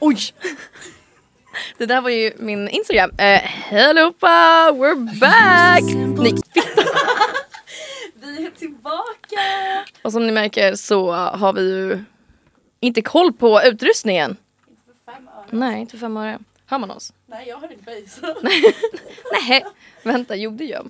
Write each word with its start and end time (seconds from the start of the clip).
Oj! 0.00 0.16
Det 1.78 1.86
där 1.86 2.00
var 2.00 2.10
ju 2.10 2.32
min 2.38 2.68
Instagram. 2.68 3.10
Uh, 3.10 3.16
Hej 3.18 3.84
allihopa, 3.90 4.26
we're 4.72 5.20
back! 5.20 5.82
Nej, 6.18 6.34
Vi 8.14 8.46
är 8.46 8.50
tillbaka! 8.50 9.40
och 10.02 10.12
som 10.12 10.26
ni 10.26 10.32
märker 10.32 10.74
så 10.74 11.12
har 11.12 11.52
vi 11.52 11.62
ju 11.62 12.04
inte 12.80 13.02
koll 13.02 13.32
på 13.32 13.60
utrustningen. 13.64 14.36
Inte 14.68 14.82
för 14.86 15.12
fem 15.12 15.28
öre. 15.28 15.46
Nej, 15.50 15.80
inte 15.80 15.90
för 15.90 15.98
fem 15.98 16.16
öre. 16.16 16.38
Hör 16.66 16.78
man 16.78 16.90
oss? 16.90 17.12
Nej, 17.26 17.48
jag 17.48 17.56
har 17.56 17.72
inte 17.72 17.84
base. 17.84 18.34
Nej, 19.32 19.64
vänta, 20.02 20.36
jo 20.36 20.50
det 20.50 20.64
gör 20.64 20.86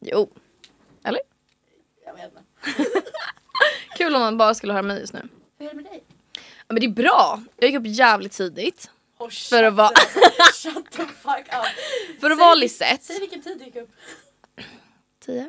Jo. 0.00 0.30
Eller? 1.04 1.20
jag 2.06 2.14
vet 2.14 2.24
inte. 2.24 2.90
Kul 3.96 4.14
om 4.14 4.20
man 4.20 4.38
bara 4.38 4.54
skulle 4.54 4.72
höra 4.72 4.82
mig 4.82 5.00
just 5.00 5.12
nu. 5.12 5.28
Hur 5.58 5.66
är 5.66 5.70
det 5.70 5.76
med 5.76 5.84
dig? 5.84 6.02
Ja, 6.70 6.74
men 6.74 6.80
det 6.80 6.86
är 6.86 7.02
bra. 7.02 7.42
Jag 7.56 7.70
gick 7.70 7.78
upp 7.78 7.86
jävligt 7.86 8.32
tidigt. 8.32 8.90
Oh, 9.18 9.30
För 9.30 9.62
att 9.64 9.74
vara- 9.74 9.90
Shut 10.54 10.90
the 10.90 11.02
fuck 11.02 11.46
up. 11.48 12.20
För 12.20 12.30
att 12.30 12.38
vara 12.38 12.54
Lisette. 12.54 13.04
Säg 13.04 13.20
vilken 13.20 13.42
tid 13.42 13.58
du 13.58 13.64
gick 13.64 13.76
upp. 13.76 13.90
Tio. 15.26 15.40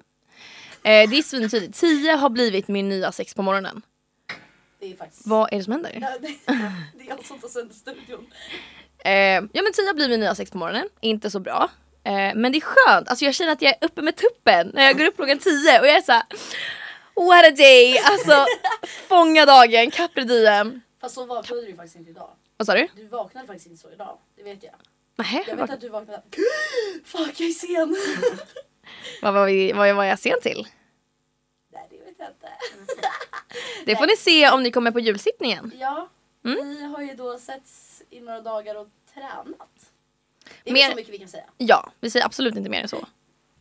Eh, 0.84 1.10
det 1.10 1.18
är 1.18 1.24
svintidigt. 1.24 1.80
Tio 1.80 2.12
har 2.16 2.30
blivit 2.30 2.68
min 2.68 2.90
nya 2.90 3.12
sex 3.12 3.34
på 3.34 3.42
morgonen. 3.42 3.82
Det 4.80 4.92
är 4.92 4.96
faktiskt... 4.96 5.28
Vad 5.28 5.54
är 5.54 5.58
det 5.58 5.64
som 5.64 5.74
händer? 5.74 5.98
Ja, 6.02 6.08
det, 6.22 6.28
det 6.98 7.04
är 7.04 7.10
jag 7.10 7.26
som 7.26 7.40
tar 7.40 7.48
sönder 7.48 7.76
studion. 7.76 8.28
Eh, 9.06 9.12
ja 9.54 9.62
men 9.64 9.74
tio 9.74 9.94
blir 9.94 10.10
min 10.10 10.20
nya 10.20 10.36
sex 10.36 10.52
på 10.52 10.58
morgonen. 10.58 10.90
Inte 11.02 11.32
så 11.32 11.40
bra. 11.40 11.70
Eh, 12.04 12.12
men 12.36 12.52
det 12.52 12.58
är 12.58 12.62
skönt. 12.62 13.08
Alltså 13.10 13.26
jag 13.26 13.36
känner 13.36 13.52
att 13.52 13.62
jag 13.62 13.72
är 13.82 13.86
uppe 13.86 14.02
med 14.02 14.16
tuppen 14.16 14.72
när 14.74 14.84
jag 14.84 14.98
går 14.98 15.06
upp 15.06 15.16
klockan 15.16 15.38
tio 15.40 15.80
och 15.80 15.88
jag 15.88 15.96
är 15.98 16.02
såhär 16.02 16.24
What 17.16 17.46
a 17.46 17.52
day! 17.52 17.98
Alltså 17.98 18.46
fånga 19.08 19.46
dagen, 19.46 19.92
Capri 19.92 20.24
diem. 20.24 20.82
Fast 21.02 21.16
så 21.16 21.26
vaknade 21.26 21.66
du 21.66 21.76
faktiskt 21.76 21.96
inte 21.96 22.10
idag. 22.10 22.30
Vad 22.58 22.66
sa 22.66 22.74
du? 22.74 22.88
Du 22.96 23.08
vaknade 23.08 23.48
faktiskt 23.48 23.68
inte 23.68 23.82
så 23.82 23.92
idag. 23.92 24.18
Det 24.36 24.44
vet 24.44 24.64
jag. 24.64 24.74
Nähä, 25.16 25.44
Jag 25.48 25.56
vet 25.56 25.70
att 25.70 25.82
du 25.82 25.90
vaknade... 25.90 26.22
Fuck, 27.06 27.40
jag 27.40 27.50
är 27.50 27.54
sen! 27.54 27.96
vad, 29.22 29.34
var 29.34 29.46
vi- 29.46 29.72
vad 29.72 29.96
var 29.96 30.04
jag 30.04 30.20
sen 30.20 30.42
till? 30.42 30.68
Nej, 31.74 31.88
det 31.90 31.98
vet 31.98 32.16
jag 32.18 32.28
inte. 32.30 32.50
Det 33.86 33.96
får 33.96 34.08
ni 34.08 34.16
se 34.18 34.50
om 34.50 34.64
ni 34.64 34.72
kommer 34.72 34.92
på 34.92 35.00
julsittningen. 35.00 35.72
Ja, 35.80 36.10
Mm. 36.46 36.70
vi 36.70 36.84
har 36.84 37.02
ju 37.02 37.14
då 37.16 37.40
setts 37.40 38.04
i 38.10 38.20
några 38.20 38.42
dagar 38.42 38.76
och 38.76 38.88
tränat. 39.14 39.92
Det 40.64 40.70
är 40.70 40.74
Mer- 40.74 40.90
så 40.90 40.96
mycket 40.96 41.14
vi 41.14 41.18
kan 41.20 41.28
säga. 41.28 41.44
Ja, 41.58 41.92
vi 42.00 42.10
säger 42.10 42.26
absolut 42.26 42.56
inte 42.56 42.70
mer 42.70 42.82
än 42.82 42.88
så. 42.88 43.06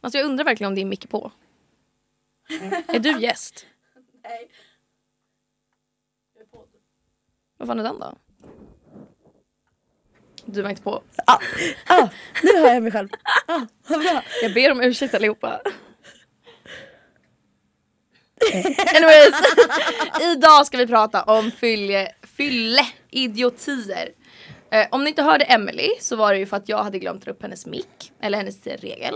Alltså 0.00 0.18
jag 0.18 0.24
undrar 0.24 0.44
verkligen 0.44 0.68
om 0.68 0.74
det 0.74 0.80
är 0.80 0.84
mick 0.84 1.08
på. 1.10 1.32
Är 2.88 2.98
du 2.98 3.20
gäst? 3.20 3.66
Nej. 4.24 4.50
Vad 7.60 7.68
fan 7.68 7.78
är 7.78 7.82
den 7.84 7.98
då? 7.98 8.16
Du 10.44 10.62
var 10.62 10.70
inte 10.70 10.82
på. 10.82 11.02
Ah, 11.26 11.38
nu 12.42 12.58
hör 12.58 12.74
jag 12.74 12.82
mig 12.82 12.92
själv. 12.92 13.08
Ah, 13.46 13.60
vad 13.88 14.00
bra. 14.00 14.22
Jag 14.42 14.54
ber 14.54 14.72
om 14.72 14.80
ursäkt 14.80 15.14
allihopa. 15.14 15.60
Anyways, 18.96 19.34
idag 20.20 20.66
ska 20.66 20.78
vi 20.78 20.86
prata 20.86 21.22
om 21.22 21.50
fylle, 21.50 22.08
fylle 22.22 22.82
idiotier. 23.10 24.08
Eh, 24.70 24.86
om 24.90 25.04
ni 25.04 25.10
inte 25.10 25.22
hörde 25.22 25.44
Emily 25.44 25.88
så 26.00 26.16
var 26.16 26.32
det 26.32 26.38
ju 26.38 26.46
för 26.46 26.56
att 26.56 26.68
jag 26.68 26.82
hade 26.82 26.98
glömt 26.98 27.24
dra 27.24 27.30
upp 27.30 27.42
hennes 27.42 27.66
mick, 27.66 28.12
eller 28.20 28.38
hennes 28.38 28.66
regel. 28.66 29.14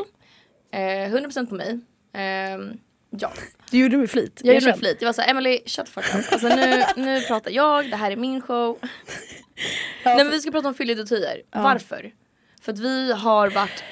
Eh, 0.73 0.79
100% 1.13 1.47
på 1.47 1.55
mig. 1.55 1.81
Ehm, 2.13 2.79
ja, 3.19 3.33
Du 3.71 3.79
gjorde 3.79 3.97
med 3.97 4.11
flit. 4.11 4.41
jag 4.45 4.55
gjorde 4.55 4.67
det 4.67 4.71
med 4.71 4.79
flit. 4.79 4.97
Jag 5.01 5.09
var 5.09 5.13
såhär, 5.13 5.31
Emily 5.31 5.61
shut 5.67 5.87
the 5.87 5.93
fuck 5.93 6.15
up. 6.15 6.33
Alltså 6.33 6.49
nu, 6.49 6.85
nu 6.97 7.21
pratar 7.21 7.51
jag, 7.51 7.91
det 7.91 7.97
här 7.97 8.11
är 8.11 8.17
min 8.17 8.41
show. 8.43 8.79
Ja, 8.83 8.89
Nej 10.05 10.17
men 10.17 10.31
vi 10.31 10.41
ska 10.41 10.51
prata 10.51 10.69
om 10.69 10.75
fylleidiotier. 10.75 11.43
Varför? 11.53 12.13
För 12.63 12.73
att 12.73 12.79
vi 12.79 13.13
har 13.13 13.51
varit 13.51 13.85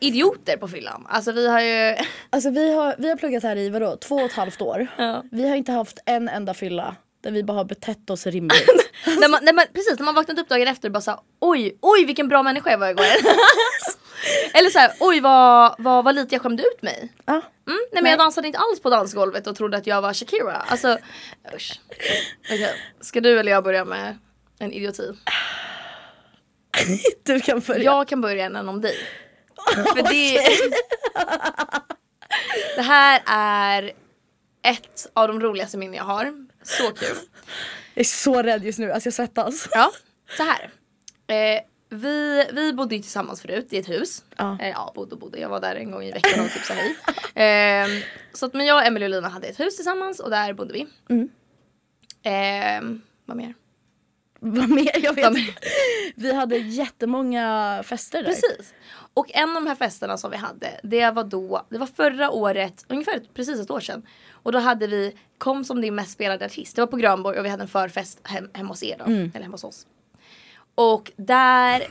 idioter 0.00 0.56
på 0.56 0.68
fyllan. 0.68 1.06
Alltså 1.08 1.32
vi 1.32 1.48
har 1.48 1.60
ju... 1.60 1.96
Alltså 2.30 2.50
vi 2.50 2.72
har, 2.74 2.94
vi 2.98 3.08
har 3.08 3.16
pluggat 3.16 3.42
här 3.42 3.56
i 3.56 3.70
vadå, 3.70 3.96
två 3.96 4.14
och 4.14 4.22
ett 4.30 4.32
halvt 4.32 4.60
år. 4.62 4.86
Ja. 4.98 5.24
Vi 5.30 5.48
har 5.48 5.56
inte 5.56 5.72
haft 5.72 5.98
en 6.06 6.28
enda 6.28 6.54
fylla 6.54 6.96
där 7.20 7.30
vi 7.30 7.42
bara 7.44 7.56
har 7.56 7.64
betett 7.64 8.10
oss 8.10 8.26
rimligt. 8.26 8.68
när 9.20 9.28
man, 9.28 9.40
när 9.42 9.52
man, 9.52 9.64
precis, 9.72 9.98
när 9.98 10.04
man 10.04 10.14
vaknat 10.14 10.38
upp 10.38 10.48
dagen 10.48 10.68
efter 10.68 10.88
och 10.88 10.92
bara 10.92 11.00
såhär 11.00 11.20
oj, 11.40 11.78
oj 11.80 12.04
vilken 12.04 12.28
bra 12.28 12.42
människa 12.42 12.70
jag 12.70 12.78
var 12.78 12.88
igår. 12.88 13.04
Eller 14.54 14.70
såhär, 14.70 14.92
oj 15.00 15.20
vad, 15.20 15.74
vad, 15.78 16.04
vad 16.04 16.14
lite 16.14 16.34
jag 16.34 16.42
skämde 16.42 16.62
ut 16.62 16.82
mig. 16.82 17.12
ja. 17.26 17.42
Mm, 17.68 17.78
nej 17.78 17.88
men 17.92 18.02
Nej. 18.02 18.12
jag 18.12 18.18
dansade 18.18 18.46
inte 18.46 18.58
alls 18.58 18.80
på 18.80 18.90
dansgolvet 18.90 19.46
och 19.46 19.56
trodde 19.56 19.76
att 19.76 19.86
jag 19.86 20.02
var 20.02 20.14
Shakira. 20.14 20.56
Alltså 20.56 20.98
usch. 21.54 21.80
Okej, 22.44 22.74
ska 23.00 23.20
du 23.20 23.38
eller 23.40 23.52
jag 23.52 23.64
börja 23.64 23.84
med 23.84 24.18
en 24.58 24.72
idioti? 24.72 25.12
Du 27.22 27.40
kan 27.40 27.60
börja. 27.60 27.82
Jag 27.82 28.08
kan 28.08 28.20
börja 28.20 28.44
än 28.44 28.68
om 28.68 28.80
dig. 28.80 28.96
För 29.74 30.02
det, 30.02 30.40
det 32.76 32.82
här 32.82 33.22
är 33.26 33.92
ett 34.62 35.10
av 35.14 35.28
de 35.28 35.40
roligaste 35.40 35.78
minnen 35.78 35.94
jag 35.94 36.04
har. 36.04 36.46
Så 36.62 36.92
kul. 36.92 37.16
Jag 37.94 38.00
är 38.00 38.04
så 38.04 38.42
rädd 38.42 38.64
just 38.64 38.78
nu, 38.78 38.92
alltså 38.92 39.06
jag 39.06 39.14
svettas. 39.14 39.68
Ja, 39.72 39.92
så 40.36 40.42
här. 40.42 40.70
Eh, 41.26 41.60
vi, 41.88 42.44
vi 42.52 42.72
bodde 42.72 42.94
ju 42.94 43.02
tillsammans 43.02 43.42
förut 43.42 43.72
i 43.72 43.78
ett 43.78 43.88
hus. 43.88 44.24
Ja. 44.36 44.58
Eh, 44.60 44.68
ja, 44.68 44.92
bodde 44.94 45.14
och 45.14 45.20
bodde. 45.20 45.38
Jag 45.38 45.48
var 45.48 45.60
där 45.60 45.76
en 45.76 45.90
gång 45.90 46.02
i 46.02 46.12
veckan 46.12 46.44
och 46.44 46.50
typ 46.50 46.62
sa 46.62 46.74
hej. 46.74 46.96
Eh, 47.34 48.02
så 48.32 48.46
att 48.46 48.54
men 48.54 48.66
jag, 48.66 48.86
Emelie 48.86 49.06
och 49.06 49.10
Lina 49.10 49.28
hade 49.28 49.46
ett 49.46 49.60
hus 49.60 49.76
tillsammans 49.76 50.20
och 50.20 50.30
där 50.30 50.52
bodde 50.52 50.72
vi. 50.72 50.86
Mm. 51.08 51.28
Eh, 52.22 53.00
vad 53.24 53.36
mer? 53.36 53.54
Vad 54.40 54.68
mer? 54.68 55.04
Jag 55.04 55.14
vet 55.14 55.26
inte. 55.26 55.52
Vi 56.14 56.32
hade 56.32 56.56
jättemånga 56.56 57.82
fester 57.84 58.22
där. 58.22 58.28
Precis. 58.28 58.74
Och 59.14 59.30
en 59.34 59.48
av 59.48 59.54
de 59.54 59.66
här 59.66 59.74
festerna 59.74 60.16
som 60.16 60.30
vi 60.30 60.36
hade, 60.36 60.80
det 60.82 61.10
var 61.10 61.24
då, 61.24 61.66
det 61.68 61.78
var 61.78 61.86
förra 61.86 62.30
året, 62.30 62.84
ungefär 62.88 63.20
precis 63.34 63.60
ett 63.60 63.70
år 63.70 63.80
sedan. 63.80 64.06
Och 64.30 64.52
då 64.52 64.58
hade 64.58 64.86
vi 64.86 65.16
Kom 65.38 65.64
som 65.64 65.80
din 65.80 65.94
mest 65.94 66.12
spelade 66.12 66.44
artist. 66.44 66.76
Det 66.76 66.82
var 66.82 66.86
på 66.86 66.96
Grönborg 66.96 67.38
och 67.38 67.44
vi 67.44 67.48
hade 67.48 67.62
en 67.62 67.68
förfest 67.68 68.20
hem, 68.22 68.50
hemma 68.52 68.68
hos 68.68 68.82
er 68.82 68.96
då. 68.98 69.04
Eller 69.04 69.42
hemma 69.42 69.54
hos 69.54 69.64
oss. 69.64 69.86
Och 70.78 71.10
där 71.16 71.86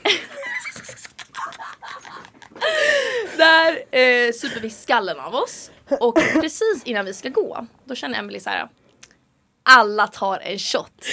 Där 3.37 3.71
eh, 3.99 4.31
super 4.33 4.59
vi 4.59 4.69
skallen 4.69 5.19
av 5.19 5.35
oss. 5.35 5.71
Och 5.99 6.15
precis 6.41 6.81
innan 6.85 7.05
vi 7.05 7.13
ska 7.13 7.29
gå, 7.29 7.65
då 7.85 7.95
känner 7.95 8.19
Emily 8.19 8.39
så 8.39 8.49
här. 8.49 8.67
Alla 9.63 10.07
tar 10.07 10.39
en 10.39 10.59
shot. 10.59 11.05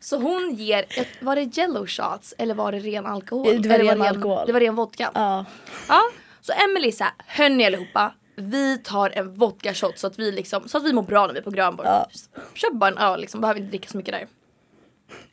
Så 0.00 0.16
hon 0.18 0.54
ger, 0.54 0.84
ett- 0.88 1.22
var 1.22 1.36
det 1.36 1.58
yellow 1.58 1.86
shots 1.86 2.34
eller 2.38 2.54
var 2.54 2.72
det 2.72 2.78
ren 2.78 3.06
alkohol? 3.06 3.62
Det 3.62 3.68
var 3.68 3.78
ren 3.78 4.02
alkohol. 4.02 4.46
Det 4.46 4.52
var 4.52 4.60
ren 4.60 4.74
vodka. 4.74 5.10
Ja. 5.14 5.44
Ja, 5.88 6.02
så 6.40 6.52
Emily 6.52 6.92
sa 6.92 7.06
hörni 7.26 7.66
allihopa, 7.66 8.12
vi 8.36 8.78
tar 8.78 9.10
en 9.10 9.34
vodka 9.34 9.74
shot 9.74 9.98
så 9.98 10.06
att 10.06 10.18
vi 10.18 10.32
liksom, 10.32 10.68
så 10.68 10.78
att 10.78 10.84
vi 10.84 10.92
mår 10.92 11.02
bra 11.02 11.26
när 11.26 11.32
vi 11.34 11.38
är 11.38 11.42
på 11.44 11.50
Grönborg. 11.50 11.88
Ja. 11.88 12.08
Köp 12.54 12.72
bara 12.72 12.90
en 12.90 12.98
öl 12.98 13.20
liksom, 13.20 13.40
behöver 13.40 13.60
inte 13.60 13.70
dricka 13.70 13.88
så 13.88 13.96
mycket 13.96 14.14
där. 14.14 14.26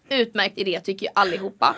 Utmärkt 0.10 0.58
idé 0.58 0.80
tycker 0.80 1.06
ju 1.06 1.12
allihopa. 1.16 1.76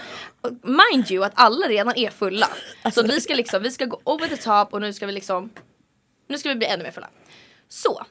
Mind 0.61 1.11
you 1.11 1.25
att 1.25 1.33
alla 1.35 1.67
redan 1.67 1.97
är 1.97 2.09
fulla. 2.09 2.47
Så 2.93 3.03
vi 3.03 3.21
ska 3.21 3.33
liksom, 3.33 3.63
vi 3.63 3.71
ska 3.71 3.85
gå 3.85 4.01
over 4.03 4.27
the 4.27 4.37
top 4.37 4.73
och 4.73 4.81
nu 4.81 4.93
ska 4.93 5.05
vi 5.05 5.11
liksom, 5.11 5.49
nu 6.27 6.37
ska 6.37 6.49
vi 6.49 6.55
bli 6.55 6.67
ännu 6.67 6.83
mer 6.83 6.91
fulla. 6.91 7.09
Så. 7.69 8.05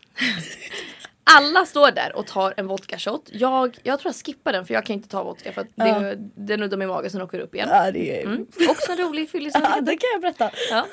Alla 1.25 1.67
står 1.67 1.91
där 1.91 2.17
och 2.17 2.27
tar 2.27 2.55
en 2.57 2.67
vodka 2.67 2.99
shot. 2.99 3.29
Jag, 3.33 3.79
jag 3.83 4.01
tror 4.01 4.13
jag 4.15 4.27
skippar 4.27 4.53
den 4.53 4.67
för 4.67 4.75
jag 4.75 4.87
kan 4.87 4.95
inte 4.95 5.09
ta 5.09 5.25
vodka 5.25 5.53
för 5.53 5.61
att 5.61 5.69
det, 5.75 6.19
det 6.37 6.57
nuddar 6.57 6.77
min 6.77 6.89
mage 6.89 7.11
sen 7.11 7.23
åker 7.23 7.39
upp 7.39 7.55
igen. 7.55 7.69
Ja, 7.73 7.91
det 7.91 8.21
är... 8.21 8.25
Mm. 8.25 8.47
Också 8.69 8.93
en 8.93 8.99
rolig 8.99 9.31
fyllis. 9.31 9.55
Ja, 9.55 9.81
det 9.81 9.97
kan 9.97 10.09
jag 10.13 10.21
berätta. 10.21 10.51
Ja. 10.71 10.87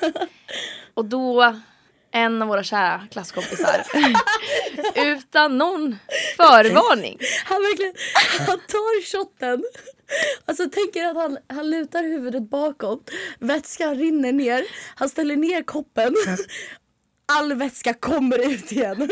Och 0.94 1.04
då, 1.04 1.56
en 2.12 2.42
av 2.42 2.48
våra 2.48 2.62
kära 2.62 3.06
klasskompisar, 3.10 3.84
utan 4.94 5.58
någon 5.58 5.98
förvarning. 6.36 7.18
Han 7.44 7.62
verkligen, 7.62 7.94
han 8.38 8.60
tar 8.60 9.12
shotten. 9.12 9.64
Alltså 10.44 10.68
tänker 10.70 11.04
att 11.04 11.16
han, 11.16 11.38
han 11.48 11.70
lutar 11.70 12.02
huvudet 12.02 12.42
bakåt. 12.42 13.10
Vätskan 13.38 13.94
rinner 13.94 14.32
ner. 14.32 14.64
Han 14.94 15.08
ställer 15.08 15.36
ner 15.36 15.62
koppen. 15.62 16.14
All 17.32 17.54
vätska 17.54 17.94
kommer 17.94 18.52
ut 18.52 18.72
igen. 18.72 19.10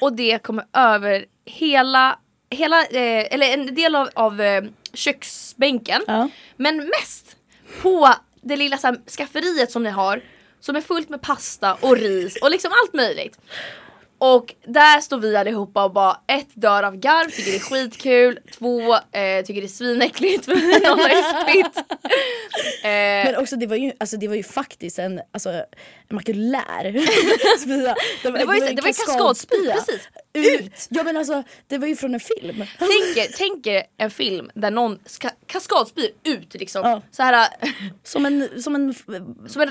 Och 0.00 0.12
det 0.12 0.42
kommer 0.42 0.64
över 0.72 1.24
hela, 1.44 2.18
hela 2.50 2.80
eh, 2.80 3.34
eller 3.34 3.46
en 3.46 3.74
del 3.74 3.94
av, 3.94 4.08
av 4.14 4.40
eh, 4.40 4.64
köksbänken. 4.92 6.02
Ja. 6.06 6.28
Men 6.56 6.76
mest 6.76 7.36
på 7.82 8.14
det 8.42 8.56
lilla 8.56 8.78
så 8.78 8.86
här, 8.86 9.00
skafferiet 9.16 9.70
som 9.70 9.82
ni 9.82 9.90
har. 9.90 10.22
Som 10.66 10.76
är 10.76 10.80
fullt 10.80 11.08
med 11.08 11.22
pasta 11.22 11.74
och 11.80 11.96
ris 11.96 12.36
och 12.42 12.50
liksom 12.50 12.70
allt 12.82 12.94
möjligt. 12.94 13.38
Och 14.18 14.54
där 14.64 15.00
står 15.00 15.18
vi 15.18 15.36
allihopa 15.36 15.84
och 15.84 15.92
bara 15.92 16.20
ett 16.26 16.48
dör 16.54 16.82
av 16.82 16.96
garv, 16.96 17.30
tycker 17.30 17.50
det 17.50 17.56
är 17.56 17.60
skitkul, 17.60 18.38
två 18.58 18.94
eh, 18.94 19.44
tycker 19.44 19.60
det 19.60 19.66
är 19.66 19.68
svinäckligt 19.68 20.44
för 20.44 20.54
någon 20.54 20.98
har 21.00 21.42
spytt. 21.42 21.76
Eh, 22.82 22.90
Men 23.32 23.36
också 23.36 23.56
det 23.56 23.66
var 23.66 23.76
ju, 23.76 23.92
alltså, 24.00 24.16
det 24.16 24.28
var 24.28 24.34
ju 24.34 24.42
faktiskt 24.42 24.98
en, 24.98 25.20
alltså, 25.32 25.50
en 25.50 25.64
makulär 26.10 27.06
spya. 27.58 27.94
det 28.22 28.30
var 28.30 28.54
ju, 28.54 28.60
det 28.60 28.82
var 28.82 28.88
ju 28.88 28.94
kaskadspy, 28.94 29.56
precis. 29.72 30.08
Ut! 30.32 30.86
Ja 30.88 31.02
men 31.02 31.16
alltså 31.16 31.42
det 31.66 31.78
var 31.78 31.86
ju 31.86 31.96
från 31.96 32.14
en 32.14 32.20
film. 32.20 32.64
Tänk 32.78 33.36
tänk 33.36 33.66
er 33.66 33.82
en 33.96 34.10
film 34.10 34.50
där 34.54 34.70
någon 34.70 34.98
ska, 35.06 35.28
kaskadspyr 35.46 36.10
ut 36.24 36.54
liksom. 36.54 36.82
Ja. 36.84 37.02
Så 37.10 37.22
här, 37.22 37.48
Som 38.04 38.26
en, 38.26 38.62
som 38.62 38.74
en 38.74 38.94
som 39.48 39.62
en 39.62 39.70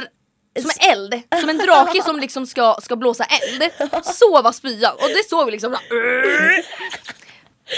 som 0.62 0.72
en 0.80 0.92
eld, 0.92 1.22
som 1.40 1.50
en 1.50 1.58
drake 1.58 2.04
som 2.04 2.20
liksom 2.20 2.48
ska, 2.48 2.78
ska 2.82 2.96
blåsa 2.96 3.24
eld. 3.24 3.64
Så 4.04 4.42
var 4.42 4.52
spyan 4.52 4.94
och 4.96 5.08
det 5.08 5.30
såg 5.30 5.46
vi 5.46 5.52
liksom 5.52 5.78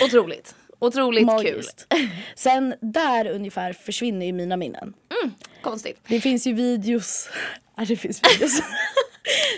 Otroligt, 0.03 0.56
otroligt 0.79 1.25
magiskt. 1.25 1.94
Sen 2.35 2.74
där 2.81 3.27
ungefär 3.27 3.74
försvinner 3.74 4.25
ju 4.25 4.31
mina 4.33 4.57
minnen. 4.57 4.94
kul. 5.21 5.31
Konstigt. 5.62 6.00
Det 6.07 6.21
finns 6.21 6.47
ju 6.47 6.53
videos. 6.53 7.29
Ja, 7.77 7.85
det 7.88 7.95
finns 7.95 8.21
videos. 8.24 8.62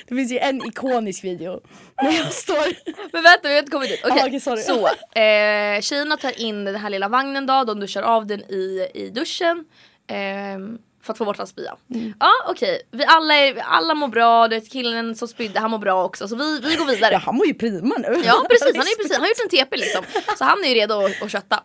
Det 0.07 0.15
finns 0.15 0.31
ju 0.31 0.37
en 0.37 0.65
ikonisk 0.65 1.23
video 1.23 1.61
när 2.01 2.11
jag 2.11 2.33
står... 2.33 2.73
Men 3.13 3.23
vänta 3.23 3.47
vi 3.47 3.49
har 3.53 3.59
inte 3.59 3.71
kommit 3.71 3.89
dit. 3.89 4.01
Okej, 4.03 4.23
okej, 4.27 4.39
sorry. 4.39 4.61
så 4.61 4.87
eh, 5.19 5.81
tjejerna 5.81 6.17
tar 6.17 6.39
in 6.41 6.65
den 6.65 6.75
här 6.75 6.89
lilla 6.89 7.07
vagnen 7.07 7.45
då, 7.45 7.63
de 7.63 7.79
duschar 7.79 8.01
av 8.01 8.27
den 8.27 8.39
i, 8.41 8.87
i 8.93 9.09
duschen. 9.09 9.65
ehm, 10.07 10.77
för 11.09 11.13
att 11.13 11.17
få 11.17 11.25
bort 11.25 11.37
hans 11.37 11.49
spya. 11.49 11.75
Mm. 11.95 12.13
Ja 12.19 12.31
okej, 12.47 12.81
vi 12.91 13.05
alla, 13.05 13.33
är, 13.33 13.57
alla 13.57 13.93
mår 13.93 14.07
bra, 14.07 14.47
du 14.47 14.55
vet 14.55 14.71
killen 14.71 15.15
som 15.15 15.27
spydde 15.27 15.59
han 15.59 15.71
mår 15.71 15.77
bra 15.77 16.03
också 16.03 16.27
så 16.27 16.35
vi, 16.35 16.59
vi 16.59 16.75
går 16.75 16.85
vidare. 16.85 17.13
Ja, 17.13 17.21
han 17.25 17.35
mår 17.35 17.47
ju 17.47 17.53
prima 17.53 17.95
nu. 17.97 18.21
Ja 18.25 18.45
precis, 18.49 18.77
han, 18.77 18.87
är 18.87 18.95
precis, 18.97 19.11
han 19.11 19.21
har 19.21 19.27
gjort 19.27 19.51
en 19.51 19.65
TP 19.65 19.77
liksom. 19.77 20.03
Så 20.37 20.43
han 20.43 20.63
är 20.63 20.67
ju 20.69 20.75
redo 20.75 21.05
att, 21.05 21.21
att 21.21 21.31
kötta. 21.31 21.63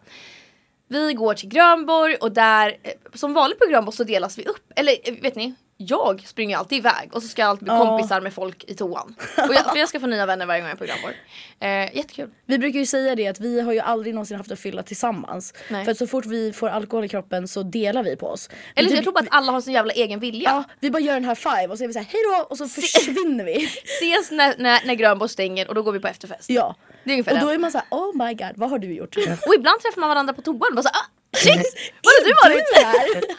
Vi 0.89 1.13
går 1.13 1.35
till 1.35 1.49
Grönborg 1.49 2.15
och 2.15 2.33
där, 2.33 2.69
eh, 2.83 2.93
som 3.15 3.35
vanligt 3.35 3.59
på 3.59 3.67
Grönborg 3.67 3.97
så 3.97 4.05
delas 4.05 4.39
vi 4.39 4.45
upp. 4.47 4.73
Eller 4.77 4.97
eh, 5.05 5.15
vet 5.23 5.35
ni? 5.35 5.55
Jag 5.77 6.23
springer 6.27 6.57
alltid 6.57 6.79
iväg 6.79 7.11
och 7.13 7.23
så 7.23 7.29
ska 7.29 7.43
jag 7.43 7.49
alltid 7.49 7.65
bli 7.65 7.75
Ja. 7.75 7.87
kompisar 7.87 8.21
med 8.21 8.35
folk 8.35 8.65
i 8.65 8.75
toan. 8.75 9.15
Och 9.49 9.55
jag, 9.55 9.71
för 9.71 9.77
jag 9.77 9.89
ska 9.89 10.01
få 10.01 10.07
nya 10.07 10.27
vänner 10.27 10.47
varje 10.47 10.61
gång 10.61 10.69
jag 10.69 10.75
är 10.75 10.79
på 10.79 10.85
Grönborg. 10.85 11.15
Eh, 11.61 11.97
jättekul. 11.97 12.31
Vi 12.47 12.59
brukar 12.59 12.79
ju 12.79 12.87
säga 12.87 13.15
det 13.15 13.27
att 13.27 13.41
vi 13.41 13.61
har 13.61 13.73
ju 13.73 13.81
aldrig 13.81 14.15
någonsin 14.15 14.37
haft 14.37 14.53
att 14.53 14.61
fylla 14.61 14.83
tillsammans. 14.83 15.55
Nej. 15.69 15.85
För 15.85 15.93
att 15.93 15.99
så 15.99 16.07
fort 16.07 16.27
vi 16.27 16.53
får 16.53 16.69
alkohol 16.69 17.05
i 17.05 17.09
kroppen 17.09 17.49
så 17.49 17.63
delar 17.63 18.03
vi 18.03 18.17
på 18.17 18.29
oss. 18.29 18.51
Eller 18.77 18.89
vi, 18.89 18.95
jag 18.95 19.05
tror 19.05 19.13
bara 19.13 19.21
att 19.21 19.29
alla 19.31 19.53
har 19.53 19.61
sin 19.61 19.73
jävla 19.73 19.93
egen 19.93 20.21
vilja. 20.21 20.51
Ja, 20.51 20.65
vi 20.81 20.91
bara 20.91 21.03
gör 21.03 21.17
en 21.17 21.25
high 21.25 21.35
five 21.35 21.67
och 21.69 21.79
så 21.79 21.85
är 21.85 21.89
vi 21.89 21.95
såhär 21.95 22.07
hejdå 22.07 22.47
och 22.51 22.59
så 22.59 22.69
försvinner 22.69 23.45
vi. 23.45 23.65
Ses 23.85 24.31
när, 24.31 24.55
när, 24.59 24.87
när 24.87 24.95
Grönborg 24.95 25.29
stänger 25.29 25.69
och 25.69 25.75
då 25.75 25.83
går 25.83 25.93
vi 25.93 26.01
på 26.01 26.09
efterfest. 26.09 26.51
Ja. 26.51 26.77
Det 27.05 27.11
är 27.11 27.15
ungefär 27.15 27.33
Och 27.33 27.41
då 27.41 27.49
är 27.49 27.59
man 27.59 27.73
såhär 27.73 27.87
oh 27.91 28.27
my 28.27 28.35
god 28.35 28.53
vad 28.55 28.71
har 28.71 28.79
du 28.79 28.95
gjort? 28.95 29.17
Och 29.17 29.55
ibland 29.55 29.81
träffar 29.81 30.01
man 30.01 30.09
varandra 30.09 30.35
på 30.35 30.43
toan 30.43 30.61
och 30.69 30.75
bara 30.75 30.83
såhär 30.83 30.97
ah, 30.97 31.37
shit! 31.37 31.93
Var 32.03 32.13
har 32.21 32.25
du 32.25 32.55
varit? 32.55 33.27
Du? 33.29 33.35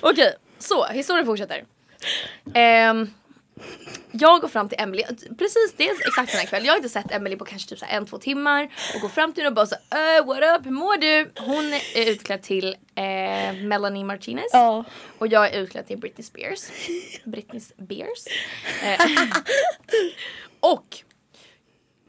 Okej, 0.00 0.34
så 0.60 0.86
historien 0.86 1.26
fortsätter. 1.26 1.64
Ehm, 2.54 3.10
jag 4.12 4.40
går 4.40 4.48
fram 4.48 4.68
till 4.68 4.80
Emily, 4.80 5.04
precis 5.38 5.74
det 5.76 5.88
är 5.88 5.92
exakt 5.92 6.32
den 6.32 6.40
här 6.40 6.46
kväll. 6.46 6.64
Jag 6.64 6.72
har 6.72 6.76
inte 6.76 6.88
sett 6.88 7.12
Emily 7.12 7.36
på 7.36 7.44
kanske 7.44 7.68
typ 7.68 7.78
så 7.78 7.84
här 7.84 7.96
en, 7.96 8.06
två 8.06 8.18
timmar 8.18 8.68
och 8.94 9.00
går 9.00 9.08
fram 9.08 9.32
till 9.32 9.42
henne 9.42 9.48
och 9.48 9.54
bara 9.54 9.66
så 9.66 9.74
uh, 9.74 10.26
what 10.26 10.60
up, 10.60 10.66
hur 10.66 10.70
mår 10.70 10.96
du? 10.96 11.30
Hon 11.38 11.72
är 11.94 12.10
utklädd 12.10 12.42
till 12.42 12.76
eh, 12.94 13.52
Melanie 13.62 14.04
Martinez 14.04 14.50
Ja. 14.52 14.84
och 15.18 15.26
jag 15.26 15.54
är 15.54 15.60
utklädd 15.60 15.86
till 15.86 15.98
Britney 15.98 16.24
Spears. 16.24 16.60
Britney 17.24 17.60
Spears. 17.60 18.24
Eh, 18.82 19.00
och 20.60 20.96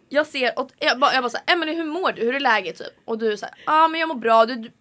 jag 0.09 0.27
ser, 0.27 0.59
och 0.59 0.69
jag 0.79 0.99
bara, 0.99 1.13
jag 1.13 1.23
bara 1.23 1.29
såhär, 1.29 1.45
Emily 1.47 1.73
hur 1.73 1.85
mår 1.85 2.11
du? 2.11 2.21
Hur 2.21 2.35
är 2.35 2.39
läget 2.39 2.77
typ? 2.77 2.93
Och 3.05 3.17
du 3.17 3.31
är 3.31 3.35
såhär, 3.35 3.55
ja 3.65 3.83
ah, 3.83 3.87
men 3.87 3.99
jag 3.99 4.07
mår 4.07 4.15
bra, 4.15 4.45
du, 4.45 4.55
du, 4.55 4.71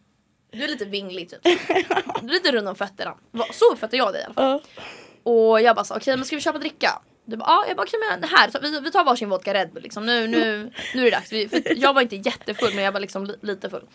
du 0.53 0.65
är 0.65 0.69
lite 0.69 0.85
vinglig 0.85 1.31
typ. 1.31 1.43
Du 2.23 2.29
är 2.29 2.33
lite 2.33 2.53
rund 2.53 2.69
om 2.69 2.75
fötterna. 2.75 3.17
Så 3.53 3.73
uppfattar 3.73 3.99
jag 3.99 4.13
dig 4.13 4.21
i 4.21 4.25
alla 4.25 4.35
fall. 4.35 4.61
Ja. 4.77 4.83
Och 5.23 5.61
jag 5.61 5.77
bara 5.77 5.85
så 5.85 5.97
okej 5.97 6.17
men 6.17 6.27
ska 6.27 6.37
vi 6.37 6.43
köpa 6.43 6.59
dricka? 6.59 7.03
Du 7.25 7.37
bara, 7.37 7.51
ja 7.51 7.65
jag 7.69 7.77
bara 7.77 7.83
okej 7.83 8.01
men 8.11 8.29
här, 8.29 8.51
vi, 8.63 8.81
vi 8.81 8.91
tar 8.91 9.05
varsin 9.05 9.29
vodka 9.29 9.55
Red 9.55 9.73
Bull 9.73 9.83
liksom. 9.83 10.07
Nu, 10.07 10.27
nu, 10.27 10.73
nu 10.95 11.01
är 11.01 11.05
det 11.05 11.17
dags. 11.17 11.33
Vi, 11.33 11.63
jag 11.77 11.95
var 11.95 12.03
inte 12.03 12.17
jättefull 12.17 12.75
men 12.75 12.85
jag 12.85 12.93
var 12.93 13.01
liksom 13.01 13.27
li, 13.27 13.35
lite 13.41 13.71
full. 13.71 13.87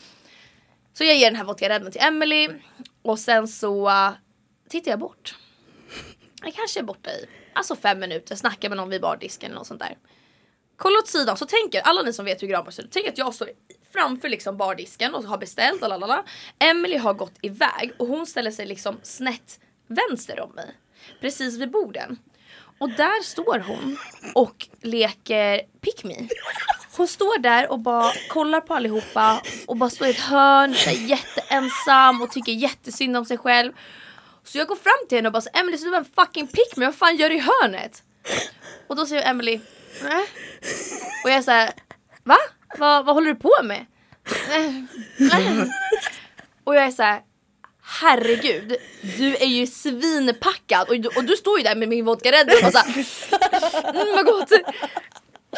Så 0.93 1.03
jag 1.03 1.15
ger 1.15 1.25
den 1.25 1.35
här 1.35 1.43
vodka 1.43 1.69
Red 1.69 1.81
Bull 1.81 1.91
till 1.91 2.01
Emily 2.01 2.49
och 3.01 3.19
sen 3.19 3.47
så 3.47 3.89
uh, 3.89 4.11
tittar 4.69 4.91
jag 4.91 4.99
bort. 4.99 5.35
Jag 6.43 6.53
kanske 6.53 6.79
är 6.79 6.83
borta 6.83 7.09
i 7.11 7.25
alltså 7.53 7.75
fem 7.75 7.99
minuter, 7.99 8.35
snackar 8.35 8.69
med 8.69 8.77
någon 8.77 8.89
vid 8.89 9.01
bardisken 9.01 9.49
eller 9.49 9.57
något 9.57 9.67
sånt 9.67 9.79
där. 9.79 9.97
Kolla 10.77 10.99
åt 10.99 11.07
sidan 11.07 11.37
så 11.37 11.45
tänker 11.45 11.81
alla 11.81 12.01
ni 12.01 12.13
som 12.13 12.25
vet 12.25 12.43
hur 12.43 12.47
Granberg 12.47 12.73
ser 12.73 12.83
ut, 12.83 12.91
tänk 12.91 13.07
att 13.07 13.17
jag 13.17 13.33
står 13.33 13.49
framför 13.95 14.29
liksom 14.29 14.57
bardisken 14.57 15.15
och 15.15 15.23
har 15.23 15.37
beställt 15.37 15.81
och 15.81 15.89
lalala. 15.89 16.23
Emily 16.59 16.97
har 16.97 17.13
gått 17.13 17.37
iväg 17.41 17.93
och 17.97 18.07
hon 18.07 18.25
ställer 18.27 18.51
sig 18.51 18.65
liksom 18.65 18.99
snett 19.03 19.59
vänster 19.87 20.39
om 20.39 20.51
mig. 20.51 20.75
Precis 21.21 21.57
vid 21.57 21.71
borden. 21.71 22.19
Och 22.77 22.89
där 22.89 23.23
står 23.23 23.59
hon 23.59 23.97
och 24.33 24.67
leker 24.81 25.61
pick 25.81 26.03
me. 26.03 26.27
Hon 26.97 27.07
står 27.07 27.39
där 27.39 27.71
och 27.71 27.79
bara 27.79 28.11
kollar 28.29 28.61
på 28.61 28.73
allihopa 28.73 29.41
och 29.67 29.77
bara 29.77 29.89
står 29.89 30.07
i 30.07 30.09
ett 30.09 30.19
hörn, 30.19 30.75
så 30.75 30.89
här, 30.89 30.97
jätteensam 30.97 32.21
och 32.21 32.31
tycker 32.31 32.51
jättesynd 32.51 33.17
om 33.17 33.25
sig 33.25 33.37
själv. 33.37 33.73
Så 34.43 34.57
jag 34.57 34.67
går 34.67 34.75
fram 34.75 35.07
till 35.09 35.17
henne 35.17 35.27
och 35.27 35.33
bara 35.33 35.41
säger 35.41 35.59
Emily 35.59 35.77
så 35.77 35.85
du 35.85 35.93
är 35.93 35.97
en 35.97 36.05
fucking 36.15 36.47
pick 36.47 36.75
me, 36.75 36.85
vad 36.85 36.95
fan 36.95 37.17
gör 37.17 37.29
du 37.29 37.35
i 37.35 37.39
hörnet? 37.39 38.03
Och 38.87 38.95
då 38.95 39.05
säger 39.05 39.29
Emily, 39.29 39.59
nej. 40.03 40.25
Och 41.23 41.29
jag 41.29 41.37
är 41.37 41.41
såhär, 41.41 41.71
va? 42.23 42.37
Vad, 42.77 43.05
vad 43.05 43.15
håller 43.15 43.27
du 43.27 43.35
på 43.35 43.53
med? 43.63 43.85
Och 46.63 46.75
jag 46.75 46.83
är 46.85 46.91
såhär, 46.91 47.21
herregud, 48.01 48.75
du 49.17 49.35
är 49.35 49.45
ju 49.45 49.67
svinpackad 49.67 50.89
och, 50.89 50.99
du- 50.99 51.09
och 51.09 51.23
du 51.23 51.35
står 51.37 51.57
ju 51.57 51.63
där 51.63 51.75
med 51.75 51.89
min 51.89 52.05
vodka 52.05 52.31
Red 52.31 52.47
Bull 52.47 52.55
och 52.65 52.71
så 52.73 52.79
såhär, 52.79 53.05
mm 54.03 54.15
vad 54.15 54.25
gott. 54.25 54.51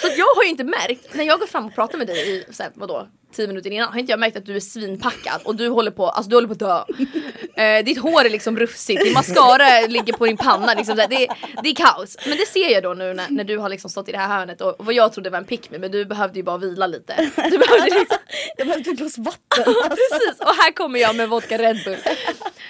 Så 0.02 0.08
jag 0.18 0.36
har 0.36 0.44
ju 0.44 0.50
inte 0.50 0.64
märkt, 0.64 1.14
när 1.14 1.24
jag 1.24 1.40
går 1.40 1.48
fram 1.48 1.66
och 1.66 1.76
pratar 1.76 1.98
med 1.98 2.08
dig 2.08 2.30
i 2.38 2.54
så 2.54 2.64
här, 2.64 2.72
vadå, 2.76 3.08
10 3.36 3.48
minuter 3.48 3.70
innan 3.72 3.92
har 3.92 4.00
inte 4.00 4.12
jag 4.12 4.20
märkt 4.20 4.38
att 4.38 4.46
du 4.46 4.56
är 4.56 4.60
svinpackad 4.60 5.42
och 5.44 5.56
du 5.56 5.70
håller 5.70 5.92
på, 5.92 6.10
alltså 6.10 6.30
du 6.30 6.36
håller 6.36 6.48
på 6.48 6.54
att 6.54 6.60
dö. 6.60 6.84
Eh, 7.64 7.86
ditt 7.86 7.98
hår 7.98 8.26
är 8.26 8.30
liksom 8.30 8.60
rufsigt, 8.60 9.04
din 9.04 9.14
mascara 9.14 9.82
ligger 9.88 10.14
på 10.14 10.26
din 10.26 10.38
panna 10.38 10.74
liksom, 10.74 10.96
det, 10.96 11.08
det 11.64 11.70
är 11.70 11.76
kaos. 11.76 12.18
Men 12.28 12.38
det 12.38 12.46
ser 12.46 12.70
jag 12.74 12.84
då 12.84 12.94
nu 12.94 13.14
när, 13.14 13.30
när 13.30 13.44
du 13.44 13.58
har 13.58 13.70
liksom 13.70 13.90
stått 13.90 14.10
i 14.10 14.12
det 14.12 14.18
här 14.18 14.28
hörnet 14.40 14.62
och, 14.62 14.80
och 14.80 14.86
vad 14.86 14.94
jag 14.96 15.14
trodde 15.14 15.30
var 15.30 15.38
en 15.38 15.46
pick 15.46 15.70
me, 15.72 15.78
men 15.78 15.92
du 15.92 16.06
behövde 16.06 16.40
ju 16.40 16.44
bara 16.44 16.58
vila 16.58 16.88
lite. 16.88 17.32
Du 17.36 17.58
behövde 17.58 17.86
liksom, 18.00 18.18
Jag 18.58 18.68
behövde 18.68 18.92
ett 18.92 18.98
glas 18.98 19.18
vatten. 19.18 19.74
precis, 19.90 20.40
och 20.40 20.54
här 20.56 20.72
kommer 20.72 21.00
jag 21.00 21.16
med 21.16 21.30
vodka 21.30 21.58
Red 21.58 21.78
Bull. 21.86 21.98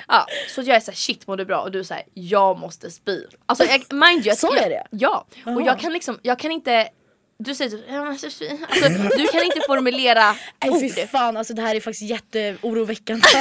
Ja, 0.07 0.25
så 0.55 0.61
jag 0.61 0.75
är 0.75 0.79
såhär 0.79 0.95
shit 0.95 1.27
mår 1.27 1.37
du 1.37 1.45
bra? 1.45 1.61
Och 1.61 1.71
du 1.71 1.83
säger 1.83 2.03
jag 2.13 2.59
måste 2.59 2.91
spy. 2.91 3.21
Alltså 3.45 3.63
jag, 3.65 3.93
mind 3.93 4.25
you, 4.25 4.35
Sa 4.35 4.55
jag, 4.55 4.69
det? 4.69 4.83
Ja, 4.91 5.25
och 5.45 5.51
Jaha. 5.51 5.65
jag 5.65 5.79
kan 5.79 5.93
liksom, 5.93 6.19
jag 6.21 6.39
kan 6.39 6.51
inte 6.51 6.87
du 7.39 7.55
säger 7.55 7.71
typ. 7.71 8.69
Alltså, 8.69 8.89
du 9.17 9.27
kan 9.27 9.43
inte 9.43 9.61
formulera 9.67 10.35
Nej 10.65 10.81
fy 10.95 11.07
fan 11.07 11.37
alltså 11.37 11.53
det 11.53 11.61
här 11.61 11.75
är 11.75 11.79
faktiskt 11.79 12.09
jätteoroväckande. 12.09 13.23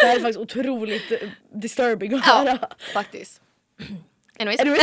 det 0.00 0.06
här 0.06 0.16
är 0.16 0.20
faktiskt 0.20 0.38
otroligt 0.38 1.12
disturbing 1.54 2.14
att 2.14 2.24
höra. 2.24 2.58
Ja, 2.60 2.68
faktiskt. 2.92 3.40
Anyways. 4.38 4.60
Du 4.60 4.76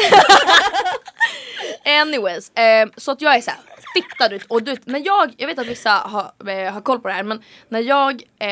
Anyways, 2.01 2.51
eh, 2.51 2.89
så 2.97 3.11
att 3.11 3.21
jag 3.21 3.35
är 3.35 3.41
såhär 3.41 3.59
fittad 3.93 4.33
ut 4.33 4.45
och 4.47 4.63
du, 4.63 4.77
men 4.85 5.03
jag, 5.03 5.33
jag 5.37 5.47
vet 5.47 5.59
att 5.59 5.67
vissa 5.67 5.89
har, 5.91 6.31
eh, 6.49 6.73
har 6.73 6.81
koll 6.81 6.99
på 6.99 7.07
det 7.07 7.13
här 7.13 7.23
men 7.23 7.43
när 7.69 7.79
jag 7.79 8.13
eh, 8.39 8.47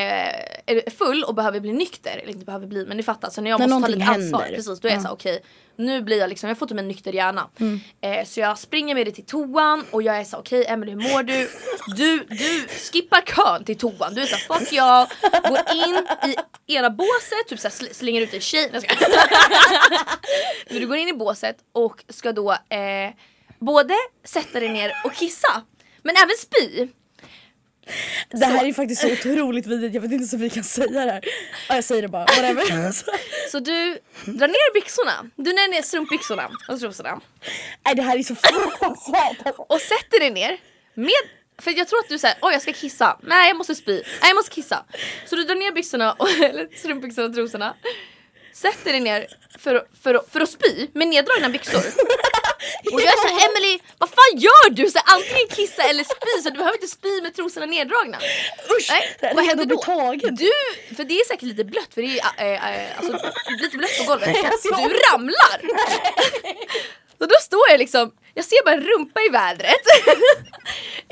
är 0.66 0.90
full 0.90 1.24
och 1.24 1.34
behöver 1.34 1.60
bli 1.60 1.72
nykter, 1.72 2.18
eller 2.22 2.32
inte 2.32 2.44
behöver 2.44 2.66
bli 2.66 2.86
men 2.86 2.96
ni 2.96 3.02
fattar, 3.02 3.30
så 3.30 3.40
när 3.40 3.50
jag 3.50 3.60
När 3.60 3.68
måste 3.68 3.92
ta 3.92 3.98
lite 3.98 4.10
ansvar, 4.10 4.40
händer. 4.40 4.56
precis, 4.56 4.80
då 4.80 4.88
är 4.88 4.92
jag 4.92 4.98
Ja. 4.98 5.02
såhär 5.02 5.14
okej 5.14 5.42
nu 5.80 6.02
blir 6.02 6.18
jag 6.18 6.28
liksom, 6.28 6.48
jag 6.48 6.58
får 6.58 6.66
typ 6.66 6.78
en 6.78 6.88
nykter 6.88 7.12
hjärna. 7.12 7.48
Eh, 8.02 8.24
så 8.26 8.40
jag 8.40 8.58
springer 8.58 8.94
med 8.94 9.06
dig 9.06 9.14
till 9.14 9.24
toan 9.26 9.84
och 9.90 10.02
jag 10.02 10.16
är 10.20 10.24
så 10.24 10.36
okej 10.36 10.64
Emelie 10.68 10.94
hur 10.94 11.12
mår 11.12 11.22
du? 11.22 11.50
Du, 11.96 12.18
du 12.24 12.66
skippar 12.92 13.20
kön 13.20 13.64
till 13.64 13.78
toan, 13.78 14.14
du 14.14 14.22
är 14.22 14.26
såhär 14.26 14.58
fuck 14.58 14.72
jag, 14.72 15.08
går 15.48 15.58
in 15.88 16.06
i 16.66 16.74
ena 16.74 16.90
båset, 16.90 17.48
typ 17.48 17.60
såhär 17.60 17.74
sl- 17.74 17.92
slänger 17.92 18.20
ut 18.22 18.34
en 18.34 18.40
tjej. 18.40 18.70
Du 20.68 20.86
går 20.86 20.96
in 20.96 21.08
i 21.08 21.12
båset 21.12 21.56
och 21.72 22.04
ska 22.08 22.32
då 22.32 22.52
eh, 22.52 23.10
både 23.58 23.94
sätta 24.24 24.60
dig 24.60 24.68
ner 24.68 24.92
och 25.04 25.14
kissa 25.14 25.62
men 26.02 26.14
även 26.16 26.36
spy. 26.38 26.88
Det 28.30 28.46
här 28.46 28.66
är 28.66 28.72
faktiskt 28.72 29.00
så 29.00 29.12
otroligt 29.12 29.66
vidrigt, 29.66 29.94
jag 29.94 30.02
vet 30.02 30.12
inte 30.12 30.26
så 30.26 30.36
vi 30.36 30.50
kan 30.50 30.64
säga 30.64 31.04
det 31.04 31.12
här. 31.12 31.20
Ja, 31.68 31.74
jag 31.74 31.84
säger 31.84 32.02
det 32.02 32.08
bara, 32.08 32.24
whatever. 32.24 32.92
Så 33.50 33.58
du 33.58 33.98
drar 34.24 34.48
ner 34.48 34.74
byxorna, 34.74 35.30
du 35.36 35.52
drar 35.52 35.70
ner 35.70 35.82
strumpbyxorna 35.82 36.50
och 36.68 36.80
trosorna 36.80 37.20
Nej 37.84 37.94
det 37.94 38.02
här 38.02 38.18
är 38.18 38.22
så 38.22 38.34
fruktansvärt. 38.34 39.54
och 39.56 39.80
sätter 39.80 40.20
dig 40.20 40.30
ner 40.30 40.58
med 40.94 41.40
för 41.58 41.78
jag 41.78 41.88
tror 41.88 41.98
att 41.98 42.08
du 42.08 42.18
säger 42.18 42.36
oj 42.42 42.52
jag 42.52 42.62
ska 42.62 42.72
kissa, 42.72 43.18
nej 43.22 43.48
jag 43.48 43.56
måste 43.56 43.74
spy, 43.74 43.92
nej 43.92 44.30
jag 44.30 44.34
måste 44.34 44.54
kissa. 44.54 44.84
Så 45.26 45.36
du 45.36 45.44
drar 45.44 45.54
ner 45.54 45.72
byxorna, 45.72 46.12
och, 46.12 46.30
eller 46.30 46.68
strumpbyxorna 46.76 47.26
och 47.26 47.34
trosorna 47.34 47.74
Sätter 48.52 48.92
dig 48.92 49.00
ner 49.00 49.26
för, 49.58 49.86
för, 50.02 50.24
för 50.32 50.40
att 50.40 50.50
spy 50.50 50.88
med 50.94 51.08
neddragna 51.08 51.48
byxor 51.48 51.82
Och 52.92 53.00
jag 53.00 53.08
är 53.08 53.28
såhär 53.28 53.48
Emily, 53.48 53.78
vad 53.98 54.08
fan 54.08 54.38
gör 54.38 54.70
du? 54.70 54.90
Så 54.90 54.98
här, 54.98 55.14
antingen 55.14 55.48
kissa 55.48 55.82
eller 55.82 56.04
spy 56.04 56.42
så 56.42 56.50
du 56.50 56.56
behöver 56.56 56.76
inte 56.76 56.88
spy 56.88 57.22
med 57.22 57.34
trosorna 57.34 57.66
neddragna. 57.66 58.18
Usch! 58.76 58.88
Nej, 58.90 59.32
vad 59.34 59.44
händer 59.44 59.64
då? 59.64 59.76
tagen. 59.76 60.34
Du, 60.34 60.50
för 60.96 61.04
det 61.04 61.14
är 61.20 61.24
säkert 61.24 61.42
lite 61.42 61.64
blött 61.64 61.94
för 61.94 62.02
det 62.02 62.20
är 62.20 62.54
äh, 62.54 62.86
äh, 62.86 62.98
alltså, 62.98 63.12
lite 63.62 63.76
blött 63.76 63.98
på 63.98 64.04
golvet. 64.04 64.28
alltså, 64.44 64.68
Du 64.68 64.94
ramlar! 65.12 65.60
Så 67.18 67.26
då 67.26 67.34
står 67.42 67.70
jag 67.70 67.78
liksom, 67.78 68.12
jag 68.34 68.44
ser 68.44 68.64
bara 68.64 68.74
en 68.74 68.84
rumpa 68.84 69.20
i 69.20 69.28
vädret. 69.28 69.84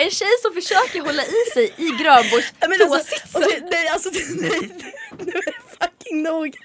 En 0.00 0.10
tjej 0.10 0.28
som 0.42 0.54
försöker 0.54 1.00
hålla 1.00 1.24
i 1.24 1.50
sig 1.54 1.72
i 1.76 1.86
Grönborgs 2.02 2.52
Nej, 2.60 2.68
men 2.68 2.92
alltså, 2.92 3.14
okej, 3.34 3.62
nej 3.70 3.88
alltså 3.88 4.10
nej, 4.12 4.50
är 5.18 5.42
det 5.42 5.52
fucking 6.08 6.22
nog. 6.22 6.56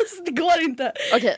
Alltså, 0.00 0.22
det 0.24 0.30
går 0.30 0.60
inte. 0.60 0.92
Okej, 1.14 1.36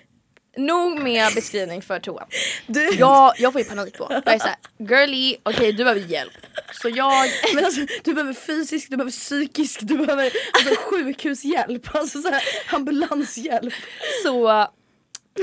nog 0.57 0.99
med 0.99 1.35
beskrivning 1.35 1.83
för 1.83 2.01
toan. 2.01 2.27
Du, 2.67 2.91
Jag, 2.95 3.35
jag 3.39 3.53
får 3.53 3.61
ju 3.61 3.69
panik 3.69 3.99
då. 3.99 4.07
Jag 4.11 4.35
är 4.35 4.39
såhär, 4.39 4.57
girly, 4.79 5.37
okej 5.43 5.73
du 5.73 5.85
behöver 5.85 6.01
hjälp. 6.01 6.33
Så 6.73 6.89
jag, 6.89 7.29
Men 7.55 7.65
alltså, 7.65 7.81
du 8.05 8.15
behöver 8.15 8.33
fysisk, 8.35 8.91
du 8.91 8.97
behöver 8.97 9.11
psykisk, 9.13 9.81
du 9.83 9.99
behöver 9.99 10.25
alltså, 10.53 10.75
sjukhushjälp, 10.77 11.95
alltså 11.95 12.23
så 12.23 12.29
här, 12.29 12.43
ambulanshjälp. 12.71 13.75
så 14.23 14.67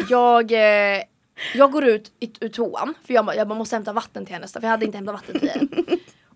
jag, 0.10 0.52
eh, 0.52 1.04
jag 1.54 1.72
går 1.72 1.86
ut 1.86 2.12
ur 2.40 2.50
toan 2.50 2.94
för 3.08 3.14
jag, 3.14 3.36
jag 3.36 3.48
måste 3.48 3.76
hämta 3.76 3.94
vatten 3.94 4.26
till 4.26 4.34
hennes 4.34 4.54
för 4.54 4.62
jag 4.62 4.70
hade 4.70 4.86
inte 4.86 4.98
hämtat 4.98 5.16
vatten 5.16 5.40
till 5.40 5.50
henne. 5.50 5.68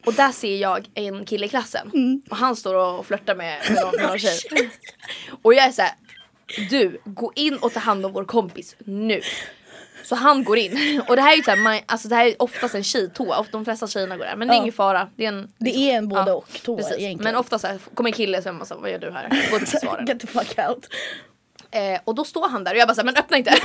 Och 0.06 0.14
där 0.14 0.32
ser 0.32 0.58
jag 0.58 0.90
en 0.94 1.26
kille 1.26 1.46
i 1.46 1.50
klassen 1.50 2.22
och 2.30 2.38
han 2.38 2.56
står 2.56 2.76
och 2.76 3.06
flörtar 3.06 3.36
med, 3.36 3.60
med, 3.70 3.84
någon, 3.84 3.96
med 3.96 4.08
någon 4.08 4.20
tjej. 4.20 4.70
Och 5.42 5.54
jag 5.54 5.66
är 5.66 5.72
såhär, 5.72 5.92
du 6.70 7.02
gå 7.06 7.32
in 7.36 7.58
och 7.58 7.74
ta 7.74 7.80
hand 7.80 8.06
om 8.06 8.14
vår 8.14 8.26
kompis 8.26 8.76
nu. 8.86 9.22
Så 10.04 10.16
han 10.16 10.44
går 10.44 10.58
in 10.58 11.02
och 11.08 11.16
det 11.16 11.22
här 11.22 11.34
är 11.34 11.38
ju 11.38 11.44
såhär, 11.44 11.82
alltså 11.86 12.08
det 12.08 12.16
här 12.16 12.26
är 12.26 12.42
oftast 12.42 12.76
en 12.76 12.84
tjejtoa, 12.84 13.40
Ofta 13.40 13.52
de 13.52 13.66
flesta 13.66 13.88
tjejerna 13.88 14.18
går 14.18 14.26
där 14.26 14.36
men 14.36 14.48
det 14.48 14.54
är 14.54 14.58
ingen 14.58 14.74
fara. 14.74 15.10
Det 15.16 15.26
är 15.26 15.30
en 15.30 15.52
Det 15.58 15.76
är 15.76 15.98
en 15.98 16.08
både 16.08 16.32
Ja, 16.32 16.34
och 16.34 16.50
toa 16.64 16.80
egentligen. 16.80 17.18
Men 17.24 17.36
ofta 17.36 17.60
så 17.60 17.68
här, 17.68 17.80
kommer 17.94 18.10
en 18.10 18.14
kille 18.14 18.42
så 18.42 18.50
är 18.50 18.54
man 18.54 18.66
så 18.66 18.74
här, 18.74 18.82
vad 18.82 18.92
gör 18.92 19.00
du 19.00 19.12
här? 19.12 19.52
Gå 19.52 19.58
till 19.58 19.68
svaren. 19.80 20.06
Get 20.06 20.20
the 20.20 20.28
fuck 20.28 20.60
out. 20.70 20.88
Eh, 21.74 22.00
och 22.04 22.16
då 22.16 22.24
står 22.24 22.50
han 22.50 22.64
där 22.64 22.72
och 22.72 22.78
jag 22.78 22.88
bara 22.88 22.96
såhär, 22.96 23.06
men 23.06 23.18
öppna 23.18 23.38
inte! 23.38 23.58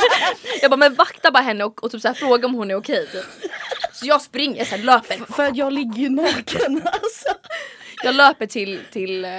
jag 0.62 0.70
bara, 0.70 0.76
men 0.76 0.94
vakta 0.94 1.30
bara 1.30 1.42
henne 1.42 1.64
och, 1.64 1.84
och 1.84 1.90
typ 1.90 2.00
så 2.00 2.08
här, 2.08 2.14
fråga 2.14 2.46
om 2.46 2.54
hon 2.54 2.70
är 2.70 2.74
okej. 2.74 3.06
Typ. 3.12 3.24
Så 3.92 4.06
jag 4.06 4.22
springer, 4.22 4.64
så 4.64 4.76
här, 4.76 4.82
löper. 4.82 5.32
För 5.32 5.44
att 5.44 5.56
jag 5.56 5.72
ligger 5.72 5.96
ju 5.96 6.08
naken 6.08 6.82
alltså. 6.84 7.28
Jag 8.04 8.14
löper 8.14 8.46
till, 8.46 8.80
till, 8.92 9.24
eh, 9.24 9.30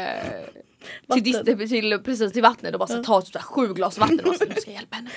till, 1.13 1.23
dis- 1.23 1.67
till, 1.69 1.99
precis 2.05 2.33
till 2.33 2.41
vattnet 2.41 2.73
och 2.73 2.79
bara 2.79 2.87
så 2.87 3.03
tar 3.03 3.21
typ 3.21 3.33
så 3.33 3.39
här, 3.39 3.45
sju 3.45 3.73
glas 3.73 3.97
vatten 3.97 4.19
och 4.19 4.25
bara 4.25 4.37
så 4.37 4.45
nu 4.45 4.55
ska 4.55 4.71
jag 4.71 4.75
hjälpa 4.75 4.95
henne. 4.95 5.09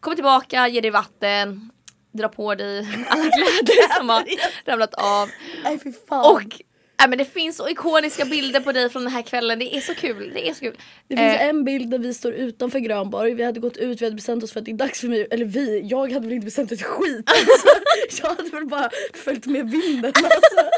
Kommer 0.00 0.14
tillbaka, 0.14 0.68
ger 0.68 0.82
dig 0.82 0.90
vatten, 0.90 1.70
drar 2.12 2.28
på 2.28 2.54
dig 2.54 2.78
alla 3.08 3.22
kläder 3.22 3.96
som 3.96 4.08
har 4.08 4.24
ramlat 4.66 4.94
av. 4.94 5.30
Nej. 5.64 5.78
Och 6.10 6.60
nej, 7.02 7.08
men 7.08 7.18
det 7.18 7.24
finns 7.24 7.56
så 7.56 7.68
ikoniska 7.68 8.24
bilder 8.24 8.60
på 8.60 8.72
dig 8.72 8.90
från 8.90 9.02
den 9.02 9.12
här 9.12 9.22
kvällen, 9.22 9.58
det 9.58 9.76
är 9.76 9.80
så 9.80 9.94
kul. 9.94 10.30
Det 10.34 10.48
är 10.48 10.54
så 10.54 10.60
kul. 10.60 10.76
Det 11.08 11.16
finns 11.16 11.34
Eh, 11.36 11.46
en 11.46 11.64
bild 11.64 11.90
där 11.90 11.98
vi 11.98 12.14
står 12.14 12.32
utanför 12.32 12.78
Grönborg, 12.78 13.34
vi 13.34 13.44
hade 13.44 13.60
gått 13.60 13.76
ut, 13.76 14.00
vi 14.00 14.04
hade 14.04 14.16
bestämt 14.16 14.44
oss 14.44 14.52
för 14.52 14.60
att 14.60 14.64
det 14.64 14.70
är 14.70 14.76
dags 14.76 15.00
för 15.00 15.08
mig, 15.08 15.26
eller 15.30 15.44
vi, 15.44 15.80
jag 15.80 16.12
hade 16.12 16.26
väl 16.26 16.32
inte 16.32 16.44
bestämt 16.44 16.72
ett 16.72 16.82
skit 16.82 17.30
alltså. 17.30 17.68
Jag 18.22 18.28
hade 18.28 18.50
väl 18.50 18.66
bara 18.66 18.90
följt 19.14 19.46
med 19.46 19.70
vinden 19.70 20.12
alltså. 20.24 20.70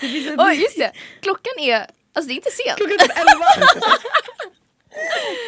Det 0.00 0.08
finns 0.08 0.30
en 0.30 0.40
Oj 0.40 0.54
just 0.62 0.78
det, 0.78 0.92
klockan 1.20 1.52
är, 1.58 1.86
alltså 2.12 2.28
det 2.28 2.32
är 2.32 2.36
inte 2.36 2.50
sent. 2.50 2.76
Klockan 2.76 2.94
är 2.94 3.02
typ 3.02 3.18
11. 3.18 3.86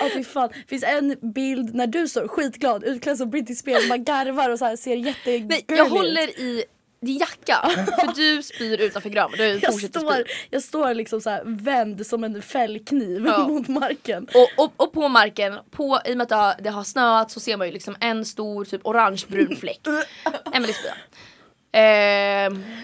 Ja 0.00 0.08
fy 0.14 0.24
fan. 0.24 0.48
Det 0.48 0.68
finns 0.68 0.84
en 0.84 1.16
bild 1.32 1.74
när 1.74 1.86
du 1.86 2.08
står 2.08 2.28
skitglad 2.28 2.84
utklädd 2.84 3.18
som 3.18 3.30
Britney 3.30 3.56
Spears, 3.56 3.88
man 3.88 4.04
garvar 4.04 4.50
och 4.50 4.58
så 4.58 4.64
här 4.64 4.76
ser 4.76 4.96
jättegullig 4.96 5.64
Nej, 5.68 5.78
jag 5.78 5.88
håller 5.88 6.40
i 6.40 6.64
din 7.00 7.18
jacka 7.18 7.56
för 8.00 8.14
du 8.14 8.42
spyr 8.42 8.80
utanför 8.80 9.10
Grönborg. 9.10 9.38
Du 9.38 9.58
jag 9.62 9.74
står, 9.74 10.24
jag 10.50 10.62
står 10.62 10.94
liksom 10.94 11.20
så 11.20 11.30
här 11.30 11.42
vänd 11.44 12.06
som 12.06 12.24
en 12.24 12.42
fällkniv 12.42 13.26
Ja. 13.26 13.48
mot 13.48 13.68
marken. 13.68 14.28
Och, 14.34 14.64
och, 14.64 14.72
och 14.76 14.92
på 14.92 15.08
marken, 15.08 15.58
på, 15.70 16.00
i 16.04 16.12
och 16.12 16.16
med 16.16 16.22
att 16.22 16.28
det 16.28 16.34
har, 16.34 16.54
det 16.62 16.70
har 16.70 16.84
snöat 16.84 17.30
så 17.30 17.40
ser 17.40 17.56
man 17.56 17.66
ju 17.66 17.72
liksom 17.72 17.96
en 18.00 18.24
stor 18.24 18.64
typ 18.64 18.80
orangebrun 18.86 19.56
fläck. 19.56 19.80
Emelie 20.52 20.74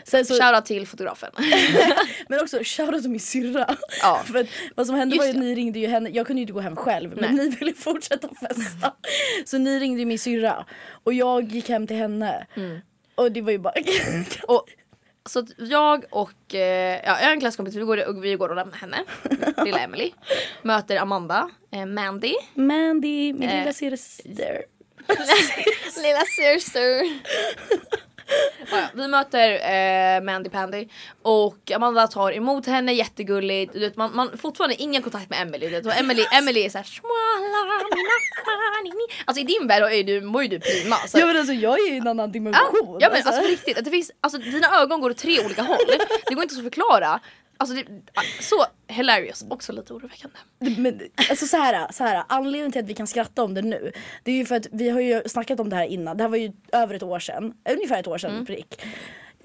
Sen 0.04 0.26
så, 0.26 0.34
Shoutout 0.34 0.64
till 0.64 0.86
fotografen. 0.86 1.30
men 2.28 2.40
också 2.40 2.58
shoutout 2.64 3.02
till 3.02 3.10
min 3.10 3.20
syrra. 3.20 3.76
Ja. 4.02 4.22
För 4.24 4.46
vad 4.74 4.86
som 4.86 4.96
hände 4.96 5.16
Just 5.16 5.26
var 5.26 5.26
ju 5.26 5.38
att 5.38 5.44
ni 5.44 5.54
ringde 5.54 5.78
ju 5.78 5.86
henne, 5.86 6.10
jag 6.10 6.26
kunde 6.26 6.40
ju 6.40 6.42
inte 6.42 6.52
gå 6.52 6.60
hem 6.60 6.76
själv 6.76 7.10
men 7.16 7.36
Nej. 7.36 7.44
ni 7.44 7.56
ville 7.56 7.74
fortsätta 7.74 8.28
festa. 8.28 8.92
Så 9.44 9.58
ni 9.58 9.78
ringde 9.78 10.00
ju 10.00 10.06
min 10.06 10.18
syrra 10.18 10.66
och 11.04 11.12
jag 11.14 11.42
gick 11.42 11.68
hem 11.68 11.86
till 11.86 11.96
henne. 11.96 12.46
Mm. 12.56 12.80
Och 13.14 13.32
det 13.32 13.40
var 13.42 13.52
ju 13.52 13.58
bara 13.58 13.74
Och, 14.48 14.66
så 15.26 15.38
att 15.38 15.46
jag 15.58 16.04
och, 16.10 16.54
eh, 16.54 17.00
ja, 17.04 17.18
jag 17.20 17.26
har 17.26 17.32
en 17.32 17.40
klasskompis, 17.40 17.74
vi 17.74 17.80
går, 17.82 18.20
vi 18.20 18.34
går 18.34 18.48
och 18.48 18.56
lämnar 18.56 18.76
henne, 18.76 19.04
lilla 19.64 19.78
Emily. 19.78 20.12
Möter 20.62 20.96
Amanda, 20.96 21.50
eh, 21.72 21.86
Mandy, 21.86 22.34
Mandy, 22.54 23.32
min 23.32 23.48
Eh. 23.48 23.58
lilla 23.58 23.72
syster. 23.72 24.64
lilla 26.02 26.22
syster. 26.36 27.02
Ja, 28.70 28.78
ja, 28.78 28.88
vi 28.94 29.08
möter 29.08 29.50
eh, 29.52 30.22
Mandy 30.22 30.50
Pandy 30.50 30.88
och 31.22 31.70
Amanda 31.74 32.06
tar 32.06 32.32
emot 32.32 32.66
henne 32.66 32.92
jättegulligt. 32.92 33.72
Du 33.72 33.80
vet, 33.80 33.96
man, 33.96 34.16
man 34.16 34.38
fortfarande 34.38 34.76
ingen 34.82 35.02
kontakt 35.02 35.30
med 35.30 35.42
Emily. 35.42 35.66
Du 35.68 35.72
vet, 35.74 35.86
och 35.86 35.96
Emily, 35.96 36.24
Emily 36.38 36.60
är 36.64 36.70
såhär. 36.70 36.86
Alltså 39.24 39.40
i 39.40 39.44
din 39.44 39.66
värld 39.66 39.82
är 39.92 40.04
du, 40.04 40.20
mår 40.20 40.42
ju 40.42 40.48
du 40.48 40.60
prima. 40.60 40.96
Så, 40.96 41.18
Ja 41.18 41.26
men 41.26 41.36
alltså 41.36 41.52
jag 41.52 41.78
är 41.80 41.92
i 41.92 41.96
en 41.98 42.08
annan 42.08 42.28
Ja, 42.28 42.32
dimension. 42.32 42.96
ja 43.00 43.08
men 43.12 43.22
alltså 43.26 43.42
på 43.42 43.48
riktigt, 43.48 43.84
det 43.84 43.90
finns, 43.90 44.10
alltså 44.20 44.38
dina 44.38 44.80
ögon 44.80 45.00
går 45.00 45.10
åt 45.10 45.16
tre 45.18 45.44
olika 45.44 45.62
håll. 45.62 45.78
Det 46.26 46.34
går 46.34 46.42
inte 46.42 46.56
att 46.56 46.62
förklara. 46.62 47.20
Alltså 47.62 47.76
det, 47.76 47.84
så 48.40 48.64
hilarious, 48.88 49.44
också 49.50 49.72
lite 49.72 49.92
oroväckande. 49.92 50.36
Men, 50.78 51.00
alltså 51.30 51.46
så 51.46 51.56
här, 51.56 51.92
så 51.92 52.04
här, 52.04 52.24
anledningen 52.28 52.72
till 52.72 52.80
att 52.82 52.88
vi 52.88 52.94
kan 52.94 53.06
skratta 53.06 53.42
om 53.42 53.54
det 53.54 53.62
nu 53.62 53.92
Det 54.22 54.32
är 54.32 54.36
ju 54.36 54.44
för 54.44 54.54
att 54.56 54.66
vi 54.72 54.88
har 54.88 55.00
ju 55.00 55.22
snackat 55.26 55.60
om 55.60 55.68
det 55.68 55.76
här 55.76 55.84
innan 55.86 56.16
Det 56.16 56.22
här 56.24 56.28
var 56.28 56.36
ju 56.36 56.52
över 56.72 56.94
ett 56.94 57.02
år 57.02 57.18
sedan, 57.18 57.54
ungefär 57.70 58.00
ett 58.00 58.06
år 58.06 58.18
sedan 58.18 58.30
Mm. 58.30 58.46
prick 58.46 58.82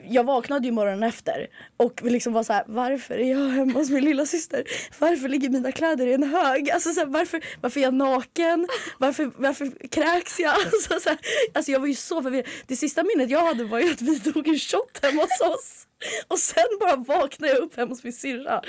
jag 0.10 0.24
vaknade 0.24 0.68
ju 0.68 0.72
morgonen 0.72 1.04
efter 1.04 1.48
och 1.78 2.02
liksom 2.04 2.34
var 2.34 2.44
så 2.44 2.54
här: 2.54 2.64
varför 2.68 3.16
är 3.16 3.32
jag 3.32 3.50
hemma 3.50 3.74
hos 3.74 3.90
min 3.90 4.06
lilla 4.06 4.26
syster? 4.26 4.64
Varför 5.00 5.30
ligger 5.30 5.50
mina 5.50 5.72
kläder 5.72 6.08
i 6.08 6.14
en 6.14 6.24
hög? 6.24 6.72
Alltså 6.72 6.94
så 6.94 7.00
här, 7.00 7.08
varför, 7.08 7.42
varför 7.62 7.80
är 7.80 7.84
jag 7.84 7.94
naken? 7.94 8.68
Varför, 8.98 9.32
varför 9.36 9.88
kräks 9.90 10.40
jag? 10.40 10.54
Alltså, 10.78 11.00
så 11.00 11.10
här, 11.10 11.18
alltså 11.54 11.72
jag 11.72 11.80
var 11.80 11.88
ju 11.88 11.96
så 11.96 12.24
förvirrad. 12.24 12.48
Det 12.68 12.76
sista 12.76 13.04
minnet 13.04 13.30
jag 13.30 13.46
hade 13.46 13.64
var 13.64 13.80
ju 13.80 13.92
att 13.92 14.02
vi 14.02 14.20
tog 14.20 14.48
en 14.48 14.60
shot 14.60 15.00
hemma 15.02 15.22
hos 15.22 15.42
oss. 15.42 15.88
Och 16.28 16.40
sen 16.40 16.66
bara 16.80 16.96
vaknade 16.96 17.54
jag 17.54 17.62
upp 17.62 17.78
hemma 17.78 17.90
hos 17.90 18.04
min 18.04 18.14
syrra. 18.14 18.62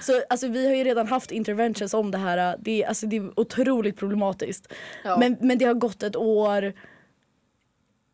Så 0.00 0.22
alltså, 0.28 0.48
vi 0.48 0.66
har 0.66 0.74
ju 0.74 0.84
redan 0.84 1.06
haft 1.06 1.30
interventions 1.30 1.94
om 1.94 2.10
det 2.10 2.18
här. 2.18 2.56
Det 2.60 2.82
är, 2.82 2.88
alltså, 2.88 3.06
det 3.06 3.16
är 3.16 3.40
otroligt 3.40 3.96
problematiskt. 3.96 4.72
Ja. 5.04 5.16
Men, 5.18 5.36
men 5.40 5.58
det 5.58 5.64
har 5.64 5.74
gått 5.74 6.02
ett 6.02 6.16
år. 6.16 6.72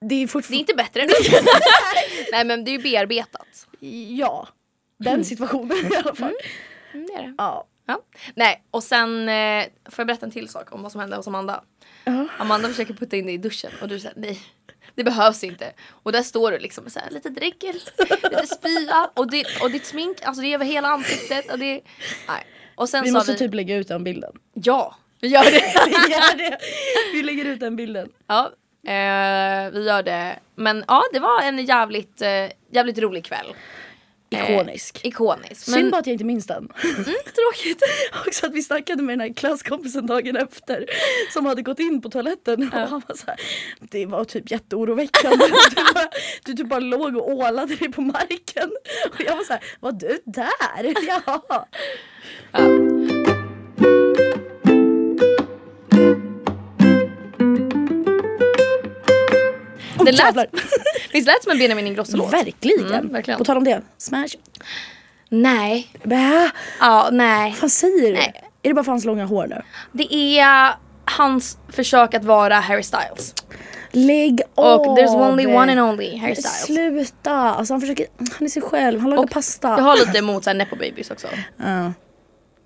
Det 0.01 0.07
är 0.07 0.09
Det 0.19 0.23
är 0.23 0.27
fortfarande... 0.27 0.59
inte 0.61 0.75
bättre 0.75 1.07
nu. 1.07 1.13
Nej 2.33 2.45
men 2.45 2.65
det 2.65 2.71
är 2.71 2.73
ju 2.73 2.79
bearbetat. 2.79 3.67
Ja, 4.19 4.49
den 4.99 5.25
situationen 5.25 5.93
i 5.93 5.97
alla 5.97 6.15
fall. 6.15 6.35
Mm, 6.95 7.07
det 7.07 7.13
är 7.13 7.23
det. 7.23 7.35
Ja. 7.39 7.67
Ja. 7.87 8.01
Nej 8.35 8.63
och 8.71 8.83
sen 8.83 9.29
eh, 9.29 9.65
får 9.85 9.99
jag 10.03 10.07
berätta 10.07 10.27
en 10.27 10.33
till 10.33 10.49
sak 10.49 10.75
om 10.75 10.83
vad 10.83 10.93
som 10.93 11.01
hände 11.01 11.17
hos 11.17 11.27
Amanda. 11.27 11.65
Ja. 12.05 12.27
Amanda 12.39 12.69
försöker 12.69 12.95
putta 12.95 13.17
in 13.17 13.27
dig 13.27 13.35
i 13.35 13.39
duschen 13.39 13.71
och 13.83 13.89
du 13.89 14.01
säger 14.01 14.15
nej. 14.17 14.41
Det 14.95 15.05
behövs 15.05 15.45
inte. 15.45 15.73
Och 15.89 16.13
där 16.13 16.23
står 16.23 16.53
du 16.53 16.59
liksom 16.59 16.85
med 16.85 16.93
så 16.93 16.99
här, 17.01 17.11
lite 17.11 17.29
dregel, 17.29 17.81
lite 18.23 18.47
spya 18.47 19.11
och, 19.15 19.31
det, 19.31 19.45
och 19.63 19.71
ditt 19.71 19.87
smink, 19.87 20.17
alltså 20.23 20.43
det 20.43 20.49
är 20.49 20.55
över 20.55 20.65
hela 20.65 20.89
ansiktet. 20.89 21.53
Och 21.53 21.59
det, 21.59 21.81
nej. 22.29 22.47
Och 22.75 22.89
sen 22.89 23.05
Vi 23.05 23.13
måste 23.13 23.33
vi, 23.33 23.39
typ 23.39 23.55
lägga 23.55 23.77
ut 23.77 23.89
den 23.89 24.05
bilden. 24.05 24.33
ja, 24.55 24.97
vi 25.21 25.29
gör 25.29 25.45
det. 25.45 25.51
vi, 25.87 26.13
gör 26.13 26.37
det. 26.37 26.59
vi 27.13 27.23
lägger 27.23 27.45
ut 27.45 27.61
den 27.61 27.77
bilden. 27.77 28.09
ja, 28.27 28.51
eh, 28.87 29.71
vi 29.73 29.85
gör 29.87 30.03
det. 30.03 30.39
Men 30.55 30.85
ja, 30.89 31.03
det 31.13 31.19
var 31.19 31.43
en 31.43 31.65
jävligt, 31.65 32.23
eh, 32.23 32.47
jävligt 32.73 32.99
rolig 32.99 33.25
kväll. 33.25 33.55
Ikonisk. 34.31 35.01
Eh, 35.05 35.09
ikonisk. 35.09 35.61
Synd 35.65 35.91
bara 35.91 35.99
att 35.99 36.07
jag 36.07 36.15
inte 36.15 36.25
minns 36.25 36.47
den. 36.47 36.69
tråkigt. 37.09 37.83
Också 38.27 38.47
att 38.47 38.53
vi 38.53 38.63
snackade 38.63 39.03
med 39.03 39.19
den 39.19 39.21
här 39.29 39.35
klasskompisen 39.35 40.07
dagen 40.07 40.37
efter 40.37 40.85
som 41.33 41.47
hade 41.47 41.63
gått 41.63 41.79
in 41.79 42.03
på 42.03 42.09
toaletten 42.09 42.63
och 42.73 42.79
han 42.79 43.03
var 43.09 43.17
så 43.17 43.27
här, 43.27 43.37
det 43.81 44.07
var 44.07 44.25
typ 44.25 44.51
jätteoroväckande. 44.51 45.45
Du, 45.71 45.95
bara, 45.95 46.09
du 46.45 46.53
typ 46.53 46.69
bara 46.69 46.81
låg 46.81 47.17
och 47.17 47.31
ålade 47.31 47.77
dig 47.77 47.93
på 47.93 48.01
marken. 48.01 48.71
Och 49.13 49.21
jag 49.21 49.37
var 49.37 49.45
så 49.45 49.53
här, 49.53 49.63
var 49.81 49.93
du 49.93 50.21
där? 50.25 50.95
Ja. 51.27 51.67
Oh, 60.01 60.05
Det 60.05 60.13
lät, 60.13 60.51
visst 61.13 61.27
lät 61.27 61.43
som 61.43 61.53
en 61.53 61.59
Benjamin 61.59 61.87
Ingrosso-låt? 61.87 62.33
Verkligen. 62.33 62.87
Mm, 62.95 63.13
verkligen. 63.13 63.39
På 63.39 63.45
tal 63.45 63.57
om 63.57 63.65
det, 63.65 63.83
smash. 63.99 64.29
Nej. 65.29 65.91
Bä, 66.05 66.51
Ja, 66.81 67.09
nej. 67.13 67.51
vad 67.51 67.59
fan 67.59 67.71
säger 67.71 68.07
du? 68.07 68.13
Nej. 68.13 68.33
Är 68.63 68.69
det 68.69 68.75
bara 68.75 68.85
för 68.85 68.93
hans 68.93 69.05
långa 69.05 69.25
hår 69.25 69.47
nu? 69.47 69.63
Det 69.93 70.15
är 70.39 70.75
hans 71.05 71.59
försök 71.69 72.15
att 72.15 72.25
vara 72.25 72.55
Harry 72.55 72.83
Styles. 72.83 73.35
Lägg 73.93 74.43
av! 74.55 74.81
Och 74.81 74.99
there's 74.99 75.31
only 75.31 75.47
one 75.47 75.73
and 75.73 75.81
only 75.81 76.17
hairstyles. 76.17 76.65
Sluta! 76.65 77.33
Alltså 77.33 77.75
han 77.75 77.81
försöker, 77.81 78.07
han 78.19 78.45
är 78.47 78.49
sig 78.49 78.63
själv, 78.63 79.01
han 79.01 79.11
lagar 79.11 79.23
Och 79.25 79.31
pasta. 79.31 79.69
Jag 79.69 79.83
har 79.85 79.97
lite 79.97 80.19
emot 80.19 80.45
såhär 80.45 80.55
nepo 80.55 80.77
babies 80.77 81.11
också. 81.11 81.27
Ja. 81.57 81.93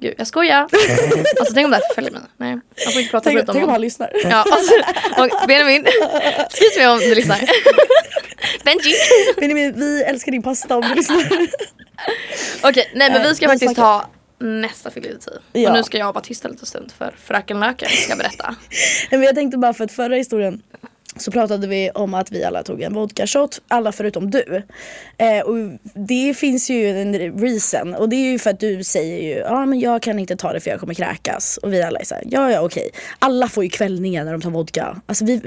Gud, 0.05 0.15
jag 0.19 0.27
skojar. 0.27 0.61
alltså 1.41 1.55
tänk 1.55 1.65
om 1.65 1.71
det 1.71 1.77
här 1.77 1.89
förföljer 1.89 2.13
mig. 2.13 2.21
Nej, 2.37 2.51
man 2.51 2.93
får 2.93 3.01
inte 3.01 3.11
prata 3.11 3.31
Tänk, 3.31 3.47
tänk 3.47 3.65
om 3.65 3.71
han 3.71 3.81
lyssnar. 3.81 4.11
Ja, 4.25 4.45
alltså, 4.51 4.75
och 5.17 5.49
Benjamin, 5.49 5.87
skriv 6.51 6.69
mig 6.77 6.89
om 6.89 6.99
du 6.99 7.15
lyssnar. 7.15 7.41
Benji. 8.65 8.95
Benjamin, 9.37 9.73
vi 9.77 10.03
älskar 10.03 10.33
din 10.33 10.43
pasta 10.43 10.77
om 10.77 10.83
du 10.83 10.95
lyssnar. 10.95 11.25
Okej, 12.63 12.91
nej 12.95 13.11
men 13.11 13.23
vi 13.23 13.35
ska 13.35 13.47
vi 13.47 13.53
faktiskt 13.53 13.77
ha 13.77 14.11
nästa 14.39 14.91
filosofi. 14.91 15.31
Ja. 15.53 15.71
Och 15.71 15.77
nu 15.77 15.83
ska 15.83 15.99
jag 15.99 16.13
vara 16.13 16.25
tyst 16.25 16.45
en 16.45 16.51
liten 16.51 16.67
stund 16.67 16.93
för 16.99 17.15
fröken 17.25 17.61
Löken 17.61 17.89
ska 17.89 18.17
berätta. 18.17 18.55
Nej, 19.11 19.19
men 19.19 19.23
jag 19.23 19.35
tänkte 19.35 19.59
bara 19.59 19.75
för 19.75 19.85
att 19.85 19.93
förra 19.93 20.17
historien 20.17 20.63
så 21.17 21.31
pratade 21.31 21.67
vi 21.67 21.91
om 21.91 22.15
att 22.15 22.33
vi 22.33 22.45
alla 22.45 22.63
tog 22.63 22.83
en 22.83 22.95
vodka 22.95 23.27
shot, 23.27 23.61
alla 23.69 23.93
förutom 23.93 24.31
du. 24.31 24.63
Eh, 25.19 25.41
och 25.45 25.57
det 25.95 26.35
finns 26.35 26.71
ju 26.71 27.01
en 27.03 27.39
reason 27.39 27.95
och 27.95 28.09
det 28.09 28.17
är 28.17 28.31
ju 28.33 28.39
för 28.39 28.51
att 28.51 28.61
du 28.61 28.85
säger 28.85 29.23
ju 29.23 29.39
ja 29.39 29.51
ah, 29.51 29.67
men 29.67 29.81
jag 29.81 30.03
kan 30.03 30.19
inte 30.19 30.37
ta 30.37 30.53
det 30.53 30.61
för 30.61 30.71
jag 30.71 30.81
kommer 30.81 30.95
kräkas. 30.95 31.57
Och 31.63 31.73
vi 31.73 31.83
alla 31.83 31.99
är 32.01 32.05
såhär 32.05 32.25
ja 32.27 32.51
ja 32.51 32.61
okej. 32.61 32.91
Alla 33.19 33.49
får 33.49 33.65
ju 33.65 33.71
kvällningar 33.71 34.25
när 34.25 34.33
de 34.33 34.41
tar 34.41 34.51
vodka. 34.51 35.01
Alltså 35.07 35.25
vi 35.25 35.41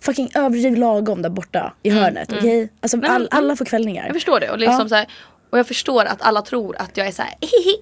fucking 0.00 0.30
överdriv 0.34 0.76
lagom 0.76 1.22
där 1.22 1.30
borta 1.30 1.74
i 1.82 1.90
hörnet 1.90 2.32
okej? 2.32 2.68
Alltså 2.80 2.96
Mm, 2.96 3.08
Nej, 3.10 3.18
men- 3.18 3.28
all, 3.32 3.44
alla 3.44 3.56
får 3.56 3.64
kvällningar. 3.64 4.04
Jag 4.06 4.14
förstår 4.14 4.40
det 4.40 4.50
och 4.50 4.58
liksom 4.58 4.78
Ja. 4.80 4.88
så 4.88 4.94
här, 4.94 5.06
och 5.52 5.58
jag 5.58 5.66
förstår 5.66 6.04
att 6.04 6.22
alla 6.22 6.42
tror 6.42 6.76
att 6.78 6.96
jag 6.96 7.06
är 7.06 7.12
såhär 7.12 7.34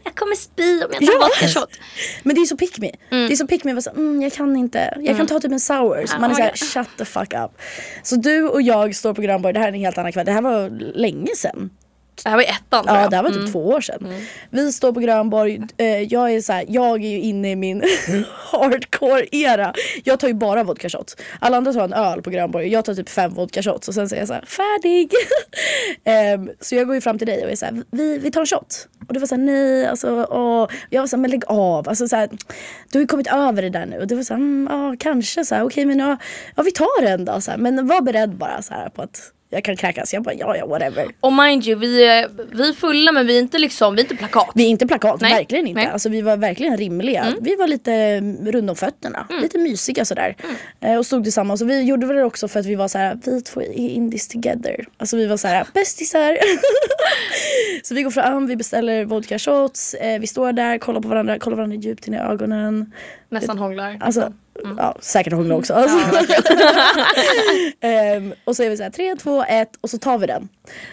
jag 0.04 0.14
kommer 0.14 0.34
spy 0.34 0.84
om 0.84 0.90
jag 0.92 1.06
tar 1.06 1.18
vodka 1.18 1.60
shot. 1.60 1.70
Men 2.22 2.34
det 2.34 2.40
är 2.40 2.44
så 2.44 2.56
pick 2.56 2.78
me. 2.78 2.90
Det 3.10 3.32
är 3.32 3.36
så 3.36 3.46
pick 3.46 3.64
me. 3.64 3.82
Så, 3.82 3.90
mm, 3.90 4.22
jag 4.22 4.32
kan 4.32 4.56
inte. 4.56 4.98
Jag 5.00 5.16
kan 5.16 5.26
ta 5.26 5.40
typ 5.40 5.52
en 5.52 5.60
sour. 5.60 6.06
Så 6.06 6.18
man 6.18 6.30
är 6.30 6.34
såhär 6.34 6.52
shut 6.52 6.88
the 6.98 7.04
fuck 7.04 7.34
up. 7.34 7.50
Så 8.02 8.16
du 8.16 8.48
och 8.48 8.62
jag 8.62 8.94
står 8.94 9.14
på 9.14 9.22
Grönborg. 9.22 9.54
Det 9.54 9.60
här 9.60 9.68
är 9.68 9.72
en 9.72 9.78
helt 9.78 9.98
annan 9.98 10.12
kväll. 10.12 10.26
Det 10.26 10.32
här 10.32 10.42
var 10.42 10.70
länge 10.94 11.36
sedan. 11.36 11.70
Det 12.24 12.28
här 12.30 12.36
var 12.36 12.42
i 12.42 12.46
ettan 12.46 12.84
tror 12.84 12.96
Ja 12.96 13.02
jag. 13.02 13.10
det 13.10 13.16
här 13.16 13.22
var 13.22 13.30
typ 13.30 13.52
två 13.52 13.66
år 13.68 13.80
sedan. 13.80 14.14
Vi 14.50 14.72
står 14.72 14.92
på 14.92 15.00
Grönborg. 15.00 15.60
Eh, 15.76 16.02
jag 16.02 16.32
är 16.32 16.40
så 16.40 16.52
här, 16.52 16.64
jag 16.68 17.04
är 17.04 17.08
ju 17.08 17.20
inne 17.20 17.50
i 17.50 17.56
min 17.56 17.82
hardcore 18.52 19.26
era. 19.32 19.74
Jag 20.04 20.20
tar 20.20 20.28
ju 20.28 20.34
bara 20.34 20.64
vodka 20.64 20.88
shots. 20.88 21.16
Alla 21.40 21.56
andra 21.56 21.72
tar 21.72 21.84
en 21.84 21.92
öl 21.92 22.22
på 22.22 22.30
Grönborg. 22.30 22.68
Jag 22.68 22.84
tar 22.84 22.94
typ 22.94 23.08
fem 23.08 23.34
vodka 23.34 23.62
shots 23.62 23.88
och 23.88 23.94
sen 23.94 24.08
säger 24.08 24.22
jag 24.22 24.28
så 24.28 24.34
här 24.34 24.44
färdig. 24.46 25.10
Ehm, 26.04 26.50
så 26.60 26.74
jag 26.74 26.86
går 26.86 26.94
ju 26.94 27.00
fram 27.00 27.18
till 27.18 27.26
dig 27.26 27.44
och 27.44 27.50
är 27.50 27.56
så 27.56 27.64
här, 27.64 27.82
vi, 27.90 28.18
vi 28.18 28.30
tar 28.30 28.40
en 28.40 28.46
shot. 28.46 28.88
Och 29.08 29.14
du 29.14 29.20
var 29.20 29.26
såhär 29.26 29.42
nej 29.42 29.86
alltså 29.86 30.26
åh. 30.30 30.68
Jag 30.90 31.02
var 31.02 31.06
såhär 31.06 31.20
men 31.20 31.30
lägg 31.30 31.42
av. 31.46 31.88
Alltså, 31.88 32.08
så 32.08 32.16
här, 32.16 32.28
du 32.92 32.98
har 32.98 33.00
ju 33.00 33.06
kommit 33.06 33.32
över 33.32 33.62
det 33.62 33.70
där 33.70 33.86
nu. 33.86 33.98
Och 33.98 34.06
du 34.06 34.14
var 34.14 34.22
såhär 34.22 34.40
mm, 34.40 34.68
ja 34.70 34.96
kanske 34.98 35.44
så 35.44 35.54
här, 35.54 35.64
okej 35.64 35.86
men 35.86 35.98
ja, 35.98 36.16
ja 36.56 36.62
vi 36.62 36.70
tar 36.70 37.02
en 37.06 37.24
då. 37.24 37.40
Så 37.40 37.50
här. 37.50 37.58
Men 37.58 37.86
var 37.86 38.00
beredd 38.00 38.30
bara 38.30 38.62
så 38.62 38.74
här 38.74 38.88
på 38.88 39.02
att 39.02 39.32
jag 39.50 39.64
kan 39.64 39.76
kräkas. 39.76 40.14
Jag 40.14 40.22
bara 40.22 40.34
ja 40.34 40.56
ja 40.56 40.66
whatever. 40.66 41.08
Och 41.20 41.32
mind 41.32 41.66
you, 41.66 41.78
vi 41.78 42.04
är, 42.04 42.30
vi 42.52 42.68
är 42.68 42.72
fulla 42.72 43.12
men 43.12 43.26
vi 43.26 43.36
är 43.36 43.40
inte 43.40 43.58
liksom, 43.58 43.94
vi 43.94 44.00
inte 44.00 44.16
plakat. 44.16 44.50
Vi 44.54 44.64
är 44.64 44.68
inte 44.68 44.86
plakat, 44.86 45.20
Nej, 45.20 45.34
verkligen 45.34 45.66
inte. 45.66 45.74
nej. 45.74 45.84
Mm. 45.84 45.92
Alltså, 45.92 46.08
vi 46.08 46.22
var 46.22 46.36
verkligen 46.36 46.76
rimliga. 46.76 47.34
Vi 47.40 47.56
var 47.56 47.66
lite 47.66 47.92
mm, 47.92 48.52
runda 48.52 48.72
om 48.72 48.76
fötterna, 48.76 49.26
lite 49.42 49.58
mysiga 49.58 50.04
sådär. 50.04 50.36
Mm. 50.42 50.56
Eh, 50.80 50.98
och 50.98 51.06
stod 51.06 51.24
tillsammans. 51.24 51.62
Och 51.62 51.70
vi 51.70 51.82
gjorde 51.82 52.14
det 52.14 52.24
också 52.24 52.48
för 52.48 52.60
att 52.60 52.66
vi 52.66 52.74
var 52.74 52.88
så 52.88 52.98
här: 52.98 53.18
vi 53.24 53.42
två 53.42 53.62
är 53.62 53.78
in 53.78 54.10
this 54.10 54.28
together. 54.28 54.84
Alltså 54.96 55.16
vi 55.16 55.26
var 55.26 55.36
så 55.36 55.48
här 55.48 55.66
bästisar. 55.74 56.38
så 57.82 57.94
vi 57.94 58.02
går 58.02 58.10
fram, 58.10 58.46
vi 58.46 58.56
beställer 58.56 59.04
vodka 59.04 59.38
shots, 59.38 59.94
eh, 59.94 60.20
vi 60.20 60.26
står 60.26 60.52
där, 60.52 60.78
kollar 60.78 61.00
på 61.00 61.08
varandra, 61.08 61.38
kollar 61.38 61.56
varandra 61.56 61.76
djupt 61.76 62.08
in 62.08 62.14
i 62.14 62.18
ögonen. 62.18 62.92
Nästan 63.28 63.58
hånglar. 63.58 63.96
Alltså, 64.00 64.32
ja, 64.78 64.96
säkert 65.00 65.32
hångla 65.32 65.54
också. 65.54 65.74
Alltså. 65.74 65.98
Ehm, 67.80 68.34
och 68.44 68.56
så 68.56 68.62
är 68.62 68.70
vi 68.70 68.76
så 68.76 68.82
här 68.82 68.90
3, 68.90 69.16
2, 69.16 69.44
1 69.44 69.68
och 69.80 69.90
så 69.90 69.98
tar 69.98 70.18
vi 70.18 70.26
den. 70.26 70.48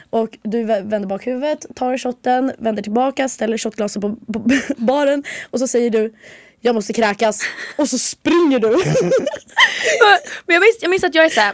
Och 0.09 0.37
du 0.43 0.63
vä- 0.63 0.89
vänder 0.89 1.07
bak 1.07 1.27
huvudet, 1.27 1.65
tar 1.75 1.97
shotten, 1.97 2.51
vänder 2.57 2.83
tillbaka, 2.83 3.29
ställer 3.29 3.57
shotglaset 3.57 4.01
på, 4.01 4.15
på 4.33 4.49
baren 4.77 5.23
och 5.49 5.59
så 5.59 5.67
säger 5.67 5.89
du 5.89 6.13
jag 6.61 6.75
måste 6.75 6.93
kräkas 6.93 7.41
och 7.75 7.89
så 7.89 7.97
springer 7.97 8.59
du. 8.59 8.69
Men 10.45 10.53
jag 10.53 10.61
minns, 10.61 10.77
jag 10.81 10.89
minns 10.89 11.03
att 11.03 11.15
jag 11.15 11.25
är 11.25 11.29
såhär 11.29 11.53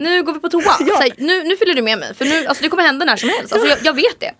nu 0.00 0.22
går 0.22 0.32
vi 0.32 0.40
på 0.40 0.48
toa. 0.48 0.62
Ja. 0.80 0.96
Så 0.96 1.02
här, 1.02 1.12
nu, 1.16 1.42
nu 1.44 1.56
fyller 1.56 1.74
du 1.74 1.82
med 1.82 1.98
mig 1.98 2.14
för 2.14 2.24
nu, 2.24 2.46
alltså, 2.46 2.62
det 2.62 2.68
kommer 2.68 2.82
hända 2.82 3.04
när 3.04 3.16
som 3.16 3.28
helst. 3.28 3.52
Alltså, 3.52 3.68
jag, 3.68 3.78
jag 3.82 3.92
vet 3.92 4.20
det. 4.20 4.34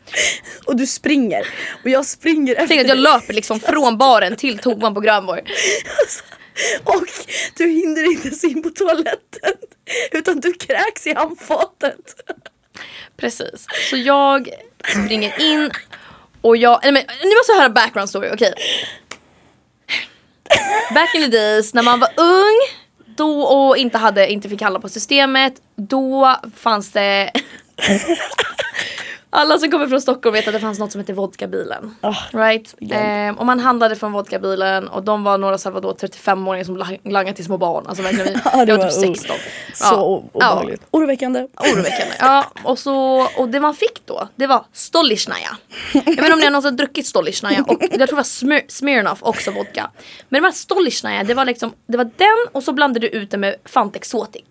och 0.64 0.76
du 0.76 0.87
springer. 0.87 1.47
Och 1.85 1.90
jag 1.90 2.07
springer 2.07 2.55
efter 2.55 2.67
Tänk 2.67 2.81
att 2.81 2.88
jag 2.88 2.99
löper 2.99 3.35
liksom 3.35 3.61
från 3.61 3.99
baren 3.99 4.37
till 4.37 4.59
toan 4.59 4.95
på 4.95 5.00
Grönborg. 5.00 5.43
Och 6.85 7.05
du 7.57 7.68
hinner 7.68 8.12
inte 8.12 8.29
ens 8.29 8.44
in 8.44 8.62
på 8.62 8.70
toaletten. 8.70 9.53
Utan 10.12 10.40
du 10.40 10.53
kräks 10.53 11.07
i 11.07 11.14
handfatet. 11.14 12.14
Precis. 13.16 13.66
Så 13.90 13.96
jag 13.96 14.49
springer 15.05 15.40
in 15.40 15.70
och 16.40 16.57
jag, 16.57 16.81
nej 16.83 16.92
men 16.92 17.03
ni 17.23 17.35
måste 17.37 17.53
höra 17.53 17.70
background 17.70 18.09
story, 18.09 18.31
okej. 18.33 18.55
Back 20.94 21.14
in 21.14 21.23
the 21.23 21.29
days 21.29 21.75
när 21.75 21.83
man 21.83 22.01
var 22.01 22.11
ung 22.16 22.57
då 23.16 23.42
och 23.42 23.77
inte, 23.77 23.99
hade, 23.99 24.33
inte 24.33 24.49
fick 24.49 24.62
handla 24.62 24.81
på 24.81 24.88
systemet, 24.88 25.55
då 25.77 26.37
fanns 26.57 26.92
det 26.92 27.31
alla 29.33 29.59
som 29.59 29.71
kommer 29.71 29.87
från 29.87 30.01
Stockholm 30.01 30.33
vet 30.33 30.47
att 30.49 30.55
det 30.55 30.61
fanns 30.61 30.79
något 30.79 30.93
som 30.93 31.01
hette 31.01 31.12
vodkabilen. 31.12 31.95
Ah, 32.01 32.14
right? 32.33 32.75
Ehm, 32.90 33.38
och 33.38 33.47
man 33.47 33.61
handlade 33.61 33.97
från 33.97 34.12
vodkabilen 34.12 34.88
och 34.88 35.03
de 35.03 35.25
var 35.25 35.38
några 35.38 35.59
så 35.59 35.71
vadå, 35.71 35.93
35-åringar 35.93 36.64
som 36.64 36.77
lang- 36.79 37.01
langade 37.11 37.37
till 37.37 37.45
små 37.45 37.57
barn. 37.59 37.85
Alltså 37.87 38.03
verkligen, 38.03 38.40
Ja, 38.53 38.64
det 38.64 38.77
var 38.77 38.88
typ 38.90 39.05
ung. 39.09 39.14
16. 39.16 39.37
Så 39.75 39.85
Ja. 39.85 40.03
obehagligt. 40.35 40.83
Oroväckande. 40.90 41.47
Oroväckande. 41.57 42.14
Ja, 42.19 42.45
och, 42.64 42.79
så, 42.79 42.95
och 43.37 43.49
det 43.49 43.61
man 43.61 43.75
fick 43.75 44.07
då, 44.07 44.29
det 44.37 44.47
var 44.47 44.64
Stolichnaya. 44.73 45.57
Jag 45.93 46.01
vet 46.05 46.19
inte 46.19 46.33
om 46.33 46.38
ni 46.38 46.45
har 46.45 46.51
någonsin 46.51 46.77
druckit 46.77 47.07
Stolichnaya 47.07 47.62
och 47.69 47.77
jag 47.81 47.90
tror 47.90 48.07
det 48.07 48.14
var 48.14 48.23
Smir- 48.23 48.69
Smirnoff 48.69 49.19
också 49.23 49.51
vodka. 49.51 49.90
Men 50.29 50.43
de 50.43 50.47
här 50.47 50.53
Stolichnaya, 50.53 51.25
det 51.25 51.35
var 51.35 51.45
liksom, 51.45 51.73
det 51.87 51.97
var 51.97 52.05
den 52.16 52.47
och 52.53 52.62
så 52.62 52.73
blandade 52.73 53.07
du 53.07 53.12
ut 53.19 53.31
den 53.31 53.40
med 53.40 53.55
Fanta 53.64 53.97
Exotic. 53.99 54.43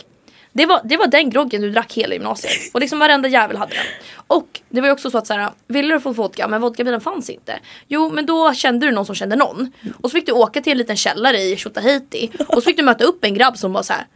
Det 0.54 0.66
var, 0.66 0.82
det 0.84 0.98
var 0.98 1.08
den 1.08 1.30
groggen 1.30 1.62
du 1.62 1.70
drack 1.72 1.94
hela 1.94 2.14
gymnasiet. 2.14 2.54
Och 2.74 2.80
liksom 2.80 3.00
varenda 3.00 3.28
jävel 3.30 3.58
hade 3.58 3.74
den. 3.74 3.84
Och 4.28 4.62
det 4.70 4.82
var 4.82 4.88
ju 4.88 4.92
också 4.94 5.12
så 5.12 5.18
att 5.18 5.28
så 5.28 5.34
här, 5.34 5.50
ville 5.68 5.94
du 5.94 6.00
få 6.00 6.12
vodka 6.12 6.48
men 6.48 6.62
vodkabilen 6.62 7.02
fanns 7.02 7.30
inte. 7.30 7.60
Jo 7.88 8.10
men 8.10 8.26
då 8.26 8.54
kände 8.54 8.86
du 8.86 8.92
någon 8.92 9.06
som 9.06 9.16
kände 9.16 9.36
någon. 9.36 9.72
Och 10.02 10.10
så 10.10 10.14
fick 10.16 10.26
du 10.26 10.32
åka 10.32 10.62
till 10.62 10.72
en 10.72 10.78
liten 10.78 10.96
källare 10.98 11.38
i 11.38 11.58
Tjotahejti. 11.58 12.30
Och 12.48 12.54
så 12.56 12.62
fick 12.62 12.78
du 12.78 12.84
möta 12.84 13.04
upp 13.04 13.26
en 13.26 13.34
grabb 13.34 13.58
som 13.58 13.74
var 13.74 13.84
så 13.84 13.94
här 13.94 14.08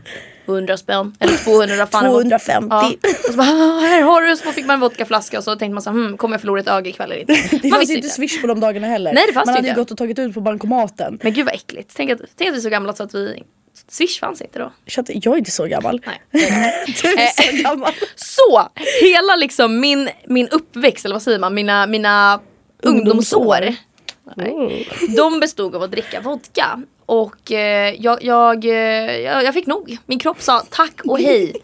100 0.45 0.77
spänn 0.77 1.15
eller 1.19 1.37
200 1.37 1.75
vad 1.77 1.89
fan 1.89 2.03
det 2.03 2.09
var. 2.09 2.15
250. 2.21 2.67
Ja. 2.71 2.93
Och 3.27 3.31
så 3.31 3.37
bara 3.37 3.47
"Ah, 3.47 3.79
här 3.79 4.01
har 4.01 4.21
du. 4.21 4.37
Så 4.37 4.51
fick 4.51 4.65
man 4.65 4.73
en 4.73 4.79
vodkaflaska 4.79 5.37
och 5.37 5.43
så 5.43 5.55
tänkte 5.55 5.73
man 5.73 5.81
så 5.83 5.89
här, 5.89 5.97
hmm, 5.97 6.17
kommer 6.17 6.33
jag 6.33 6.41
förlora 6.41 6.59
ett 6.59 6.67
öga 6.67 6.89
ikväll 6.89 7.11
eller 7.11 7.21
inte? 7.21 7.33
Det 7.61 7.69
Man 7.69 7.79
fanns 7.79 7.89
inte 7.91 8.09
swish 8.09 8.41
på 8.41 8.47
de 8.47 8.59
dagarna 8.59 8.87
heller. 8.87 9.13
Nej, 9.13 9.23
det 9.27 9.33
fanns 9.33 9.45
Man 9.45 9.55
hade 9.55 9.67
ju 9.67 9.73
gått 9.75 9.91
och 9.91 9.97
tagit 9.97 10.19
ut 10.19 10.33
på 10.33 10.41
bankomaten. 10.41 11.19
Men 11.23 11.33
gud 11.33 11.45
vad 11.45 11.55
äckligt. 11.55 11.93
Tänk 11.95 12.11
att, 12.11 12.19
tänk 12.37 12.49
att 12.49 12.53
vi 12.55 12.59
är 12.59 12.61
så 12.61 12.69
gamla 12.69 12.93
så 12.93 13.03
att 13.03 13.15
vi 13.15 13.43
Swish 13.89 14.19
fanns 14.19 14.41
inte 14.41 14.59
då. 14.59 14.73
Jag 15.07 15.33
är 15.33 15.37
inte 15.37 15.51
så 15.51 15.65
gammal. 15.65 16.01
Nej. 16.05 16.21
Du 17.01 17.07
är 17.07 17.57
så 17.57 17.63
gammal. 17.63 17.93
Så, 18.15 18.69
hela 19.01 19.35
liksom 19.35 19.79
min, 19.79 20.09
min 20.27 20.47
uppväxt, 20.47 21.05
eller 21.05 21.15
vad 21.15 21.21
säger 21.21 21.39
man, 21.39 21.53
mina, 21.53 21.87
mina 21.87 22.39
ungdomsår. 22.83 23.75
Nej. 24.35 24.87
De 25.17 25.39
bestod 25.39 25.75
av 25.75 25.83
att 25.83 25.91
dricka 25.91 26.21
vodka. 26.21 26.81
Och 27.05 27.51
eh, 27.51 27.95
jag, 27.99 28.23
jag, 28.23 28.65
eh, 28.65 28.71
jag, 29.19 29.43
jag 29.43 29.53
fick 29.53 29.65
nog. 29.65 29.97
Min 30.05 30.19
kropp 30.19 30.41
sa 30.41 30.63
tack 30.69 31.01
och 31.05 31.19
hej. 31.19 31.55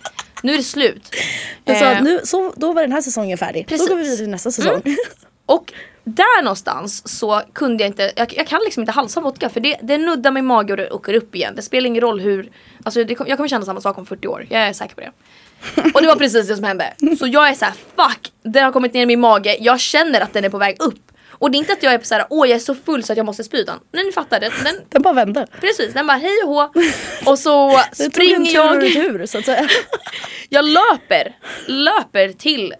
Nu 0.43 0.53
är 0.53 0.57
det 0.57 0.63
slut. 0.63 1.15
Sa 1.65 1.73
Eh, 1.73 2.03
nu, 2.03 2.21
så, 2.23 2.53
då 2.55 2.73
var 2.73 2.81
den 2.81 2.91
här 2.91 3.01
säsongen 3.01 3.37
färdig. 3.37 3.67
Precis. 3.67 3.87
Då 3.87 3.93
går 3.93 3.97
vi 3.97 4.03
vidare 4.03 4.17
till 4.17 4.29
nästa 4.29 4.51
säsong. 4.51 4.81
Och 5.45 5.73
där 6.15 6.43
någonstans 6.43 7.19
så 7.19 7.41
kunde 7.53 7.83
jag 7.83 7.89
inte, 7.89 8.11
jag, 8.15 8.33
jag 8.37 8.47
kan 8.47 8.61
liksom 8.65 8.81
inte 8.81 8.91
halsa 8.91 9.19
vodka 9.21 9.49
för 9.49 9.59
det, 9.59 9.77
det 9.81 9.97
nuddar 9.97 10.31
min 10.31 10.45
mage 10.45 10.73
och 10.73 10.77
det 10.77 10.91
åker 10.91 11.13
upp 11.13 11.35
igen. 11.35 11.53
Det 11.55 11.61
spelar 11.61 11.87
ingen 11.87 12.01
roll 12.01 12.19
hur, 12.19 12.49
alltså 12.83 13.03
det, 13.03 13.17
jag 13.27 13.37
kommer 13.37 13.47
känna 13.47 13.65
samma 13.65 13.81
sak 13.81 13.97
om 13.97 14.05
40 14.05 14.27
år, 14.27 14.47
jag 14.49 14.61
är 14.61 14.73
säker 14.73 14.95
på 14.95 15.01
det. 15.01 15.11
Och 15.93 16.01
det 16.01 16.07
var 16.07 16.15
precis 16.15 16.47
det 16.47 16.55
som 16.55 16.63
hände. 16.63 16.93
Så 17.19 17.27
jag 17.27 17.49
är 17.49 17.53
så 17.53 17.65
här: 17.65 17.73
fuck, 17.73 18.31
den 18.43 18.63
har 18.63 18.71
kommit 18.71 18.93
ner 18.93 19.01
i 19.01 19.05
min 19.05 19.19
mage, 19.19 19.57
jag 19.59 19.79
känner 19.79 20.21
att 20.21 20.33
den 20.33 20.45
är 20.45 20.49
på 20.49 20.57
väg 20.57 20.75
upp. 20.79 21.11
Och 21.31 21.51
det 21.51 21.57
är 21.57 21.59
inte 21.59 21.73
att 21.73 21.83
jag 21.83 21.93
är 21.93 21.99
så 21.99 22.15
här, 22.15 22.25
åh 22.29 22.49
jag 22.49 22.55
är 22.55 22.59
så 22.59 22.75
full 22.75 23.03
så 23.03 23.13
att 23.13 23.17
jag 23.17 23.25
måste 23.25 23.43
spy 23.43 23.57
utan, 23.57 23.79
nej 23.91 24.05
ni 24.05 24.11
fattar 24.11 24.39
det. 24.39 24.51
Den, 24.63 24.75
Den 24.89 25.01
bara 25.01 25.13
vände. 25.13 25.47
precis, 25.61 25.93
den 25.93 26.07
bara 26.07 26.17
hej 26.17 26.43
och 26.43 26.49
hå. 26.49 26.71
Och 27.25 27.39
så 27.39 27.77
Det 27.97 28.11
springer 28.11 28.37
tur 28.37 28.53
jag, 28.53 28.83
retur 28.83 29.25
så 29.25 29.37
att 29.37 29.45
säga. 29.45 29.67
jag 30.49 30.65
löper, 30.65 31.35
löper 31.67 32.33
till 32.33 32.73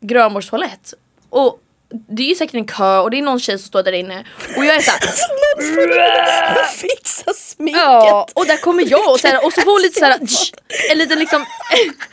Grönborgs 0.00 0.50
toalett 0.50 0.94
och 1.30 1.60
det 2.08 2.22
är 2.22 2.28
ju 2.28 2.34
säkert 2.34 2.54
en 2.54 2.66
kö 2.66 2.98
och 2.98 3.10
det 3.10 3.18
är 3.18 3.22
någon 3.22 3.40
tjej 3.40 3.58
som 3.58 3.66
står 3.68 3.82
där 3.82 3.92
inne 3.92 4.24
och 4.56 4.64
jag 4.64 4.76
är 4.76 4.80
såhär 4.80 5.00
Och 6.60 6.66
fixa 6.66 7.32
sminket. 7.34 7.82
Ja, 7.82 8.28
och 8.34 8.46
där 8.46 8.56
kommer 8.56 8.90
jag 8.90 9.10
och, 9.10 9.20
så 9.20 9.26
här, 9.28 9.44
och 9.44 9.52
så 9.52 9.60
får 9.60 9.70
hon 9.72 9.82
lite 9.82 9.98
såhär 9.98 10.18
En 10.92 10.98
liten 10.98 11.18
liksom 11.18 11.46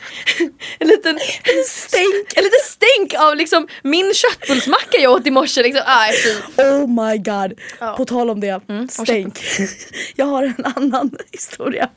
En 0.78 0.88
liten 0.88 1.18
stänk 1.66 2.32
En 2.36 2.44
liten 2.44 2.60
stänk 2.64 3.14
av 3.14 3.36
liksom 3.36 3.68
min 3.82 4.14
köttbullsmacka 4.14 4.98
jag 4.98 5.12
åt 5.12 5.26
i 5.26 5.30
morse 5.30 5.62
liksom. 5.62 5.82
Fy. 6.24 6.62
Oh 6.62 6.86
my 6.86 7.18
god. 7.18 7.60
Ja. 7.80 7.86
Mm, 7.86 7.96
På 7.96 8.04
tal 8.04 8.30
om 8.30 8.40
det, 8.40 8.60
stänk. 8.90 9.40
Jag 10.16 10.26
har 10.26 10.42
en 10.42 10.64
annan 10.76 11.16
historia. 11.32 11.88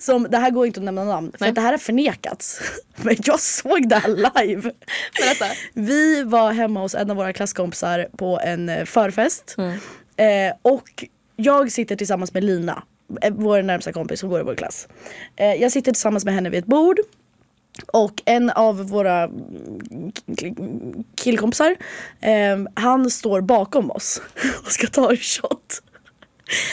Som, 0.00 0.26
det 0.30 0.38
här 0.38 0.50
går 0.50 0.66
inte 0.66 0.80
att 0.80 0.84
nämna 0.84 1.04
namn 1.04 1.32
för 1.38 1.52
det 1.52 1.60
här 1.60 1.70
har 1.70 1.78
förnekats. 1.78 2.60
Men 2.96 3.16
jag 3.24 3.40
såg 3.40 3.88
det 3.88 3.96
här 3.96 4.08
live. 4.44 4.70
Berätta. 5.20 5.46
Vi 5.74 6.22
var 6.22 6.52
hemma 6.52 6.80
hos 6.80 6.94
en 7.02 7.10
av 7.10 7.16
våra 7.16 7.32
klasskompisar 7.32 8.08
på 8.16 8.40
en 8.44 8.68
eh, 8.68 8.84
förfest. 8.84 9.54
Mm. 9.58 9.78
Eh, 10.16 10.56
och 10.62 11.04
jag 11.36 11.72
sitter 11.72 11.96
tillsammans 11.96 12.34
med 12.34 12.44
Lina, 12.44 12.82
eh, 13.22 13.32
vår 13.32 13.62
närmsta 13.62 13.92
kompis 13.92 14.20
som 14.20 14.28
går 14.28 14.40
i 14.40 14.42
vår 14.42 14.54
klass. 14.54 14.88
Eh, 15.36 15.54
jag 15.54 15.72
sitter 15.72 15.92
tillsammans 15.92 16.24
med 16.24 16.34
henne 16.34 16.50
vid 16.50 16.58
ett 16.58 16.66
bord. 16.66 16.98
Och 17.86 18.22
en 18.24 18.50
av 18.50 18.88
våra 18.88 19.22
mm, 19.22 20.12
killkompisar, 21.14 21.76
eh, 22.20 22.58
han 22.74 23.10
står 23.10 23.40
bakom 23.40 23.90
oss 23.90 24.22
och 24.64 24.72
ska 24.72 24.86
ta 24.86 25.10
en 25.10 25.16
shot. 25.16 25.61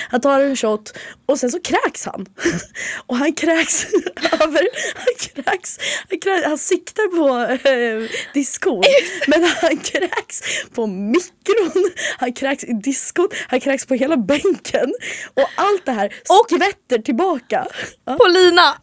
Han 0.10 0.22
tar 0.22 0.40
en 0.42 0.56
shot 0.56 0.94
och 1.26 1.40
sen 1.40 1.52
så 1.52 1.60
kräks 1.62 2.06
han. 2.06 2.26
Och 3.08 3.16
han 3.18 3.34
kräks 3.34 3.86
över, 4.32 4.68
han 4.96 5.16
kräks, 5.20 5.80
han, 6.10 6.20
kräks, 6.20 6.46
han 6.46 6.58
siktar 6.58 7.08
på 7.18 7.54
eh, 7.70 8.10
diskon. 8.34 8.84
Men 9.28 9.44
han 9.44 9.78
kräks 9.78 10.42
på 10.74 10.88
mikron, 10.88 11.92
han 12.18 12.34
kräks 12.34 12.64
i 12.64 12.74
diskon, 12.74 13.28
han 13.48 13.60
kräks 13.60 13.86
på 13.86 13.94
hela 13.94 14.18
bänken. 14.18 14.94
Och 15.34 15.50
allt 15.56 15.86
det 15.86 15.92
här 15.92 16.14
skvätter 16.24 17.00
tillbaka. 17.00 17.68
Ja, 18.06 18.18
På 18.18 18.28
Lina! 18.28 18.76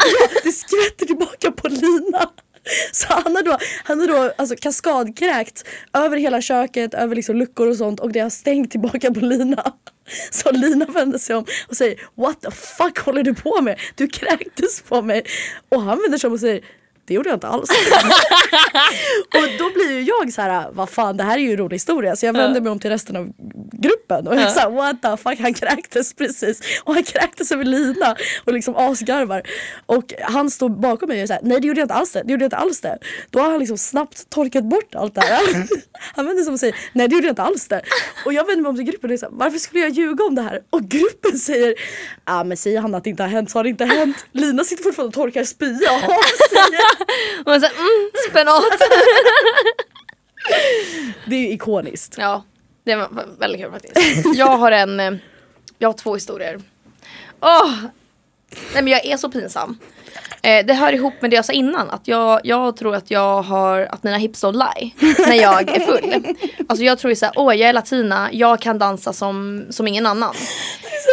det 0.44 0.52
skvätter 0.52 1.06
tillbaka 1.06 1.52
på 1.52 1.68
Lina. 1.68 2.30
Så 2.92 3.06
han 3.08 3.36
har 3.36 3.42
då, 3.42 3.58
han 3.84 4.00
har 4.00 4.06
då 4.06 4.32
alltså 4.38 4.56
kaskadkräkt 4.56 5.64
över 5.92 6.16
hela 6.16 6.40
köket, 6.40 6.94
över 6.94 7.16
liksom 7.16 7.36
luckor 7.36 7.68
och 7.68 7.76
sånt 7.76 8.00
och 8.00 8.12
det 8.12 8.20
har 8.20 8.30
stängt 8.30 8.70
tillbaka 8.70 9.14
på 9.14 9.20
Lina. 9.20 9.72
Så 10.30 10.50
Lina 10.50 10.84
vänder 10.84 11.18
sig 11.18 11.36
om 11.36 11.44
och 11.68 11.76
säger 11.76 12.00
What 12.14 12.40
the 12.40 12.50
fuck 12.50 12.98
håller 12.98 13.22
du 13.22 13.34
på 13.34 13.60
med? 13.62 13.80
Du 13.94 14.08
kräktes 14.08 14.82
på 14.82 15.02
mig. 15.02 15.22
Och 15.68 15.82
han 15.82 15.98
vänder 16.02 16.18
sig 16.18 16.28
om 16.28 16.34
och 16.34 16.40
säger 16.40 16.64
det 17.06 17.14
gjorde 17.14 17.28
jag 17.28 17.36
inte 17.36 17.46
alls. 17.48 17.70
och 19.34 19.48
då 19.58 19.70
blir 19.74 19.92
ju 19.92 20.02
jag 20.02 20.32
så 20.32 20.42
här, 20.42 20.70
vad 20.72 20.90
fan 20.90 21.16
det 21.16 21.24
här 21.24 21.38
är 21.38 21.42
ju 21.42 21.50
en 21.50 21.56
rolig 21.56 21.74
historia. 21.74 22.16
Så 22.16 22.26
jag 22.26 22.32
vänder 22.32 22.60
mig 22.60 22.70
om 22.72 22.78
till 22.78 22.90
resten 22.90 23.16
av 23.16 23.32
gruppen 23.72 24.28
och 24.28 24.36
jag 24.36 24.52
såhär 24.52 24.70
what 24.70 25.02
the 25.02 25.16
fuck 25.16 25.40
han 25.40 25.54
kräktes 25.54 26.14
precis. 26.14 26.60
Och 26.84 26.94
han 26.94 27.02
kräktes 27.02 27.52
över 27.52 27.64
Lina 27.64 28.16
och 28.44 28.52
liksom 28.52 28.76
asgarvar. 28.76 29.42
Och 29.86 30.14
han 30.22 30.50
står 30.50 30.68
bakom 30.68 31.08
mig 31.08 31.22
och 31.22 31.28
säger 31.28 31.42
nej 31.44 31.60
det 31.60 31.66
gjorde 31.66 31.80
jag 31.80 31.84
inte 31.84 31.94
alls 31.94 32.12
det. 32.12 32.22
det 32.22 32.32
gjorde 32.32 32.44
jag 32.44 32.46
inte 32.46 32.56
alls 32.56 32.80
det. 32.80 32.98
Då 33.30 33.38
har 33.40 33.50
han 33.50 33.58
liksom 33.58 33.78
snabbt 33.78 34.30
torkat 34.30 34.64
bort 34.64 34.94
allt 34.94 35.14
det 35.14 35.20
här. 35.20 35.40
Han 36.14 36.26
vänder 36.26 36.42
sig 36.42 36.48
om 36.48 36.54
och 36.54 36.60
säger 36.60 36.76
nej 36.92 37.08
det 37.08 37.14
gjorde 37.14 37.26
jag 37.26 37.32
inte 37.32 37.42
alls 37.42 37.68
det. 37.68 37.82
Och 38.24 38.32
jag 38.32 38.46
vänder 38.46 38.62
mig 38.62 38.68
om 38.68 38.76
till 38.76 38.84
gruppen 38.84 39.10
och 39.10 39.14
är 39.14 39.18
såhär 39.18 39.32
varför 39.32 39.58
skulle 39.58 39.82
jag 39.82 39.90
ljuga 39.90 40.24
om 40.24 40.34
det 40.34 40.42
här? 40.42 40.60
Och 40.70 40.82
gruppen 40.82 41.38
säger 41.38 41.74
ja 42.24 42.44
men 42.44 42.56
säger 42.56 42.80
han 42.80 42.94
att 42.94 43.04
det 43.04 43.10
inte 43.10 43.22
har 43.22 43.30
hänt 43.30 43.50
så 43.50 43.58
har 43.58 43.64
det 43.64 43.70
inte 43.70 43.84
hänt. 43.84 44.16
Lina 44.32 44.64
sitter 44.64 44.82
fortfarande 44.82 45.08
och 45.08 45.14
torkar 45.14 45.44
spya 45.44 45.68
av 45.92 45.98
sig. 46.08 46.95
Och 47.40 47.46
man 47.46 47.60
säger 47.60 47.74
mm, 47.74 48.10
spenat. 48.30 48.64
Det 51.26 51.36
är 51.36 51.40
ju 51.40 51.50
ikoniskt. 51.50 52.14
Ja, 52.18 52.44
det 52.84 52.96
var 52.96 53.08
väldigt 53.38 53.60
kul 53.60 53.70
faktiskt. 53.72 54.26
Jag 54.36 54.56
har 54.56 54.72
en, 54.72 55.00
eh, 55.00 55.12
jag 55.78 55.88
har 55.88 55.92
två 55.92 56.14
historier. 56.14 56.60
Åh! 57.40 57.72
Nej 58.72 58.82
men 58.82 58.88
jag 58.88 59.06
är 59.06 59.16
så 59.16 59.30
pinsam. 59.30 59.78
Eh, 60.42 60.66
det 60.66 60.74
hör 60.74 60.92
ihop 60.92 61.14
med 61.22 61.30
det 61.30 61.36
jag 61.36 61.44
sa 61.44 61.52
innan, 61.52 61.90
att 61.90 62.08
jag, 62.08 62.40
jag 62.44 62.76
tror 62.76 62.94
att 62.94 63.10
jag 63.10 63.42
har, 63.42 63.80
att 63.80 64.02
mina 64.02 64.16
hips 64.16 64.44
don't 64.44 64.52
lie 64.52 64.90
när 65.26 65.36
jag 65.36 65.68
är 65.76 65.80
full. 65.80 66.36
Alltså 66.68 66.84
jag 66.84 66.98
tror 66.98 67.10
ju 67.10 67.16
såhär, 67.16 67.32
åh 67.36 67.56
jag 67.56 67.68
är 67.68 67.72
latina, 67.72 68.28
jag 68.32 68.60
kan 68.60 68.78
dansa 68.78 69.12
som, 69.12 69.66
som 69.70 69.88
ingen 69.88 70.06
annan. 70.06 70.34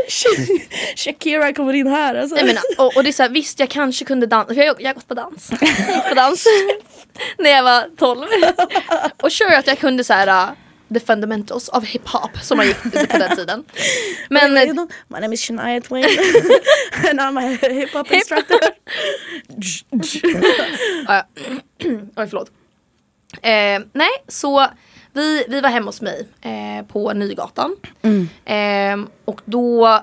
Shakira 0.95 1.53
kommer 1.53 1.73
in 1.73 1.87
här 1.87 2.15
alltså. 2.15 2.35
Nej, 2.35 2.45
men, 2.45 2.57
och, 2.77 2.97
och 2.97 3.03
det 3.03 3.09
är 3.09 3.13
såhär, 3.13 3.29
visst 3.29 3.59
jag 3.59 3.69
kanske 3.69 4.05
kunde 4.05 4.25
dansa, 4.25 4.53
för 4.53 4.61
jag, 4.61 4.81
jag 4.81 4.89
har 4.89 4.93
gått 4.93 5.07
på 5.07 5.13
dans. 5.13 5.49
På 6.09 6.15
dans 6.15 6.47
när 7.37 7.49
jag 7.49 7.63
var 7.63 7.85
12. 7.97 8.27
Och 9.21 9.31
sure 9.31 9.57
att 9.57 9.67
jag 9.67 9.79
kunde 9.79 10.03
såhär 10.03 10.55
the 10.93 10.99
fundamentals 10.99 11.69
of 11.69 11.84
hiphop 11.84 12.38
som 12.41 12.58
man 12.58 12.67
gick 12.67 12.82
på 12.84 13.17
den 13.17 13.36
tiden. 13.36 13.65
Men 14.29 14.58
You 14.67 14.73
know, 14.73 14.88
my 15.08 15.19
name 15.19 15.34
is 15.34 15.41
Shania 15.41 15.82
Twain 15.82 16.06
and 17.10 17.21
I'm 17.21 17.38
a 17.38 17.41
hip 17.41 17.89
hop 17.93 18.12
instructor. 18.12 18.60
Ja, 21.08 21.23
Oj 22.15 22.27
förlåt. 22.27 22.51
Eh, 23.41 23.79
nej 23.93 24.10
så 24.27 24.67
vi, 25.13 25.45
vi 25.49 25.62
var 25.62 25.69
hemma 25.69 25.86
hos 25.86 26.01
mig 26.01 26.27
eh, 26.41 26.86
på 26.86 27.13
Nygatan. 27.13 27.75
Eh, 28.45 28.97
och 29.25 29.41
då 29.45 29.99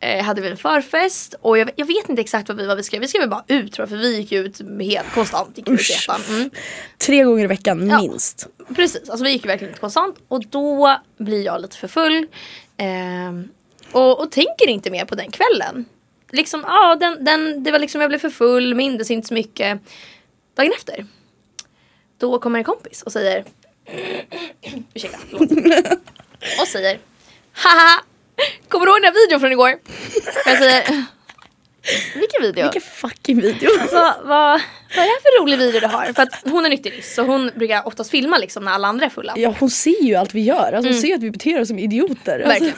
eh, 0.00 0.24
hade 0.24 0.40
vi 0.40 0.48
en 0.50 0.56
förfest 0.56 1.34
och 1.40 1.58
jag, 1.58 1.70
jag 1.76 1.86
vet 1.86 2.08
inte 2.08 2.22
exakt 2.22 2.48
vad 2.48 2.56
vi 2.58 2.66
var 2.66 2.76
vi 2.76 2.82
skrev. 2.82 3.00
Vi 3.00 3.08
skrev 3.08 3.28
bara 3.28 3.44
ut 3.46 3.72
tror 3.72 3.82
jag 3.82 3.88
för 3.88 3.96
vi 3.96 4.16
gick 4.16 4.32
ut 4.32 4.60
helt 4.82 5.12
konstant. 5.14 5.58
Gick 5.58 5.68
ut 5.68 5.80
Usch. 5.80 6.08
Mm. 6.30 6.50
Tre 6.98 7.24
gånger 7.24 7.44
i 7.44 7.46
veckan 7.46 7.88
Ja. 7.88 8.00
minst. 8.00 8.46
Precis, 8.76 9.10
alltså 9.10 9.24
vi 9.24 9.30
gick 9.30 9.46
verkligen 9.46 9.74
ut 9.74 9.80
konstant 9.80 10.16
och 10.28 10.44
då 10.46 11.00
blir 11.18 11.42
jag 11.44 11.60
lite 11.62 11.76
för 11.76 11.88
full. 11.88 12.26
ehm, 12.76 13.48
och, 13.92 14.20
och 14.20 14.30
tänker 14.32 14.68
inte 14.68 14.90
mer 14.90 15.04
på 15.04 15.14
den 15.14 15.30
kvällen. 15.30 15.84
Liksom, 16.32 16.64
ja, 16.66 16.96
den, 17.00 17.24
den, 17.24 17.64
det 17.64 17.70
var 17.72 17.78
liksom, 17.78 18.00
jag 18.00 18.10
blev 18.10 18.18
för 18.18 18.30
full, 18.30 18.74
mindes 18.74 19.10
inte 19.10 19.28
så 19.28 19.34
mycket. 19.34 19.80
Dagen 20.56 20.72
efter, 20.76 21.06
då 22.18 22.38
kommer 22.38 22.58
en 22.58 22.64
kompis 22.64 23.02
och 23.02 23.12
säger 23.12 23.44
Ursäkta, 24.94 25.18
förlåt. 25.30 25.50
Och 26.60 26.68
säger 26.68 26.98
Haha! 27.52 28.02
Kommer 28.68 28.86
du 28.86 28.92
ihåg 28.92 29.02
den 29.02 29.04
här 29.14 29.26
videon 29.26 29.40
från 29.40 29.52
igår? 29.52 29.74
Jag 30.46 30.58
säger 30.58 31.04
Vilken 32.14 32.42
video? 32.42 32.62
Vilken 32.64 32.82
fucking 32.82 33.40
video. 33.40 33.70
vad, 33.92 34.14
vad, 34.24 34.26
vad 34.26 34.58
är 34.58 34.60
det 34.94 35.00
här 35.00 35.20
för 35.22 35.42
rolig 35.42 35.58
video 35.58 35.80
du 35.80 35.86
har? 35.86 36.12
För 36.12 36.22
att 36.22 36.42
hon 36.44 36.66
är 36.66 36.70
nykterist 36.70 37.14
så 37.14 37.22
hon 37.22 37.50
brukar 37.56 37.86
oftast 37.86 38.10
filma 38.10 38.38
liksom 38.38 38.64
när 38.64 38.72
alla 38.72 38.88
andra 38.88 39.06
är 39.06 39.10
fulla. 39.10 39.34
Ja 39.36 39.54
hon 39.60 39.70
ser 39.70 40.02
ju 40.02 40.14
allt 40.14 40.34
vi 40.34 40.40
gör. 40.40 40.72
Alltså, 40.72 40.92
Hon 40.92 41.00
ser 41.00 41.14
att 41.14 41.22
vi 41.22 41.30
beter 41.30 41.60
oss 41.60 41.68
som 41.68 41.78
idioter. 41.78 42.32
Alltså. 42.40 42.48
Verkligen. 42.48 42.74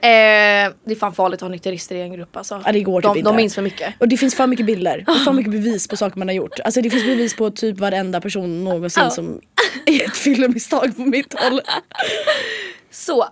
Eh, 0.00 0.72
det 0.84 0.92
är 0.92 0.98
fan 0.98 1.14
farligt 1.14 1.36
att 1.36 1.40
ha 1.40 1.48
nykterister 1.48 1.94
i 1.96 2.00
en 2.00 2.12
grupp 2.12 2.36
alltså. 2.36 2.62
Ja, 2.66 2.72
det 2.72 2.80
går 2.80 3.00
typ 3.02 3.14
de, 3.14 3.22
de 3.22 3.36
minns 3.36 3.54
för 3.54 3.62
mycket. 3.62 3.94
Och 4.00 4.08
det 4.08 4.16
finns 4.16 4.34
för 4.34 4.46
mycket 4.46 4.66
bilder 4.66 5.04
och 5.08 5.16
för 5.16 5.32
mycket 5.32 5.52
bevis 5.52 5.88
på 5.88 5.96
saker 5.96 6.18
man 6.18 6.28
har 6.28 6.34
gjort. 6.34 6.60
Alltså 6.60 6.80
det 6.82 6.90
finns 6.90 7.04
bevis 7.04 7.36
på 7.36 7.50
typ 7.50 7.78
varenda 7.78 8.20
person 8.20 8.64
någonsin 8.64 9.02
Ja. 9.02 9.10
som 9.10 9.40
är 9.86 10.04
ett 10.04 10.16
fyllemisstag 10.16 10.96
på 10.96 11.02
mitt 11.02 11.34
håll. 11.40 11.60
Så, 12.90 13.28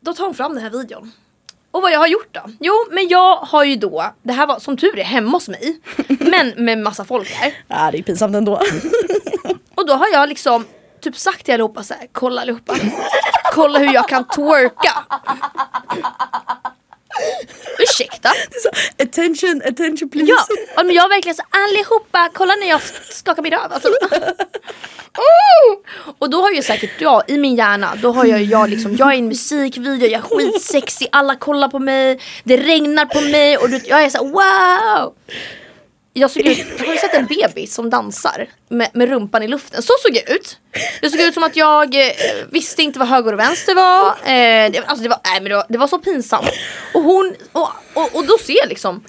då 0.00 0.14
tar 0.14 0.24
hon 0.24 0.34
fram 0.34 0.54
den 0.54 0.62
här 0.62 0.70
videon. 0.70 1.12
Och 1.70 1.82
vad 1.82 1.92
jag 1.92 1.98
har 1.98 2.06
gjort 2.06 2.28
då? 2.34 2.40
Jo, 2.60 2.72
men 2.90 3.08
jag 3.08 3.36
har 3.36 3.64
ju 3.64 3.76
då, 3.76 4.14
det 4.22 4.32
här 4.32 4.46
var 4.46 4.58
som 4.58 4.76
tur 4.76 4.98
är 4.98 5.04
hemma 5.04 5.30
hos 5.30 5.48
mig, 5.48 5.80
men 6.08 6.64
med 6.64 6.78
massa 6.78 7.04
folk 7.04 7.30
här. 7.30 7.54
Ja 7.68 7.90
det 7.90 7.98
är 7.98 8.02
pinsamt 8.02 8.36
ändå. 8.36 8.52
Och 9.74 9.86
då 9.86 9.92
har 9.92 10.08
jag 10.12 10.28
liksom 10.28 10.66
typ 11.00 11.16
sagt 11.16 11.44
till 11.44 11.54
allihopa 11.54 11.82
så 11.82 11.94
här, 11.94 12.08
kolla 12.12 12.40
allihopa. 12.40 12.74
Kolla 13.52 13.78
hur 13.78 13.94
jag 13.94 14.08
kan 14.08 14.24
twerka. 14.24 15.04
Ursäkta? 17.78 18.32
Så, 18.62 18.68
attention, 19.02 19.62
attention 19.64 20.10
please. 20.10 20.32
Ja, 20.76 20.82
men 20.82 20.94
jag 20.94 21.02
har 21.02 21.08
verkligen 21.08 21.36
så 21.36 21.42
allihopa, 21.50 22.30
kolla 22.34 22.54
när 22.54 22.68
jag 22.68 22.80
skakar 23.10 23.42
min 23.42 23.52
röv. 23.52 23.72
Alltså. 23.72 23.88
Oh! 25.14 25.78
Och 26.18 26.30
då 26.30 26.42
har 26.42 26.50
ju 26.50 26.62
säkert 26.62 27.00
jag 27.00 27.22
i 27.26 27.38
min 27.38 27.56
hjärna, 27.56 27.94
då 28.02 28.12
har 28.12 28.24
jag, 28.24 28.42
jag 28.42 28.70
liksom, 28.70 28.96
jag 28.96 29.08
är 29.08 29.12
i 29.14 29.18
en 29.18 29.28
musikvideo, 29.28 30.08
jag 30.08 30.12
är 30.12 30.22
skitsexig, 30.22 31.08
alla 31.12 31.36
kollar 31.36 31.68
på 31.68 31.78
mig, 31.78 32.20
det 32.44 32.56
regnar 32.56 33.04
på 33.04 33.20
mig 33.20 33.56
och 33.58 33.70
du, 33.70 33.80
jag 33.84 34.02
är 34.02 34.10
så 34.10 34.18
här, 34.18 34.32
wow! 34.32 35.14
Jag 36.12 36.30
såg 36.30 36.46
ut, 36.46 36.58
har 36.78 36.92
du 36.92 36.98
sett 36.98 37.14
en 37.14 37.26
bebis 37.26 37.74
som 37.74 37.90
dansar 37.90 38.46
med, 38.68 38.88
med 38.94 39.08
rumpan 39.08 39.42
i 39.42 39.48
luften? 39.48 39.82
Så 39.82 39.92
såg 40.02 40.16
jag 40.16 40.36
ut. 40.36 40.58
Det 41.00 41.10
såg 41.10 41.20
ut 41.20 41.34
som 41.34 41.42
att 41.42 41.56
jag 41.56 41.94
eh, 41.94 42.12
visste 42.50 42.82
inte 42.82 42.98
vad 42.98 43.08
höger 43.08 43.32
och 43.32 43.38
vänster 43.38 43.74
var. 43.74 44.08
Eh, 44.08 44.70
det, 44.70 44.84
alltså 44.86 45.02
det, 45.02 45.08
var 45.08 45.16
äh, 45.16 45.34
men 45.34 45.44
det, 45.44 45.54
var, 45.54 45.64
det 45.68 45.78
var 45.78 45.86
så 45.86 45.98
pinsamt. 45.98 46.50
Och 46.94 47.02
hon, 47.02 47.34
och, 47.52 47.68
och, 47.94 48.16
och 48.16 48.26
då 48.26 48.38
ser 48.38 48.56
jag 48.56 48.68
liksom 48.68 49.04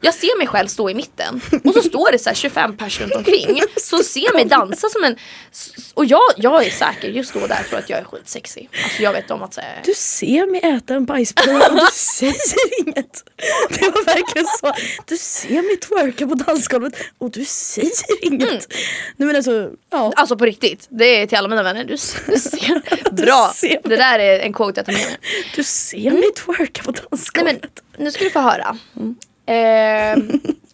jag 0.00 0.14
ser 0.14 0.38
mig 0.38 0.46
själv 0.46 0.68
stå 0.68 0.90
i 0.90 0.94
mitten 0.94 1.40
och 1.64 1.74
så 1.74 1.82
står 1.82 2.12
det 2.12 2.18
så 2.18 2.28
här 2.30 2.34
25 2.34 2.76
personer 2.76 3.08
runt 3.08 3.16
omkring 3.16 3.60
som 3.76 3.98
ser 3.98 4.32
mig 4.34 4.44
dansa 4.44 4.88
som 4.88 5.04
en... 5.04 5.16
Och 5.94 6.04
jag, 6.04 6.20
jag 6.36 6.66
är 6.66 6.70
säker, 6.70 7.08
just 7.08 7.34
då 7.34 7.46
där 7.46 7.62
tror 7.68 7.78
att 7.78 7.90
jag 7.90 7.98
är 7.98 8.04
skitsexig. 8.04 8.68
Alltså 8.84 9.02
jag 9.02 9.12
vet 9.12 9.30
om 9.30 9.42
att 9.42 9.54
säga... 9.54 9.66
Du 9.84 9.92
ser 9.94 10.46
mig 10.50 10.60
äta 10.60 10.94
en 10.94 11.04
bajspluga 11.04 11.68
och 11.68 11.74
du 11.76 11.86
säger 11.92 12.80
inget. 12.80 13.24
Det 13.68 13.80
var 13.80 14.04
verkligen 14.04 14.46
så. 14.60 14.72
Du 15.06 15.16
ser 15.16 15.62
mig 15.62 15.76
twerka 15.76 16.26
på 16.26 16.34
dansgolvet 16.34 16.94
och 17.18 17.30
du 17.30 17.44
säger 17.44 17.92
inget. 18.20 18.48
Mm. 18.48 18.60
Nej 19.16 19.26
men 19.26 19.36
alltså, 19.36 19.70
ja. 19.90 20.12
Alltså 20.16 20.36
på 20.36 20.44
riktigt, 20.44 20.86
det 20.90 21.04
är 21.22 21.26
till 21.26 21.38
alla 21.38 21.48
mina 21.48 21.62
vänner. 21.62 21.84
Du, 21.84 21.96
du 22.32 22.38
ser. 22.40 23.10
Bra! 23.12 23.52
ser 23.56 23.68
mig. 23.68 23.80
Det 23.84 23.96
där 23.96 24.18
är 24.18 24.38
en 24.40 24.52
quote 24.52 24.78
jag 24.78 24.86
tar 24.86 24.92
med 24.92 25.02
mig. 25.06 25.16
Du 25.56 25.64
ser 25.64 26.10
mig 26.10 26.32
twerka 26.34 26.82
på 26.82 26.90
Nej 26.90 27.00
dansgolvet. 27.10 27.82
men 27.96 28.04
nu 28.04 28.10
ska 28.10 28.24
du 28.24 28.30
få 28.30 28.40
höra. 28.40 28.76
Eh, 29.46 30.18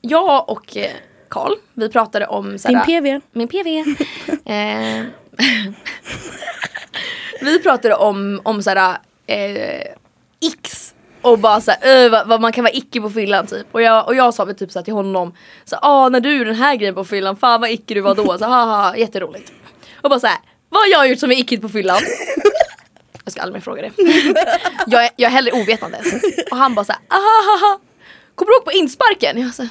jag 0.00 0.50
och 0.50 0.76
Karl, 1.28 1.52
vi 1.74 1.88
pratade 1.88 2.26
om 2.26 2.48
Din 2.48 2.58
såhär, 2.58 2.84
PV. 2.84 3.20
Min 3.32 3.48
PV. 3.48 3.68
Eh, 4.44 5.04
vi 7.40 7.62
pratade 7.62 7.94
om, 7.94 8.40
om 8.44 8.62
såhär, 8.62 8.98
eh, 9.26 9.86
X. 10.52 10.94
Och 11.22 11.38
bara 11.38 11.60
såhär, 11.60 12.08
vad, 12.08 12.28
vad 12.28 12.40
man 12.40 12.52
kan 12.52 12.64
vara 12.64 12.72
icke 12.72 13.00
på 13.00 13.10
fyllan 13.10 13.46
typ. 13.46 13.66
Och 13.72 13.82
jag, 13.82 14.06
och 14.06 14.14
jag 14.14 14.34
sa 14.34 14.44
väl 14.44 14.54
typ 14.56 14.72
såhär 14.72 14.84
till 14.84 14.94
honom, 14.94 15.34
så, 15.64 15.76
ah, 15.82 16.08
när 16.08 16.20
du 16.20 16.40
är 16.40 16.44
den 16.44 16.54
här 16.54 16.76
grejen 16.76 16.94
på 16.94 17.04
fyllan, 17.04 17.36
fan 17.36 17.60
vad 17.60 17.70
icke 17.70 17.94
du 17.94 18.00
var 18.00 18.14
då. 18.14 18.38
Så, 18.38 18.44
haha, 18.44 18.96
jätteroligt. 18.96 19.52
Och 20.00 20.10
bara 20.10 20.20
såhär, 20.20 20.38
vad 20.68 20.82
har 20.82 20.88
jag 20.88 21.08
gjort 21.08 21.18
som 21.18 21.30
är 21.30 21.34
ickigt 21.40 21.62
på 21.62 21.68
fyllan? 21.68 22.00
Jag 23.24 23.32
ska 23.32 23.42
aldrig 23.42 23.54
mer 23.54 23.60
fråga 23.60 23.82
det. 23.82 23.92
Jag 24.86 25.04
är, 25.04 25.10
jag 25.16 25.28
är 25.28 25.32
hellre 25.34 25.52
ovetande. 25.52 25.98
Och 26.50 26.56
han 26.56 26.74
bara 26.74 26.84
såhär, 26.84 27.00
ahaha. 27.08 27.78
Kommer 28.34 28.50
du 28.50 28.56
ihåg 28.56 28.64
på 28.64 28.72
insparken? 28.72 29.40
Jag 29.40 29.54
så, 29.54 29.68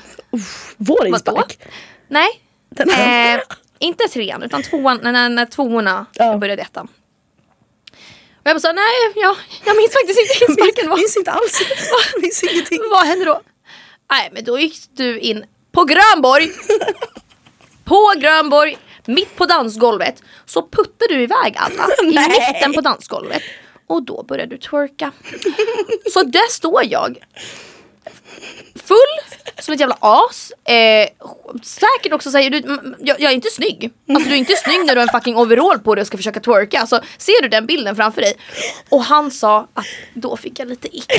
Vår 0.78 1.08
inspark. 1.08 1.60
Nej. 2.08 2.42
Eh, 3.36 3.42
inte 3.80 4.08
trean 4.08 4.44
utan 4.44 4.64
tvåan, 4.64 5.00
när, 5.04 5.12
när, 5.12 5.30
när 5.30 5.46
tvåorna 5.46 6.06
Ja. 6.14 6.38
började 6.38 6.62
ettan. 6.62 6.88
Och 8.44 8.48
jag 8.48 8.56
bara 8.56 8.60
sa 8.60 8.72
nej, 8.72 8.84
jag, 9.16 9.36
jag 9.66 9.78
minns 9.78 9.94
faktiskt 9.94 10.20
inte 10.20 10.46
insparken. 10.52 10.90
Vad, 10.90 11.00
Minns 11.00 11.18
inte 11.18 11.32
alls. 11.32 11.62
Minns 12.22 12.44
ingenting. 12.44 12.80
vad 12.92 13.06
hände 13.08 13.26
då? 13.26 13.42
Nej 14.12 14.30
men 14.34 14.44
då 14.44 14.60
gick 14.60 14.78
du 14.94 15.20
in 15.20 15.46
på 15.72 15.84
Grönborg. 15.84 16.52
på 17.84 18.14
Grönborg, 18.18 18.78
mitt 19.06 19.36
på 19.36 19.46
dansgolvet. 19.46 20.24
Så 20.46 20.68
puttade 20.70 21.14
du 21.16 21.24
iväg 21.24 21.56
alla 21.58 21.88
i 22.04 22.06
Nej. 22.14 22.54
mitten 22.54 22.74
på 22.74 22.82
dansgolvet. 22.82 23.42
Och 23.88 24.04
då 24.04 24.24
började 24.24 24.56
du 24.56 24.58
twerka. 24.62 25.12
Så 26.14 26.24
där 26.24 26.50
står 26.52 26.82
jag. 26.86 27.18
Full 28.86 29.42
som 29.60 29.74
ett 29.74 29.80
jävla 29.80 29.98
as. 30.00 30.52
Eh, 30.52 31.10
säkert 31.64 32.14
också 32.14 32.32
säger 32.32 32.50
du, 32.50 32.62
jag, 33.00 33.22
jag 33.22 33.32
är 33.32 33.36
inte 33.36 33.50
snygg. 33.50 33.92
Alltså 34.10 34.30
du 34.30 34.36
är 34.36 34.40
inte 34.40 34.56
snygg 34.56 34.86
när 34.86 34.96
du 34.96 35.02
har 35.02 35.08
en 35.08 35.20
fucking 35.20 35.38
overall 35.38 35.80
på 35.80 35.96
dig 35.96 36.02
och 36.02 36.08
ska 36.08 36.18
försöka 36.18 36.40
twerka. 36.40 36.80
Alltså, 36.80 37.02
ser 37.18 37.42
du 37.42 37.48
den 37.48 37.66
bilden 37.66 37.96
framför 37.96 38.22
dig? 38.22 38.34
Och 38.90 39.04
han 39.04 39.32
sa 39.32 39.68
att 39.74 39.86
då 40.14 40.38
fick 40.38 40.60
jag 40.60 40.68
lite 40.68 40.98
ick 40.98 41.12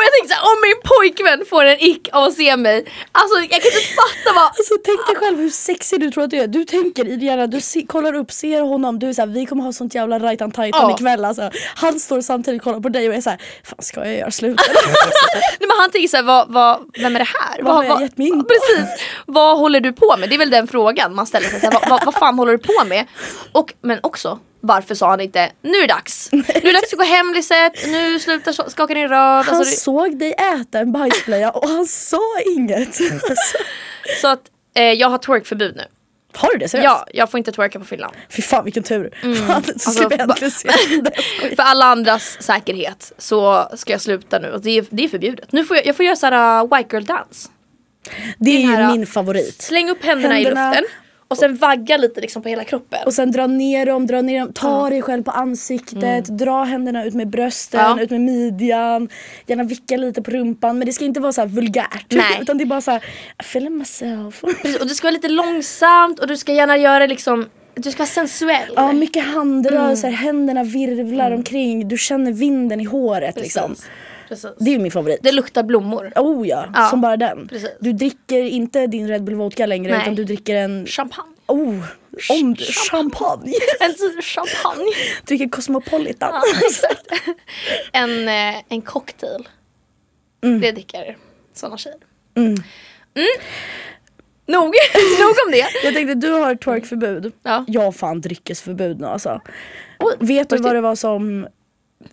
och 0.00 0.04
jag 0.06 0.12
tänkte 0.12 0.34
såhär, 0.34 0.44
om 0.52 0.58
min 0.66 0.78
pojkvän 0.92 1.46
får 1.50 1.64
en 1.64 1.80
ick 1.80 2.08
av 2.12 2.24
att 2.24 2.34
se 2.34 2.56
mig. 2.56 2.78
Alltså 3.12 3.38
jag 3.38 3.48
kan 3.50 3.56
inte 3.72 3.94
fatta 4.00 4.28
vad... 4.34 4.44
Alltså 4.44 4.74
tänk 4.84 5.06
dig 5.06 5.16
själv 5.16 5.38
hur 5.38 5.50
sexig 5.50 6.00
du 6.00 6.10
tror 6.10 6.24
att 6.24 6.30
du 6.30 6.36
är. 6.36 6.46
Du 6.46 6.64
tänker 6.64 7.08
i 7.08 7.16
det 7.16 7.24
hjärna, 7.26 7.46
du 7.46 7.60
se, 7.60 7.86
kollar 7.86 8.14
upp, 8.14 8.32
ser 8.32 8.60
honom, 8.60 8.98
du 8.98 9.08
är 9.08 9.12
såhär 9.12 9.28
vi 9.28 9.46
kommer 9.46 9.62
ha 9.64 9.72
sånt 9.72 9.94
jävla 9.94 10.18
right 10.18 10.42
on 10.42 10.50
tight 10.50 10.74
Ja. 10.78 10.94
ikväll 10.94 11.24
alltså. 11.24 11.50
Han 11.74 12.00
står 12.00 12.20
samtidigt 12.20 12.60
och 12.60 12.64
kollar 12.64 12.80
på 12.80 12.88
dig 12.88 13.08
och 13.08 13.14
är 13.14 13.20
såhär, 13.20 13.38
fan 13.64 13.82
ska 13.82 14.04
jag 14.06 14.16
göra 14.16 14.30
slut 14.30 14.60
Nej, 15.60 15.68
men 15.68 15.76
han 15.80 15.90
tänker 15.90 16.08
såhär, 16.08 16.24
vad, 16.24 16.52
vad, 16.52 16.80
vem 16.98 17.14
är 17.16 17.18
det 17.20 17.28
här? 17.40 17.62
Vad 17.62 17.74
har 17.74 17.84
jag 17.84 18.02
gett 18.02 18.18
mig 18.18 18.28
in 18.28 18.38
på? 18.42 18.48
Precis, 18.48 19.04
vad 19.26 19.58
håller 19.58 19.80
du 19.80 19.92
på 19.92 20.16
med? 20.18 20.28
Det 20.28 20.34
är 20.34 20.38
väl 20.38 20.50
den 20.50 20.66
frågan 20.68 21.14
man 21.14 21.26
ställer 21.26 21.48
sig. 21.48 21.60
Såhär, 21.60 21.72
vad, 21.72 21.88
vad, 21.90 22.04
vad 22.04 22.14
fan 22.14 22.38
håller 22.38 22.52
du 22.52 22.58
på 22.58 22.84
med? 22.86 23.06
Och, 23.52 23.72
men 23.82 23.98
också, 24.02 24.38
varför 24.60 24.94
sa 24.94 25.10
han 25.10 25.20
inte 25.20 25.52
nu 25.62 25.70
är 25.78 25.80
det 25.88 25.94
dags? 25.94 26.28
Nu 26.32 26.38
är 26.48 26.60
det 26.60 26.72
dags 26.72 26.92
att 26.92 26.98
gå 26.98 27.04
hem 27.04 27.32
Lisette, 27.34 27.86
nu 27.86 28.20
slutar 28.20 28.52
skaka 28.70 28.94
din 28.94 29.08
röv. 29.08 29.44
Han 29.46 29.54
Alltså, 29.54 29.76
såg 29.80 30.18
dig 30.18 30.32
äta 30.32 30.78
en 30.78 30.92
bajsblöja 30.92 31.50
och 31.50 31.68
han 31.68 31.86
sa 31.86 32.20
inget. 32.56 32.88
Alltså, 32.88 33.58
så 34.20 34.28
att 34.28 34.42
eh, 34.74 34.82
jag 34.84 35.08
har 35.10 35.18
twerkförbud 35.18 35.76
nu. 35.76 35.84
har 36.34 36.52
du 36.52 36.58
det 36.58 36.68
seriöst? 36.68 36.84
Ja, 36.84 37.06
jag 37.12 37.30
får 37.30 37.38
inte 37.38 37.52
twerka 37.52 37.78
på 37.78 37.84
fyllan. 37.84 38.10
Fy 38.30 38.42
fan 38.42 38.64
vilken 38.64 38.82
tur. 38.82 39.10
Fan, 39.46 39.62
så 39.78 40.04
Alltså, 40.08 40.50
se. 40.50 40.68
För 41.56 41.62
alla 41.62 41.84
andras 41.84 42.36
säkerhet 42.42 43.12
så 43.18 43.68
ska 43.76 43.92
jag 43.92 44.00
sluta 44.00 44.38
nu 44.38 44.50
och 44.52 44.60
det 44.60 44.70
är, 44.78 44.84
det 44.90 45.04
är 45.04 45.08
förbjudet. 45.08 45.52
Nu 45.52 45.64
får 45.64 45.76
jag, 45.76 45.86
jag 45.86 45.96
får 45.96 46.04
göra 46.04 46.16
såhär 46.16 46.62
uh, 46.64 46.76
white 46.76 46.96
girl 46.96 47.04
dance. 47.04 47.48
Det 48.38 48.50
är 48.50 48.60
ju 48.60 48.66
här- 48.66 48.90
min 48.92 49.06
favorit. 49.06 49.62
Släng 49.62 49.90
upp 49.90 50.04
händerna, 50.04 50.40
i 50.40 50.44
Händerna- 50.44 50.70
luften 50.70 50.84
och 51.30 51.36
sen 51.38 51.56
vagga 51.56 51.96
lite 51.96 52.20
liksom 52.20 52.42
på 52.42 52.48
hela 52.48 52.64
kroppen. 52.64 52.98
Och 53.06 53.14
sen 53.14 53.30
dra 53.30 53.46
ner 53.46 53.86
dem, 53.86 54.06
dra 54.06 54.22
ner 54.22 54.40
dem, 54.40 54.52
ta 54.52 54.90
dig 54.90 55.02
själv 55.02 55.22
på 55.22 55.30
ansiktet, 55.30 56.24
dra 56.24 56.64
händerna 56.64 57.04
ut 57.04 57.14
med 57.14 57.28
brösten, 57.28 57.80
Mm. 57.80 57.98
Ja. 57.98 58.04
ut 58.04 58.10
med 58.10 58.20
midjan, 58.20 59.08
gärna 59.46 59.62
vicka 59.62 59.96
lite 59.96 60.22
på 60.22 60.30
rumpan 60.30 60.78
men 60.78 60.86
det 60.86 60.92
ska 60.92 61.04
inte 61.04 61.20
vara 61.20 61.32
så 61.32 61.46
vulgärt. 61.46 62.06
Nej. 62.08 62.38
Utan 62.40 62.58
det 62.58 62.64
är 62.64 62.66
bara 62.66 62.80
så 62.80 62.90
här, 62.90 63.04
I 63.40 63.42
feel 63.44 63.70
myself. 63.70 64.40
Precis, 64.62 64.76
och 64.80 64.86
det 64.86 64.94
ska 64.94 65.06
vara 65.06 65.14
lite 65.14 65.28
långsamt 65.28 66.18
och 66.18 66.26
du 66.26 66.36
ska 66.36 66.52
gärna 66.52 66.76
göra 66.76 67.06
liksom, 67.06 67.46
du 67.74 67.90
ska 67.90 67.98
vara 67.98 68.06
sensuell. 68.08 68.72
Ja, 68.76 68.92
mycket 68.92 69.24
handrörelser, 69.26 70.08
Mm. 70.08 70.18
händerna 70.20 70.64
virvlar 70.64 71.30
omkring, 71.30 71.88
du 71.88 71.98
känner 71.98 72.32
vinden 72.32 72.80
i 72.80 72.84
håret 72.84 73.36
liksom. 73.40 73.74
Precis. 74.30 74.50
Det 74.58 74.74
är 74.74 74.78
min 74.78 74.90
favorit. 74.90 75.18
Det 75.22 75.32
luktar 75.32 75.62
blommor. 75.62 76.12
Oh 76.16 76.48
ja, 76.48 76.66
Ja, 76.74 76.88
som 76.88 77.00
bara 77.00 77.16
den. 77.16 77.48
precis. 77.48 77.70
Du 77.80 77.92
dricker 77.92 78.42
inte 78.42 78.86
din 78.86 79.08
Red 79.08 79.24
Bull 79.24 79.34
vodka 79.34 79.66
längre 79.66 79.92
Nej. 79.92 80.02
utan 80.02 80.14
du 80.14 80.24
dricker 80.24 80.56
en 80.56 80.86
Champagne. 80.86 81.32
oh, 81.46 81.84
om, 82.30 82.56
champagne. 82.90 83.52
En 83.80 83.94
champagne. 84.22 84.92
Dricker 85.26 85.48
Cosmopolitan. 85.48 86.30
Ja, 86.34 86.42
exakt. 86.68 87.06
En, 87.92 88.28
eh, 88.28 88.62
en 88.68 88.82
cocktail. 88.82 89.48
Det 90.60 90.72
dricker 90.72 91.16
såna 91.54 91.76
tjejer. 91.78 91.98
Mm. 92.36 92.48
Mm. 93.14 93.26
Nog, 94.46 94.64
nog 95.20 95.34
om 95.46 95.52
det. 95.52 95.66
Jag 95.84 95.94
tänkte 95.94 96.14
du 96.14 96.30
har 96.32 96.54
twerkförbud. 96.54 97.32
Ja. 97.42 97.64
Jag 97.68 97.80
har 97.80 97.92
fan 97.92 98.20
dryckesförbud 98.20 99.00
nu 99.00 99.06
alltså. 99.06 99.40
Oj, 99.98 100.14
Vet 100.20 100.48
du 100.50 100.56
vad 100.56 100.74
det 100.74 100.80
var 100.80 100.94
som 100.94 101.46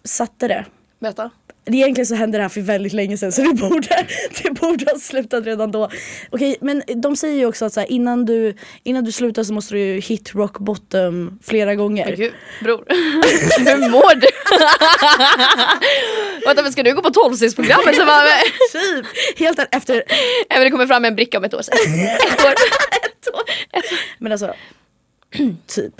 satte 0.03 0.47
det? 0.47 0.65
Berätta. 0.99 1.31
Egentligen 1.75 2.05
så 2.05 2.15
hände 2.15 2.37
det 2.37 2.41
här 2.41 2.49
för 2.49 2.61
väldigt 2.61 2.93
länge 2.93 3.17
sedan 3.17 3.31
så 3.31 3.41
det 3.41 3.53
borde, 3.53 3.87
det 4.43 4.51
borde 4.51 4.91
ha 4.91 4.99
slutat 4.99 5.45
redan 5.45 5.71
då. 5.71 5.89
Okej 6.29 6.57
men 6.61 6.83
de 6.95 7.15
säger 7.15 7.35
ju 7.35 7.45
också 7.45 7.65
att 7.65 7.73
så 7.73 7.79
här, 7.79 7.91
innan, 7.91 8.25
du, 8.25 8.55
innan 8.83 9.03
du 9.03 9.11
slutar 9.11 9.43
så 9.43 9.53
måste 9.53 9.73
du 9.73 9.79
ju 9.79 9.99
hit 9.99 10.35
rock 10.35 10.59
bottom 10.59 11.39
flera 11.43 11.75
gånger. 11.75 12.15
Gud, 12.15 12.33
bror. 12.63 12.83
Hur 13.57 13.89
mår 13.89 14.15
du? 14.15 14.27
Vänta 16.45 16.61
men 16.63 16.71
ska 16.71 16.83
du 16.83 16.95
gå 16.95 17.01
på 17.01 17.09
tolvstegsprogrammet? 17.09 17.85
Typ! 18.71 19.05
Helt 19.39 19.59
efter, 19.71 20.03
men 20.49 20.61
det 20.63 20.69
kommer 20.69 20.87
fram 20.87 21.05
en 21.05 21.15
bricka 21.15 21.37
om 21.37 21.43
ett 21.43 21.53
år 21.53 21.61
sedan. 21.61 21.75
Ett 22.33 22.45
år. 22.45 22.51
ett 22.51 23.33
år. 23.33 23.41
Men 24.19 24.31
alltså, 24.31 24.53
typ. 25.67 25.93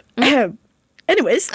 Anyways. 1.07 1.49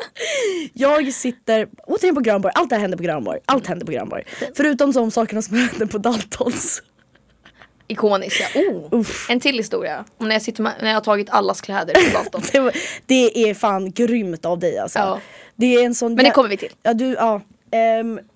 jag 0.74 1.12
sitter 1.12 1.68
återigen 1.86 2.14
på 2.14 2.20
Granborg, 2.20 2.52
allt 2.54 2.70
det 2.70 2.74
här 2.76 2.80
händer 2.80 2.96
på 2.98 3.04
Granborg. 3.04 3.38
Allt 3.46 3.66
händer 3.66 3.86
på 3.86 3.92
Granborg. 3.92 4.24
Förutom 4.56 4.92
de 4.92 5.10
sakerna 5.10 5.42
som 5.42 5.56
händer 5.68 5.86
på 5.86 5.98
Daltons. 5.98 6.82
Ikoniska. 7.88 8.44
Oh, 8.60 8.88
Uff. 9.00 9.30
en 9.30 9.40
till 9.40 9.56
historia. 9.58 10.04
Om 10.18 10.28
när 10.28 10.34
jag, 10.34 10.42
sitter 10.42 10.62
med, 10.62 10.72
när 10.80 10.88
jag 10.88 10.96
har 10.96 11.00
tagit 11.00 11.30
allas 11.30 11.60
kläder 11.60 11.94
på 11.94 12.18
gatan. 12.24 12.42
Det, 12.52 12.60
var- 12.60 12.72
det 13.06 13.50
är 13.50 13.54
fan 13.54 13.92
grymt 13.92 14.44
av 14.44 14.58
dig 14.58 14.78
alltså. 14.78 14.98
Ja. 14.98 15.20
Det 15.56 15.74
är 15.74 15.84
en 15.84 15.94
sån 15.94 16.14
Men 16.14 16.24
det 16.24 16.30
kommer 16.30 16.48
vi 16.48 16.56
till. 16.56 16.72
Ja, 16.82 16.94
du, 16.94 17.04
ja. 17.12 17.40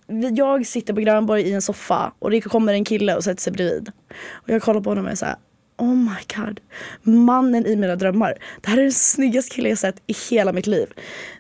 Vi- 0.07 0.31
jag 0.35 0.67
sitter 0.67 0.95
på 0.95 1.01
Grönborg 1.01 1.43
i 1.43 1.53
en 1.53 1.63
soffa 1.63 2.13
och 2.19 2.31
det 2.31 2.41
kommer 2.41 2.73
en 2.73 2.85
kille 2.85 3.17
och 3.17 3.25
sätter 3.25 3.43
sig 3.43 3.53
bredvid. 3.53 3.93
Och 4.33 4.49
jag 4.51 4.63
kollar 4.63 4.81
på 4.81 4.91
honom 4.91 5.05
och 5.05 5.11
är 5.11 5.15
såhär 5.17 5.37
Oh 5.79 5.95
my 5.95 6.17
god, 6.37 6.61
mannen 7.03 7.67
i 7.67 7.77
mina 7.77 7.97
drömmar. 7.97 8.35
Det 8.61 8.71
här 8.71 8.79
är 8.79 8.83
den 8.83 8.93
snyggaste 8.93 9.55
killen 9.55 9.71
jag 9.71 9.79
sett 9.79 9.97
i 10.07 10.15
hela 10.31 10.53
mitt 10.53 10.67
liv. 10.67 10.87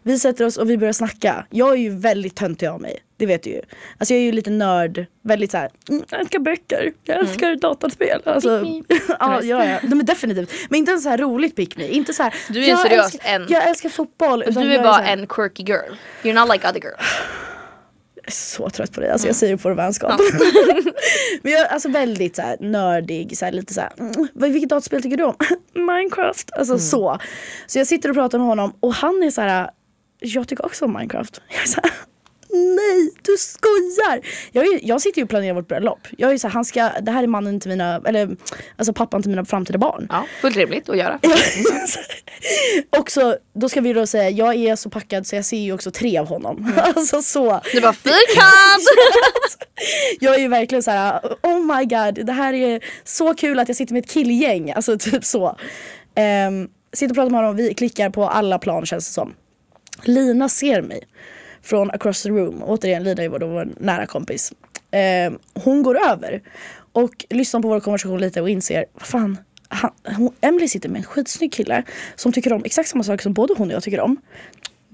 Vi 0.03 0.18
sätter 0.18 0.44
oss 0.46 0.57
och 0.57 0.70
vi 0.70 0.79
börjar 0.79 0.92
snacka. 0.92 1.46
Jag 1.51 1.72
är 1.72 1.77
ju 1.77 1.90
väldigt 1.99 2.37
töntig 2.37 2.66
av 2.66 2.81
mig, 2.81 2.99
det 3.16 3.27
vet 3.27 3.42
du 3.42 3.51
ju. 3.51 3.61
Alltså 3.99 4.14
jag 4.14 4.20
är 4.20 4.25
ju 4.25 4.33
lite 4.33 4.51
nörd, 4.51 5.07
väldigt 5.22 5.51
såhär, 5.51 5.70
mm, 5.88 6.03
jag 6.11 6.20
älskar 6.20 6.38
böcker, 6.38 6.92
jag 7.05 7.18
älskar 7.18 7.55
dataspel. 7.57 8.22
Alltså, 8.25 8.64
Pick 8.64 8.88
me. 8.90 8.96
ja, 9.20 9.42
ja, 9.42 9.64
ja, 9.64 9.79
de 9.83 10.01
är 10.01 10.05
definitivt. 10.05 10.53
Men 10.70 10.79
inte 10.79 10.92
en 10.92 11.01
så 11.01 11.09
här 11.09 11.18
roligt 11.18 11.57
pick 11.57 11.77
me. 11.77 11.88
Inte 11.88 12.12
så 12.14 12.22
här, 12.22 12.35
Du 12.51 12.64
är 12.64 12.68
jag 12.68 12.79
seriös 12.79 13.14
älskar, 13.14 13.31
en. 13.35 13.46
Jag 13.49 13.68
älskar 13.68 13.88
fotboll. 13.88 14.44
Du 14.46 14.75
är 14.75 14.83
bara 14.83 14.92
här- 14.92 15.16
en 15.16 15.27
quirky 15.27 15.62
girl. 15.62 15.94
You're 16.22 16.35
not 16.40 16.53
like 16.53 16.68
other 16.68 16.81
girls. 16.81 17.01
Är 18.26 18.30
så 18.30 18.70
trött 18.70 18.92
på 18.92 19.00
dig, 19.00 19.10
alltså 19.10 19.26
jag 19.26 19.36
säger 19.36 19.56
på 19.56 19.68
det 19.68 19.74
vänskap. 19.74 20.20
Men 21.42 21.52
jag 21.52 21.60
är 21.60 21.66
alltså 21.66 21.88
väldigt 21.88 22.36
så 22.36 22.42
här, 22.42 22.56
nördig, 22.60 23.38
så 23.38 23.44
här, 23.44 23.52
lite 23.52 23.74
så 23.74 23.80
här, 23.80 23.92
mm, 23.98 24.28
vilket 24.34 24.70
dataspel 24.70 25.02
tycker 25.02 25.16
du 25.16 25.24
om? 25.24 25.34
Minecraft. 25.74 26.50
Alltså 26.52 26.78
så. 26.78 27.18
Så 27.66 27.78
jag 27.78 27.86
sitter 27.86 28.08
och 28.08 28.14
pratar 28.16 28.38
med 28.38 28.46
honom 28.46 28.72
och 28.80 28.94
han 28.94 29.22
är 29.22 29.30
så 29.30 29.40
här, 29.40 29.70
jag 30.20 30.48
tycker 30.48 30.66
också 30.66 30.84
om 30.84 30.92
Minecraft. 30.92 31.40
Jag 31.48 31.62
är 31.62 31.66
så 31.66 31.80
här, 31.82 31.90
nej, 32.50 33.11
du 33.22 33.37
skojar! 33.38 34.20
Jag, 34.52 34.66
är, 34.66 34.80
jag 34.82 35.00
sitter 35.00 35.18
ju 35.18 35.24
och 35.24 35.30
planerar 35.30 35.54
vårt 35.54 35.68
bröllop. 35.68 36.06
Jag 36.18 36.32
är 36.32 36.38
så 36.38 36.48
här, 36.48 36.54
han 36.54 36.64
ska, 36.64 36.90
det 37.02 37.11
här 37.11 37.22
är 37.22 37.26
mannen 37.26 37.61
till 37.61 37.70
mina, 37.70 38.02
eller 38.04 38.37
alltså 38.76 38.92
pappan 38.92 39.22
till 39.22 39.30
mina 39.30 39.44
framtida 39.44 39.78
barn. 39.78 40.06
Ja, 40.11 40.26
fullt 40.40 40.56
rimligt 40.56 40.88
att 40.88 40.96
göra. 40.96 41.20
och 42.98 43.11
så, 43.11 43.37
då 43.52 43.68
ska 43.68 43.80
vi 43.80 43.92
då 43.92 44.06
säga, 44.06 44.30
jag 44.30 44.54
är 44.54 44.76
så 44.76 44.90
packad 44.90 45.26
så 45.26 45.37
jag 45.37 45.44
ser 45.44 45.59
ju 45.59 45.72
också 45.72 45.90
tre 45.90 46.18
av 46.18 46.28
honom. 46.28 46.72
alltså 46.76 47.22
så. 47.22 47.61
Det 47.72 47.80
var 47.80 47.92
fyrkant! 47.92 48.87
Jag 50.20 50.35
är 50.35 50.38
ju 50.38 50.48
verkligen 50.48 50.82
så 50.82 50.90
här: 50.90 51.20
oh 51.42 51.76
my 51.76 51.85
god, 51.85 52.26
det 52.26 52.32
här 52.32 52.52
är 52.52 52.80
så 53.04 53.35
kul 53.35 53.59
att 53.59 53.68
jag 53.68 53.76
sitter 53.76 53.92
med 53.92 54.04
ett 54.04 54.11
killgäng. 54.11 54.72
Alltså 54.72 54.98
typ 54.98 55.24
så. 55.24 55.56
Um, 56.48 56.68
sitter 56.92 57.12
och 57.12 57.16
pratar 57.16 57.30
med 57.30 57.40
honom, 57.40 57.56
vi 57.56 57.74
klickar 57.74 58.11
på 58.11 58.28
alla 58.28 58.59
plan 58.59 58.87
känns 58.87 59.09
det 59.09 59.12
som. 59.12 59.35
Lina 60.02 60.48
ser 60.48 60.82
mig 60.82 61.02
från 61.66 61.90
across 61.90 62.22
the 62.22 62.29
room. 62.29 62.62
Återigen, 62.62 63.05
Lina 63.05 63.22
är 63.22 63.29
vår, 63.29 63.40
vår 63.40 63.68
nära 63.81 64.07
kompis. 64.07 64.52
Um, 65.29 65.38
hon 65.55 65.83
går 65.83 65.98
över 66.11 66.42
och 66.92 67.24
lyssnar 67.31 67.61
på 67.61 67.68
vår 67.68 67.81
konversation 67.81 68.20
lite 68.20 68.40
och 68.40 68.50
inser, 68.50 68.85
vad 68.92 69.07
fan, 69.07 69.38
han, 69.68 69.90
hon, 70.16 70.35
Emily 70.40 70.68
sitter 70.68 70.88
med 70.88 70.98
en 70.98 71.05
skitsnygg 71.05 71.52
kille 71.52 71.83
som 72.16 72.33
tycker 72.33 72.52
om 72.52 72.64
exakt 72.64 72.88
samma 72.88 73.05
sak 73.05 73.22
som 73.22 73.33
både 73.33 73.55
hon 73.59 73.68
och 73.68 73.74
jag 73.74 73.83
tycker 73.83 74.00
om. 74.00 74.16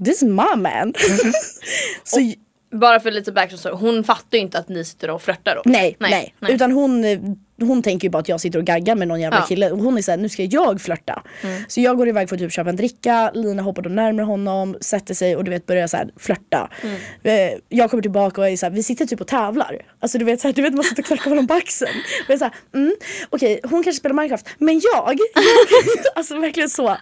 This 0.04 0.22
is 0.22 0.22
my 0.22 0.56
man. 0.56 0.94
så, 2.04 2.32
Bara 2.72 3.00
för 3.00 3.10
lite 3.10 3.32
background 3.32 3.60
så 3.60 3.72
hon 3.72 4.04
fattar 4.04 4.38
ju 4.38 4.40
inte 4.40 4.58
att 4.58 4.68
ni 4.68 4.84
sitter 4.84 5.10
och 5.10 5.22
flörtar 5.22 5.54
då. 5.54 5.62
Nej, 5.64 5.96
nej, 5.98 6.34
Utan 6.48 6.72
hon, 6.72 7.04
eh, 7.04 7.20
hon 7.62 7.82
tänker 7.82 8.06
ju 8.06 8.10
bara 8.10 8.18
att 8.18 8.28
jag 8.28 8.40
sitter 8.40 8.58
och 8.58 8.64
gaggar 8.64 8.94
med 8.94 9.08
någon 9.08 9.20
jävla 9.20 9.38
Ja. 9.38 9.46
kille. 9.46 9.70
Och 9.70 9.78
hon 9.78 9.98
är 9.98 10.02
såhär, 10.02 10.18
nu 10.18 10.28
ska 10.28 10.42
jag 10.42 10.80
flörta. 10.80 11.22
Så 11.68 11.80
jag 11.80 11.96
går 11.96 12.08
iväg 12.08 12.28
för 12.28 12.36
att 12.36 12.40
typ 12.42 12.52
köpa 12.52 12.70
en 12.70 12.76
dricka, 12.76 13.30
Lina 13.34 13.62
hoppar 13.62 13.82
då 13.82 13.90
närmare 13.90 14.24
honom, 14.24 14.76
sätter 14.80 15.14
sig 15.14 15.36
och 15.36 15.44
du 15.44 15.50
vet 15.50 15.66
börjar 15.66 15.86
såhär 15.86 16.10
flörta. 16.16 16.70
Eh, 17.22 17.32
Jag 17.68 17.90
kommer 17.90 18.02
tillbaka 18.02 18.40
och 18.40 18.48
är 18.48 18.56
såhär, 18.56 18.70
vi 18.70 18.82
sitter 18.82 19.06
typ 19.06 19.20
och 19.20 19.26
tävlar. 19.26 19.82
Alltså 20.00 20.18
du 20.18 20.24
vet, 20.24 20.40
såhär, 20.40 20.54
du 20.54 20.62
vet 20.62 20.74
man 20.74 20.84
sitter 20.84 21.02
och 21.02 21.06
klappar 21.06 21.30
honom 21.30 21.46
på 21.46 21.54
axeln. 21.54 21.90
Och 22.24 22.30
jag 22.30 22.34
är 22.34 22.38
såhär, 22.38 22.54
mm, 22.74 22.94
okej 23.30 23.60
hon 23.62 23.82
kanske 23.82 23.92
spelar 24.00 24.14
Minecraft, 24.14 24.46
men 24.58 24.74
jag, 24.94 25.18
jag 25.18 25.18
alltså 26.14 26.38
verkligen 26.40 26.70
så. 26.70 26.96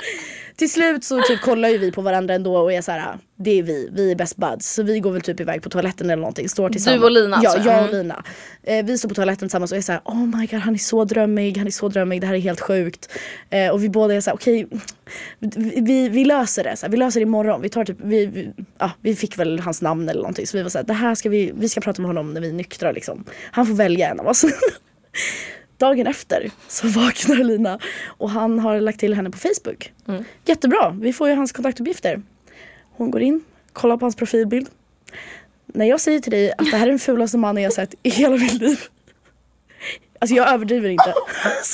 Till 0.56 0.70
slut 0.70 1.04
så 1.04 1.22
typ 1.22 1.40
kollar 1.40 1.68
ju 1.68 1.78
vi 1.78 1.92
på 1.92 2.00
varandra 2.02 2.34
ändå 2.34 2.56
och 2.56 2.72
är 2.72 2.82
såhär, 2.82 3.18
det 3.42 3.58
är 3.58 3.62
vi, 3.62 3.88
vi 3.92 4.10
är 4.10 4.14
best 4.16 4.36
buds. 4.36 4.74
Så 4.74 4.82
vi 4.82 5.00
går 5.00 5.12
väl 5.12 5.20
typ 5.20 5.40
iväg 5.40 5.62
på 5.62 5.70
toaletten 5.70 6.10
eller 6.10 6.20
någonting, 6.20 6.48
står 6.48 6.70
tillsammans. 6.70 7.02
och 7.04 7.10
Lina 7.10 7.40
Ja, 7.42 7.50
alltså? 7.50 7.68
jag 7.68 7.82
och 7.82 7.88
Mm. 7.88 8.02
Lina. 8.02 8.24
Eh, 8.62 8.84
vi 8.84 8.98
står 8.98 9.08
på 9.08 9.14
toaletten 9.14 9.48
tillsammans 9.48 9.72
och 9.72 9.78
är 9.78 9.82
såhär, 9.82 10.00
oh 10.04 10.26
my 10.38 10.46
god 10.46 10.60
han 10.60 10.74
är 10.74 10.78
så 10.78 11.04
drömmig, 11.04 11.56
han 11.58 11.66
är 11.66 11.70
så 11.70 11.88
drömmig, 11.88 12.20
det 12.20 12.26
här 12.26 12.34
är 12.34 12.38
helt 12.38 12.60
sjukt. 12.60 13.08
Eh, 13.50 13.68
och 13.68 13.84
vi 13.84 13.88
båda 13.88 14.14
är 14.14 14.20
såhär, 14.20 14.36
okej, 14.36 14.66
vi, 15.38 15.80
vi, 15.80 16.08
vi 16.08 16.24
löser 16.24 16.64
det, 16.64 16.76
så 16.76 16.86
här, 16.86 16.90
vi 16.90 16.96
löser 16.96 17.20
det 17.20 17.22
imorgon. 17.22 17.62
Vi, 17.62 17.68
tar 17.68 17.84
typ, 17.84 17.96
vi, 18.00 18.26
vi, 18.26 18.52
ja, 18.78 18.90
vi 19.00 19.16
fick 19.16 19.38
väl 19.38 19.60
hans 19.60 19.82
namn 19.82 20.08
eller 20.08 20.20
någonting 20.20 20.46
så 20.46 20.56
vi 20.56 20.62
var 20.62 20.70
såhär, 20.70 20.84
det 20.84 20.92
här 20.92 21.14
ska 21.14 21.28
vi, 21.28 21.52
vi 21.54 21.68
ska 21.68 21.80
prata 21.80 22.02
med 22.02 22.08
honom 22.08 22.34
när 22.34 22.40
vi 22.40 22.48
är 22.48 22.52
nyktra 22.52 22.92
liksom. 22.92 23.24
Han 23.50 23.66
får 23.66 23.74
välja 23.74 24.08
en 24.08 24.20
av 24.20 24.26
oss. 24.28 24.44
Dagen 25.78 26.06
efter 26.06 26.50
så 26.68 26.88
vaknar 26.88 27.36
Lina 27.44 27.78
och 28.06 28.30
han 28.30 28.58
har 28.58 28.80
lagt 28.80 29.00
till 29.00 29.14
henne 29.14 29.30
på 29.30 29.38
Facebook. 29.38 29.92
Jättebra, 30.44 30.96
vi 31.00 31.12
får 31.12 31.28
ju 31.28 31.34
hans 31.34 31.52
kontaktuppgifter. 31.52 32.22
Hon 33.00 33.10
går 33.10 33.22
in, 33.22 33.44
kollar 33.72 33.96
på 33.96 34.04
hans 34.04 34.16
profilbild. 34.16 34.68
När 35.66 35.86
jag 35.86 36.00
säger 36.00 36.20
till 36.20 36.32
dig 36.32 36.52
att 36.58 36.70
det 36.70 36.76
här 36.76 36.86
är 36.86 36.90
den 36.90 36.98
fulaste 36.98 37.38
mannen 37.38 37.62
jag 37.62 37.72
sett 37.72 37.94
i 38.02 38.10
hela 38.10 38.36
mitt 38.36 38.52
liv. 38.60 38.80
Alltså 40.18 40.34
jag 40.34 40.48
överdriver 40.52 40.88
inte. 40.88 41.14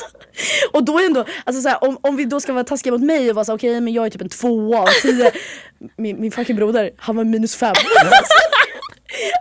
Och 0.72 0.84
då 0.84 0.98
är 0.98 1.06
ändå, 1.06 1.24
alltså 1.44 1.62
så 1.62 1.68
här, 1.68 1.84
om, 1.84 1.98
om 2.00 2.16
vi 2.16 2.24
då 2.24 2.40
ska 2.40 2.52
vara 2.52 2.64
taskiga 2.64 2.92
mot 2.92 3.00
mig 3.02 3.28
och 3.30 3.34
vara 3.36 3.44
så 3.44 3.52
här, 3.52 3.58
okej 3.58 3.80
men 3.80 3.92
jag 3.92 4.06
är 4.06 4.10
typ 4.10 4.20
en 4.22 4.28
tvåa 4.28 4.78
av 4.80 4.86
tio. 5.02 5.30
Min, 5.96 6.20
min 6.20 6.32
fucking 6.32 6.56
broder, 6.56 6.90
han 6.96 7.16
var 7.16 7.24
minus 7.24 7.56
fem. 7.56 7.74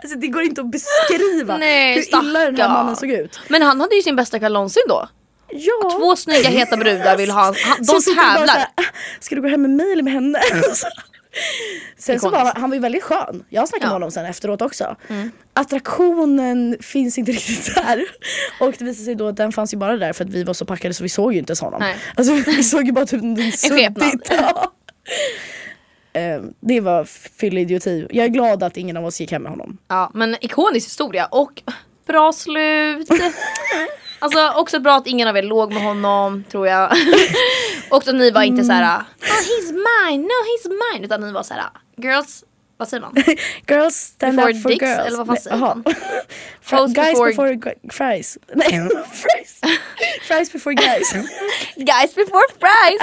Alltså 0.02 0.18
det 0.18 0.26
går 0.28 0.42
inte 0.42 0.60
att 0.60 0.70
beskriva 0.70 1.56
Nej, 1.56 1.94
hur 1.94 2.22
illa 2.22 2.40
den 2.40 2.56
här 2.56 2.68
mannen 2.68 2.96
såg 2.96 3.10
ut. 3.10 3.40
Men 3.48 3.62
han 3.62 3.80
hade 3.80 3.94
ju 3.96 4.02
sin 4.02 4.16
bästa 4.16 4.38
kväll 4.38 4.52
någonsin 4.52 4.82
då. 4.88 5.08
Ja. 5.50 5.90
Två 5.98 6.16
snygga 6.16 6.48
heta 6.48 6.76
brudar 6.76 7.16
vill 7.16 7.30
ha 7.30 7.42
han, 7.42 7.54
de 7.78 7.86
bara 7.86 8.00
tävlar. 8.00 8.46
såhär, 8.46 8.68
"Ah, 8.74 8.82
ska 9.20 9.34
du 9.34 9.42
gå 9.42 9.48
hem 9.48 9.62
med 9.62 9.70
mig 9.70 9.92
eller 9.92 10.02
med 10.02 10.12
henne? 10.12 10.40
sen 11.98 12.20
så 12.20 12.30
var 12.30 12.52
han, 12.56 12.70
var 12.70 12.74
ju 12.74 12.80
väldigt 12.80 13.02
skön. 13.02 13.44
Jag 13.48 13.68
snackade 13.68 13.84
Ja. 13.86 13.88
med 13.88 13.92
honom 13.94 14.10
sen 14.10 14.26
efteråt 14.26 14.62
också. 14.62 14.96
Attraktionen 15.54 16.76
finns 16.80 17.18
inte 17.18 17.32
riktigt 17.32 17.74
där. 17.74 18.04
Och 18.60 18.74
det 18.78 18.84
visade 18.84 19.04
sig 19.04 19.14
då 19.14 19.28
att 19.28 19.36
den 19.36 19.52
fanns 19.52 19.74
ju 19.74 19.78
bara 19.78 19.96
där 19.96 20.12
för 20.12 20.24
att 20.24 20.30
vi 20.30 20.44
var 20.44 20.54
så 20.54 20.64
packade 20.64 20.94
så 20.94 21.02
vi 21.02 21.08
såg 21.08 21.32
ju 21.32 21.38
inte 21.38 21.50
ens 21.50 21.60
honom. 21.60 21.80
Nej. 21.80 21.96
Alltså 22.16 22.32
vi 22.32 22.62
såg 22.64 22.86
ju 22.86 22.92
bara 22.92 23.06
typ 23.06 23.22
en 23.22 23.52
suddigt. 23.52 24.30
Ja. 24.30 24.72
Eh, 26.12 26.40
Det 26.60 26.80
var 26.80 27.04
fylleidioti. 27.40 28.06
Jag 28.10 28.24
är 28.24 28.28
glad 28.28 28.62
att 28.62 28.76
ingen 28.76 28.96
av 28.96 29.04
oss 29.06 29.20
gick 29.20 29.32
hem 29.32 29.42
med 29.42 29.52
honom. 29.52 29.78
Ja 29.88 30.10
men 30.14 30.36
ikonisk 30.44 30.86
historia 30.88 31.26
och 31.26 31.62
bra 32.06 32.32
slut. 32.32 33.08
Alltså 34.18 34.48
också 34.56 34.80
bra 34.80 34.96
att 34.96 35.06
ingen 35.06 35.28
av 35.28 35.36
er 35.36 35.42
låg 35.42 35.72
med 35.72 35.82
honom 35.82 36.44
tror 36.50 36.66
jag. 36.68 36.92
och 37.90 38.08
att 38.08 38.14
ni 38.14 38.30
var 38.30 38.42
inte 38.42 38.64
såhär 38.64 38.98
oh, 38.98 39.24
he's 39.24 39.72
mine, 39.72 40.22
no 40.22 40.28
he's 40.28 40.68
mine. 40.92 41.04
Utan 41.04 41.20
ni 41.20 41.32
var 41.32 41.42
såhär 41.42 41.62
girls, 41.96 42.44
vad 42.76 42.88
säger 42.88 43.00
man? 43.00 43.14
Girls 43.68 43.94
stand 43.96 44.36
Before 44.36 44.52
up 44.54 44.62
for 44.62 44.68
dicks, 44.68 44.82
girls. 44.82 45.06
eller 45.06 45.16
vad 45.18 45.26
fan 45.26 45.36
säger 45.36 45.56
man? 45.56 45.84
Guys 46.94 47.18
before- 47.18 47.26
before, 47.26 47.74
fries. 47.90 48.38
Nej, 48.54 48.88
fries. 49.12 49.60
fries 50.28 50.52
before 50.52 50.74
guys. 50.74 51.12
Guys 51.76 52.14
before 52.14 52.46
fries! 52.60 53.02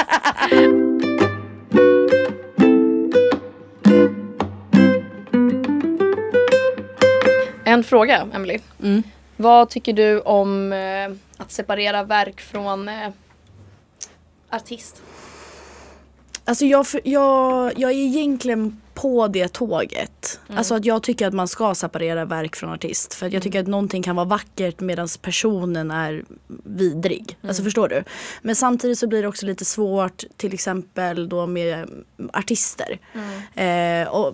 En 7.66 7.84
fråga, 7.84 8.28
Emily. 8.34 8.60
Vad 9.38 9.70
tycker 9.70 9.94
du 9.94 10.20
om 10.20 10.74
eh, 10.74 11.12
att 11.38 11.52
separera 11.52 12.04
verk 12.04 12.42
från 12.42 12.90
eh, 12.90 13.10
artist? 14.54 15.02
Alltså 16.46 16.66
jag, 16.66 16.86
jag, 17.04 17.80
jag 17.80 17.92
är 17.92 17.96
egentligen 17.96 18.82
på 18.94 19.28
det 19.28 19.48
tåget. 19.48 20.40
Alltså 20.48 20.76
att 20.76 20.86
jag 20.86 21.04
tycker 21.04 21.28
att 21.28 21.34
man 21.34 21.48
ska 21.48 21.76
separera 21.76 22.26
verk 22.26 22.56
från 22.56 22.70
artist. 22.70 23.14
För 23.14 23.26
att 23.26 23.34
jag 23.34 23.44
tycker 23.44 23.60
att 23.60 23.68
någonting 23.68 24.04
kan 24.04 24.16
vara 24.16 24.26
vackert 24.26 24.80
medan 24.80 25.08
personen 25.22 25.92
är 25.92 26.24
vidrig. 26.64 27.38
Alltså 27.42 27.64
förstår 27.64 27.88
du? 27.88 28.04
Men 28.42 28.56
samtidigt 28.56 29.00
så 29.00 29.08
blir 29.08 29.22
det 29.22 29.28
också 29.28 29.46
lite 29.46 29.66
svårt 29.66 30.24
till 30.38 30.54
exempel 30.54 31.30
då 31.30 31.48
med 31.48 31.74
mm, 31.74 32.30
artister. 32.34 33.00
Eh, 33.56 34.08
och, 34.08 34.34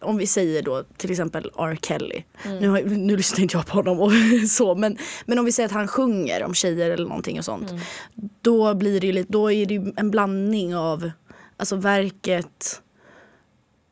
om 0.00 0.16
vi 0.16 0.26
säger 0.26 0.62
då 0.62 0.84
till 0.96 1.10
exempel 1.10 1.50
R. 1.58 1.78
Kelly. 1.82 2.22
Nu, 2.60 2.68
har, 2.68 2.82
nu 2.82 3.16
lyssnar 3.16 3.42
inte 3.42 3.56
jag 3.56 3.66
på 3.66 3.74
honom 3.74 4.00
och 4.00 4.12
så 4.48 4.74
men, 4.74 4.98
men 5.24 5.38
om 5.38 5.44
vi 5.44 5.52
säger 5.52 5.68
att 5.68 5.74
han 5.74 5.88
sjunger 5.88 6.44
om 6.44 6.54
tjejer 6.54 6.90
eller 6.90 7.08
någonting 7.08 7.38
och 7.38 7.44
sånt. 7.44 7.72
Då 8.40 8.74
blir 8.74 9.00
det 9.00 9.06
ju 9.06 9.12
lite, 9.12 9.32
då 9.32 9.52
är 9.52 9.66
det 9.66 9.74
ju 9.74 9.92
en 9.96 10.10
blandning 10.10 10.76
av 10.76 11.10
Alltså 11.56 11.76
verket 11.76 12.82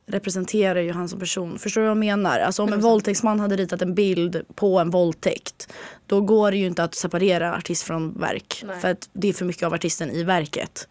representerar 0.06 0.80
ju 0.80 0.92
han 0.92 1.08
som 1.08 1.18
person. 1.18 1.58
Förstår 1.58 1.80
du 1.80 1.86
vad 1.86 1.90
jag 1.90 1.98
menar? 1.98 2.40
Alltså 2.40 2.62
om 2.62 2.72
en 2.72 2.80
våldtäktsman 2.80 3.40
hade 3.40 3.56
ritat 3.56 3.82
en 3.82 3.94
bild 3.94 4.42
på 4.54 4.78
en 4.78 4.90
våldtäkt. 4.90 5.72
Då 6.06 6.20
går 6.20 6.50
det 6.50 6.56
ju 6.56 6.66
inte 6.66 6.84
att 6.84 6.94
separera 6.94 7.56
artist 7.56 7.82
från 7.82 8.20
verk. 8.20 8.62
Nej. 8.66 8.80
För 8.80 8.90
att 8.90 9.08
det 9.12 9.28
är 9.28 9.32
för 9.32 9.44
mycket 9.44 9.62
av 9.62 9.74
artisten 9.74 10.10
i 10.10 10.22
verket. 10.22 10.88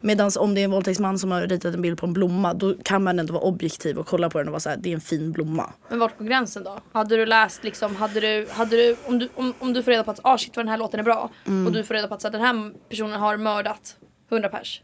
Medan 0.00 0.30
om 0.38 0.54
det 0.54 0.60
är 0.60 0.64
en 0.64 0.70
våldtäktsman 0.70 1.18
som 1.18 1.30
har 1.30 1.42
ritat 1.42 1.74
en 1.74 1.82
bild 1.82 1.98
på 1.98 2.06
en 2.06 2.12
blomma. 2.12 2.54
Då 2.54 2.74
kan 2.82 3.02
man 3.02 3.18
ändå 3.18 3.32
vara 3.32 3.44
objektiv 3.44 3.98
och 3.98 4.06
kolla 4.06 4.30
på 4.30 4.38
den 4.38 4.48
och 4.48 4.52
vara 4.52 4.60
såhär, 4.60 4.76
det 4.76 4.90
är 4.90 4.94
en 4.94 5.00
fin 5.00 5.32
blomma. 5.32 5.72
Men 5.88 5.98
vart 5.98 6.18
går 6.18 6.24
gränsen 6.24 6.64
då? 6.64 6.78
Hade 6.92 7.16
du 7.16 7.26
läst 7.26 7.64
liksom, 7.64 7.96
hade 7.96 8.20
du, 8.20 8.46
hade 8.50 8.76
du, 8.76 8.96
om 9.06 9.18
du, 9.18 9.28
om, 9.34 9.54
om 9.58 9.72
du 9.72 9.82
får 9.82 9.90
reda 9.90 10.04
på 10.04 10.10
att 10.10 10.20
ah 10.22 10.38
shit 10.38 10.56
vad 10.56 10.64
den 10.64 10.70
här 10.70 10.78
låten 10.78 11.00
är 11.00 11.04
bra 11.04 11.30
och 11.66 11.72
du 11.72 11.84
får 11.84 11.94
reda 11.94 12.08
på 12.08 12.14
att 12.14 12.22
så, 12.22 12.28
här, 12.28 12.32
den 12.32 12.40
här 12.40 12.72
personen 12.88 13.20
har 13.20 13.36
mördat 13.36 13.96
100 14.30 14.48
pers. 14.48 14.82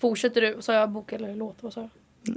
Fortsätter 0.00 0.40
du, 0.40 0.56
sa 0.60 0.72
jag 0.72 0.90
bok 0.90 1.12
eller 1.12 1.34
låt? 1.34 1.56
Vad 1.60 1.72
sa 1.72 1.80
jag? 1.80 1.90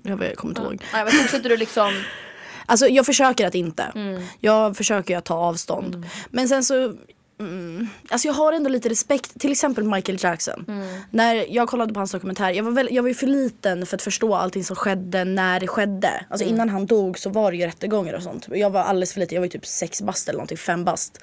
Jag 0.03 0.17
vet- 0.17 0.37
kommer 0.37 0.51
inte 0.51 0.61
ihåg. 0.61 0.83
Nej, 0.93 1.03
men 1.03 1.13
fortsätter 1.13 1.49
du 1.49 1.57
liksom 1.57 1.91
Alltså 2.65 2.87
jag 2.87 3.05
försöker 3.05 3.47
att 3.47 3.55
inte. 3.55 3.83
Mm. 3.95 4.21
Jag 4.39 4.77
försöker 4.77 5.17
att 5.17 5.25
ta 5.25 5.35
avstånd. 5.35 6.05
Men 6.29 6.47
sen 6.49 6.63
så 6.63 6.93
Mm, 7.39 7.87
alltså 8.09 8.27
jag 8.27 8.33
har 8.35 8.53
ändå 8.53 8.69
lite 8.69 8.89
respekt, 8.89 9.39
till 9.39 9.51
exempel 9.51 9.83
Michael 9.83 10.17
Jackson. 10.21 10.65
Mm. 10.67 11.01
När 11.11 11.45
jag 11.55 11.67
kollade 11.69 11.93
på 11.93 11.99
hans 11.99 12.11
dokumentär, 12.11 12.51
jag 12.51 12.63
var, 12.63 12.71
väl, 12.71 12.87
jag 12.91 13.03
var 13.03 13.07
ju 13.07 13.13
för 13.15 13.27
liten 13.27 13.85
för 13.85 13.97
att 13.97 14.01
förstå 14.01 14.35
allting 14.35 14.63
som 14.63 14.75
skedde 14.75 15.23
när 15.23 15.59
det 15.59 15.67
skedde. 15.67 16.25
Alltså 16.29 16.43
Mm. 16.45 16.55
innan 16.55 16.69
han 16.69 16.85
dog 16.85 17.19
så 17.19 17.29
var 17.29 17.51
det 17.51 17.57
ju 17.57 17.65
rättegångar 17.65 18.13
och 18.13 18.23
sånt. 18.23 18.47
Jag 18.51 18.69
var 18.69 18.81
alldeles 18.81 19.13
för 19.13 19.19
liten, 19.19 19.35
jag 19.35 19.41
var 19.41 19.45
ju 19.45 19.49
typ 19.51 19.65
sex 19.65 20.01
bast 20.01 20.29
eller 20.29 20.37
någonting, 20.37 20.57
fem 20.57 20.83
bast. 20.85 21.19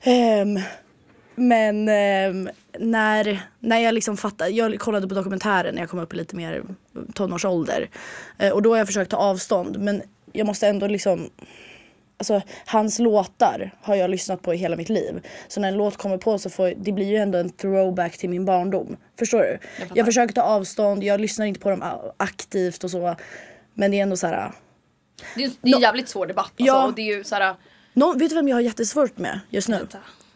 Ehm, 0.00 0.60
men 1.34 1.88
ehm, 1.88 2.48
när, 2.80 3.40
när 3.60 3.78
jag 3.78 3.94
liksom 3.94 4.16
fattade, 4.16 4.50
jag 4.50 4.78
kollade 4.78 5.08
på 5.08 5.14
dokumentären 5.14 5.74
när 5.74 5.82
jag 5.82 5.90
kom 5.90 6.00
upp 6.00 6.14
i 6.14 6.16
lite 6.16 6.36
mer 6.36 6.62
tonårsålder. 7.14 7.90
Eh, 8.38 8.52
och 8.52 8.62
då 8.62 8.70
har 8.70 8.78
jag 8.78 8.86
försökt 8.86 9.10
ta 9.10 9.16
avstånd 9.16 9.78
men 9.78 10.02
jag 10.32 10.46
måste 10.46 10.68
ändå 10.68 10.86
liksom 10.86 11.30
Alltså 12.20 12.42
hans 12.66 12.98
låtar 12.98 13.74
har 13.82 13.94
jag 13.94 14.10
lyssnat 14.10 14.42
på 14.42 14.54
i 14.54 14.56
hela 14.56 14.76
mitt 14.76 14.88
liv. 14.88 15.26
Så 15.48 15.60
när 15.60 15.68
en 15.68 15.74
låt 15.74 15.96
kommer 15.96 16.18
på 16.18 16.38
så 16.38 16.50
får 16.50 16.74
det 16.76 16.92
blir 16.92 17.06
ju 17.06 17.16
ändå 17.16 17.38
en 17.38 17.50
throwback 17.50 18.18
till 18.18 18.30
min 18.30 18.44
barndom. 18.44 18.96
Förstår 19.18 19.38
du? 19.38 19.58
fattar. 19.82 19.96
Jag, 19.96 20.06
försöker 20.06 20.34
ta 20.34 20.42
avstånd, 20.42 21.04
jag 21.04 21.20
lyssnar 21.20 21.46
inte 21.46 21.60
på 21.60 21.70
dem 21.70 21.84
aktivt 22.16 22.84
och 22.84 22.90
så. 22.90 23.16
Men 23.74 23.90
det 23.90 23.98
är 23.98 24.02
ändå 24.02 24.16
så 24.16 24.26
här. 24.26 24.52
Det 25.36 25.44
är, 25.44 25.50
det 25.60 25.70
är 25.70 25.74
en 25.74 25.80
jävligt 25.80 26.08
svår 26.08 26.26
debatt 26.26 26.46
alltså, 26.46 26.64
Ja. 26.64 26.86
och 26.86 26.94
det 26.94 27.02
är 27.02 27.16
ju 27.16 27.24
såhär, 27.24 27.54
Nå, 27.92 28.12
vet 28.12 28.28
du 28.28 28.34
vem 28.34 28.48
jag 28.48 28.56
har 28.56 28.60
jättesvårt 28.60 29.18
med 29.18 29.40
just 29.50 29.68
nu? 29.68 29.86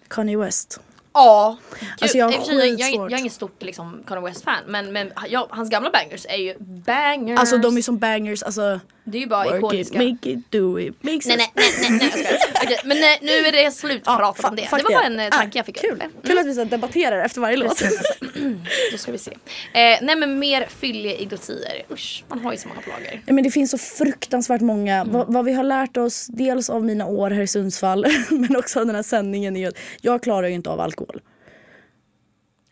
Kanye 0.09 0.39
West. 0.39 0.81
Ja. 1.15 1.57
Gud, 1.81 1.89
Alltså, 2.01 2.19
jag 2.19 2.47
sig, 2.47 2.55
jag, 2.55 2.67
jag, 2.67 2.93
jag 2.93 3.13
är 3.13 3.19
ingen 3.19 3.31
stort 3.31 3.63
liksom, 3.63 4.03
Kanye 4.07 4.25
West-fan 4.25 4.63
men, 4.67 4.93
men 4.93 5.13
hans 5.51 5.71
gamla 5.71 5.91
bangers 5.91 6.27
är 6.29 6.37
ju 6.37 6.55
bangers. 6.59 7.39
Alltså 7.39 7.59
de 7.59 7.77
är 7.77 7.83
som 7.83 7.99
bangers, 7.99 8.43
alltså 8.43 8.81
Det 9.05 9.19
är 9.19 9.21
ju 9.21 9.27
bara 9.27 9.45
work 9.45 9.55
it, 9.55 9.59
ikoniska. 9.59 9.99
make 9.99 10.31
it, 10.31 10.51
do 10.51 10.79
it, 10.81 11.03
make 11.03 11.21
Nej 11.27 11.37
nej 11.37 11.53
nej 11.55 11.73
nej, 11.91 12.11
nej. 12.15 12.39
Okej, 12.65 12.79
Men 12.85 13.01
nej, 13.01 13.19
nu 13.23 13.33
är 13.33 13.53
det 13.53 13.71
slut 13.71 14.05
pratat 14.05 14.45
om 14.45 14.57
det. 14.57 14.63
Det 14.63 14.83
var 14.83 14.93
bara 14.93 15.07
en 15.07 15.21
eh, 15.21 15.31
tanke 15.31 15.59
jag 15.59 15.67
fick 15.67 15.81
Kul, 15.81 15.93
upp. 15.93 16.03
Mm. 16.03 16.13
kul 16.25 16.39
att 16.39 16.47
vi 16.47 16.55
så 16.55 16.65
debatterar 16.65 17.25
efter 17.25 17.41
varje 17.41 17.57
låt. 17.57 17.83
Då 18.93 18.99
ska 18.99 19.13
vi 19.13 19.19
se. 19.19 19.31
Eh, 19.31 19.99
nej 20.03 20.17
men 20.17 20.39
mer 20.39 20.67
fylliga 20.67 21.15
idiotier. 21.17 21.83
Usch, 21.91 22.25
man 22.29 22.39
har 22.39 22.53
ju 22.53 22.59
så 22.59 22.69
många 22.69 22.81
plagor. 22.81 23.23
Ja, 23.27 23.33
men 23.33 23.45
det 23.45 23.51
finns 23.51 23.71
så 23.71 23.79
fruktansvärt 23.79 24.61
många. 24.61 24.97
Mm. 24.97 25.13
Vad, 25.13 25.33
vad 25.33 25.45
vi 25.45 25.53
har 25.53 25.65
lärt 25.65 25.97
oss, 25.97 26.27
dels 26.27 26.71
av 26.71 26.85
mina 26.85 27.07
år 27.07 27.31
här 27.31 27.43
i 27.43 27.47
Sundsvall, 27.47 28.07
men 28.31 28.57
också 28.57 28.81
av 28.81 28.87
den 28.87 28.95
här 28.95 29.03
sändningen, 29.03 29.57
är 29.57 29.69
att 29.69 29.79
jag 30.01 30.23
klarar 30.23 30.49
ju 30.49 30.55
inte 30.55 30.71
av 30.71 30.81
alkohol. 30.81 31.21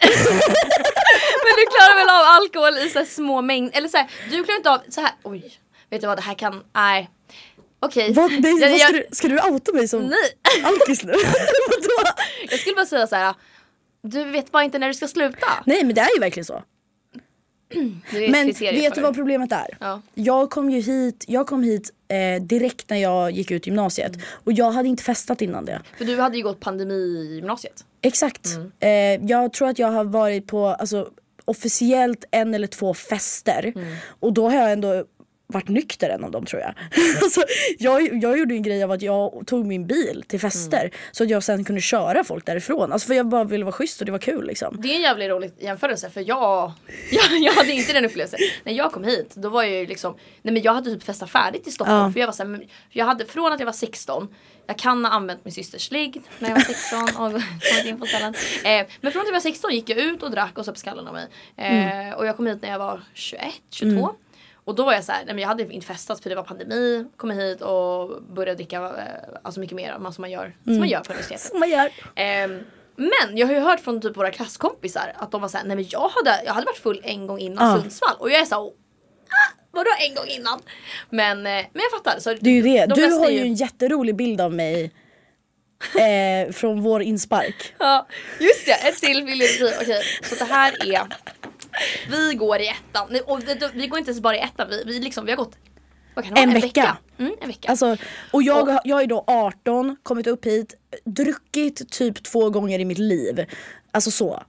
Men 1.45 1.53
du 1.57 1.67
klarar 1.67 1.97
väl 1.97 2.09
av 2.09 2.25
alkohol 2.43 2.87
i 2.87 2.91
så 2.91 3.05
små 3.05 3.43
mängder? 3.43 3.79
Eller 3.79 3.89
så 3.89 3.97
här, 3.97 4.07
du 4.31 4.45
klarar 4.45 4.57
inte 4.57 4.71
av 4.71 4.81
så 4.89 5.01
här. 5.01 5.11
oj. 5.23 5.53
Vet 5.91 6.01
du 6.01 6.07
vad 6.07 6.19
det 6.19 6.23
här 6.23 6.35
kan, 6.35 6.63
nej. 6.75 7.11
Okej. 7.81 8.13
Vad, 8.13 8.31
nej, 8.41 8.61
Jag- 8.61 8.81
ska, 8.81 8.93
du, 8.93 9.07
ska 9.13 9.29
du 9.29 9.41
outa 9.41 9.73
mig 9.73 9.89
som 9.89 10.01
Nej. 10.03 10.63
alkis 10.65 11.05
nu? 11.05 11.13
Jag 12.51 12.61
skulle 12.61 12.75
bara 12.75 12.87
säga 12.87 13.07
så 13.07 13.17
här. 13.17 13.35
Du 14.03 14.25
vet 14.25 14.53
bara 14.53 14.65
inte 14.65 14.79
när 14.79 14.89
du 14.89 14.95
ska 14.95 15.09
sluta. 15.09 15.47
Nej 15.67 15.85
men 15.85 15.95
det 15.95 16.01
är 16.01 16.15
ju 16.15 16.21
verkligen 16.21 16.45
så. 16.45 16.63
Men 18.31 18.47
vet 18.61 18.95
du 18.95 19.01
vad 19.01 19.15
problemet 19.15 19.53
är? 19.53 19.77
Ja. 19.81 20.03
Jag 20.15 20.51
kom 20.51 20.71
ju 20.71 20.81
hit, 20.81 21.25
jag 21.29 21.47
kom 21.47 21.63
hit 21.63 21.91
eh, 22.09 22.43
direkt 22.43 22.91
när 22.91 22.97
jag 22.97 23.31
gick 23.31 23.51
ut 23.51 23.67
gymnasiet 23.67 24.15
Mm. 24.15 24.27
och 24.45 24.53
jag 24.53 24.71
hade 24.71 24.89
inte 24.89 25.03
festat 25.03 25.43
innan 25.43 25.65
det. 25.65 25.83
För 25.99 26.05
du 26.05 26.21
hade 26.21 26.37
ju 26.37 26.43
gått 26.43 26.61
pandemi 26.61 26.95
i 26.95 27.35
gymnasiet. 27.35 27.85
Exakt. 28.03 28.47
Mm. 28.47 28.73
Eh, 29.21 29.29
jag 29.31 29.53
tror 29.53 29.69
att 29.69 29.79
jag 29.79 29.89
har 29.89 30.05
varit 30.05 30.47
på 30.47 30.67
alltså, 30.67 31.09
officiellt 31.45 32.25
en 32.31 32.55
eller 32.55 32.67
två 32.67 32.95
fester 32.95 33.73
Mm. 33.77 33.97
och 34.21 34.33
då 34.33 34.49
har 34.49 34.57
jag 34.57 34.73
ändå 34.73 35.05
varit 35.51 35.69
nykter 35.69 36.09
en 36.11 36.25
av 36.25 36.31
dem 36.31 36.47
tror 36.47 36.63
jag. 36.63 36.75
alltså, 37.23 37.43
jag. 37.79 38.23
Jag 38.23 38.39
gjorde 38.39 38.55
en 38.55 38.63
grej 38.63 38.83
av 38.85 38.91
att 38.91 39.03
jag 39.03 39.43
tog 39.47 39.67
min 39.67 39.87
bil 39.87 40.25
till 40.29 40.41
fester 40.41 40.81
Mm. 40.81 40.93
så 41.13 41.25
att 41.25 41.31
jag 41.31 41.43
sen 41.43 41.65
kunde 41.65 41.81
köra 41.81 42.25
folk 42.25 42.47
därifrån. 42.47 42.93
Alltså 42.93 43.07
för 43.07 43.15
jag 43.15 43.27
bara 43.29 43.45
ville 43.45 43.65
vara 43.65 43.73
schysst 43.73 44.01
och 44.01 44.07
det 44.07 44.13
var 44.13 44.19
kul 44.19 44.47
liksom. 44.47 44.77
Det 44.83 44.89
är 44.93 44.95
en 44.97 45.01
jävligt 45.03 45.31
rolig 45.31 45.53
jämförelse 45.59 46.11
för 46.11 46.29
jag, 46.29 46.73
jag, 47.11 47.39
jag 47.41 47.53
hade 47.53 47.73
inte 47.73 47.93
den 47.93 48.05
upplevelsen. 48.05 48.39
När 48.65 48.73
jag 48.73 48.93
kom 48.93 49.05
hit 49.05 49.35
då 49.35 49.49
var 49.49 49.63
jag 49.63 49.73
ju 49.73 49.87
liksom, 49.87 50.15
nej 50.43 50.55
men 50.55 50.63
jag 50.63 50.75
hade 50.75 50.91
typ 50.91 51.03
festat 51.03 51.31
färdigt 51.31 51.67
i 51.67 51.71
Stockholm. 51.71 51.99
Ja. 52.01 52.13
För 52.13 52.21
jag 52.21 52.27
var 52.27 52.33
så 52.35 52.45
här, 52.45 52.67
jag 52.91 53.05
hade 53.07 53.27
från 53.27 53.53
att 53.53 53.59
jag 53.61 53.67
var 53.67 53.73
16, 53.73 54.29
jag 54.67 54.79
kan 54.79 55.05
ha 55.05 55.13
använt 55.13 55.45
min 55.45 55.53
systers 55.55 55.91
ligg 55.91 56.23
när 56.39 56.49
jag 56.49 56.57
var 56.57 56.63
16 56.63 57.03
och 57.09 57.33
kommit 57.33 57.85
in 57.87 58.01
på 58.01 58.07
ställen. 58.07 58.35
Eh, 58.65 58.87
men 59.01 59.13
från 59.13 59.21
att 59.23 59.29
jag 59.29 59.33
var 59.33 59.41
16 59.41 59.75
gick 59.75 59.91
jag 59.91 59.99
ut 59.99 60.23
och 60.23 60.31
drack 60.31 60.59
och 60.59 60.65
söp 60.65 60.79
skallen 60.79 61.07
av 61.09 61.15
mig. 61.15 61.27
Eh, 61.57 62.15
Och 62.15 62.27
jag 62.27 62.37
kom 62.37 62.47
hit 62.47 62.63
när 62.63 62.71
jag 62.71 62.79
var 62.79 63.03
21, 63.15 63.43
22. 63.71 64.11
Och 64.71 64.77
då 64.77 64.85
var 64.85 64.93
jag 64.93 65.05
så 65.05 65.13
här, 65.13 65.25
nej 65.25 65.35
men 65.35 65.43
jag 65.43 65.49
hade 65.49 65.73
inte 65.73 65.87
festat 65.87 66.21
för 66.23 66.31
det 66.31 66.37
var 66.37 66.43
pandemi, 66.43 67.07
kom 67.17 67.31
hit 67.31 67.61
och 67.61 68.23
började 68.23 68.55
dricka 68.57 68.77
eh, 68.77 69.39
alltså 69.43 69.61
mycket 69.61 69.77
mer 69.77 69.91
än 69.93 70.13
som 70.13 70.23
man 70.23 70.31
gör, 70.31 70.57
som 70.65 70.79
man 70.79 70.89
gör 70.89 71.01
på 71.01 71.13
universitetet. 71.13 71.41
Som 71.51 71.61
man 71.61 71.71
gör. 71.71 71.91
Ehm, 72.15 72.61
men 72.97 73.37
jag 73.37 73.47
har 73.47 73.55
ju 73.55 73.61
hört 73.61 73.81
från 73.81 74.01
typ 74.01 74.17
våra 74.17 74.31
klasskompisar 74.31 75.13
att 75.17 75.33
de 75.33 75.41
var 75.41 75.49
såhär, 75.49 75.65
nej 75.65 75.77
men 75.77 75.85
jag 75.89 76.09
hade, 76.09 76.43
jag 76.45 76.53
hade 76.55 76.67
varit 76.67 76.79
full 76.79 77.01
en 77.05 77.27
gång 77.27 77.39
innan 77.39 77.69
Ja. 77.71 77.81
Sundsvall 77.81 78.17
och 78.19 78.31
jag 78.31 78.41
är 78.41 78.45
såhär, 78.45 78.63
ah, 78.63 78.73
vadå 79.71 79.91
en 80.09 80.15
gång 80.15 80.27
innan? 80.27 80.61
Men, 81.11 81.39
eh, 81.39 81.43
men 81.73 81.83
jag 81.83 81.91
fattar. 81.91 82.21
Så 82.21 82.35
Det 82.41 82.51
är 82.51 82.55
ju 82.55 82.63
det. 82.63 82.87
de 82.87 82.95
Du 82.95 83.11
har 83.13 83.29
ju 83.29 83.41
en 83.41 83.55
jätterolig 83.55 84.17
bild 84.17 84.41
av 84.41 84.53
mig 84.55 84.91
eh, 85.99 86.53
från 86.53 86.81
vår 86.83 87.03
inspark. 87.03 87.75
Ja, 87.79 88.07
just 88.41 88.67
det, 88.67 88.73
ett 88.89 88.97
till 88.97 89.25
vill 89.25 89.41
jag 89.41 89.49
säga. 89.51 89.77
Okej, 89.83 90.03
så 90.23 90.35
det 90.35 90.45
här 90.53 90.95
är, 90.95 91.03
vi 92.11 92.35
går 92.35 92.61
i 92.61 92.69
ettan, 92.69 93.09
och 93.27 93.41
vi, 93.75 93.87
går 93.87 93.99
inte 93.99 94.11
ens 94.11 94.21
bara 94.21 94.37
i 94.37 94.41
ettan, 94.41 94.69
vi, 94.71 94.83
vi, 94.87 95.01
liksom, 95.01 95.25
vi 95.25 95.33
har 95.33 95.37
gått 95.37 95.57
vara? 96.15 96.27
En 96.27 96.55
vecka. 96.55 96.97
Mm, 97.19 97.35
en 97.41 97.49
vecka. 97.49 97.69
Alltså, 97.69 97.97
och 98.33 98.43
jag, 98.43 98.69
Och- 98.69 98.81
jag 98.85 99.03
är 99.03 99.07
då 99.07 99.25
18, 99.27 99.97
kommit 100.03 100.27
upp 100.27 100.45
hit, 100.47 100.75
druckit 101.05 101.91
typ 101.93 102.23
två 102.23 102.51
gånger 102.51 102.79
i 102.79 102.85
mitt 102.85 102.99
liv. 102.99 103.47
Alltså 103.91 104.11
så. 104.11 104.43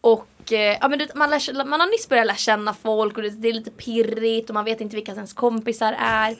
Och 0.00 0.52
eh, 0.52 0.78
ja, 0.80 0.88
men 0.88 1.08
man, 1.14 1.30
lär, 1.30 1.64
man 1.64 1.80
har 1.80 1.86
nyss 1.86 2.08
börjat 2.08 2.26
lära 2.26 2.36
känna 2.36 2.74
folk 2.74 3.16
och 3.16 3.22
det, 3.22 3.30
det 3.30 3.48
är 3.48 3.52
lite 3.52 3.70
pirrigt 3.70 4.50
och 4.50 4.54
man 4.54 4.64
vet 4.64 4.80
inte 4.80 4.96
vilka 4.96 5.12
ens 5.12 5.32
kompisar 5.32 5.96
är. 5.98 6.36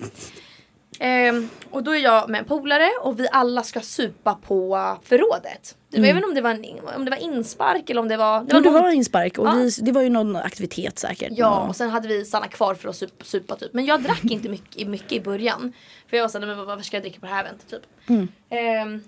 Ehm, 1.00 1.48
och 1.70 1.82
då 1.82 1.90
är 1.94 1.98
jag 1.98 2.30
med 2.30 2.38
en 2.38 2.44
polare 2.44 2.90
och 3.00 3.20
vi 3.20 3.28
alla 3.32 3.62
ska 3.62 3.80
supa 3.80 4.34
på 4.34 4.98
förrådet. 5.02 5.76
Det 5.88 5.96
var, 6.00 6.06
vet 6.06 6.14
inte 6.16 6.28
om 6.28 6.34
det 6.34 6.40
var, 6.40 6.50
en, 6.50 6.64
om 6.96 7.04
det 7.04 7.10
var 7.10 7.18
inspark 7.18 7.90
eller 7.90 8.00
om 8.00 8.08
det 8.08 8.16
var... 8.16 8.40
Det 8.44 8.54
var, 8.54 8.60
det 8.60 8.70
någon- 8.70 8.82
var 8.82 8.90
inspark 8.90 9.38
och 9.38 9.46
Ja. 9.46 9.52
vi, 9.52 9.70
det 9.82 9.92
var 9.92 10.02
ju 10.02 10.08
någon 10.10 10.36
aktivitet 10.36 10.98
säkert. 10.98 11.28
Ja, 11.32 11.60
och 11.68 11.76
sen 11.76 11.90
hade 11.90 12.08
vi 12.08 12.24
stannat 12.24 12.50
kvar 12.50 12.74
för 12.74 12.88
att 12.88 12.96
supa, 12.96 13.24
supa 13.24 13.56
typ. 13.56 13.72
Men 13.74 13.84
jag 13.84 14.02
drack 14.02 14.24
inte 14.24 14.48
mycket, 14.48 14.88
mycket 14.88 15.12
i 15.12 15.20
början. 15.20 15.72
För 16.10 16.16
jag 16.16 16.24
var 16.24 16.28
såhär, 16.28 16.46
"Nej, 16.46 16.56
men 16.56 16.66
varför 16.66 16.84
ska 16.84 16.96
jag 16.96 17.04
dricka 17.04 17.20
på 17.20 17.26
det 17.26 17.32
här 17.32 17.44
eventet 17.44 17.70
typ? 17.70 17.82
Mm. 18.08 18.28
Ehm, 18.50 19.02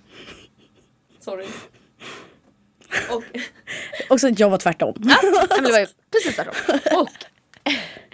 sorry. 1.20 1.47
Och 3.11 3.22
Också 4.09 4.28
att 4.28 4.39
jag 4.39 4.51
var 4.51 4.59
tvärtom. 4.59 4.95
Ja, 4.99 5.16
men 5.55 5.64
det 5.64 5.72
var 5.72 5.78
ju 5.80 5.87
precis 6.12 6.34
tvärtom. 6.37 6.55
Och 7.01 7.09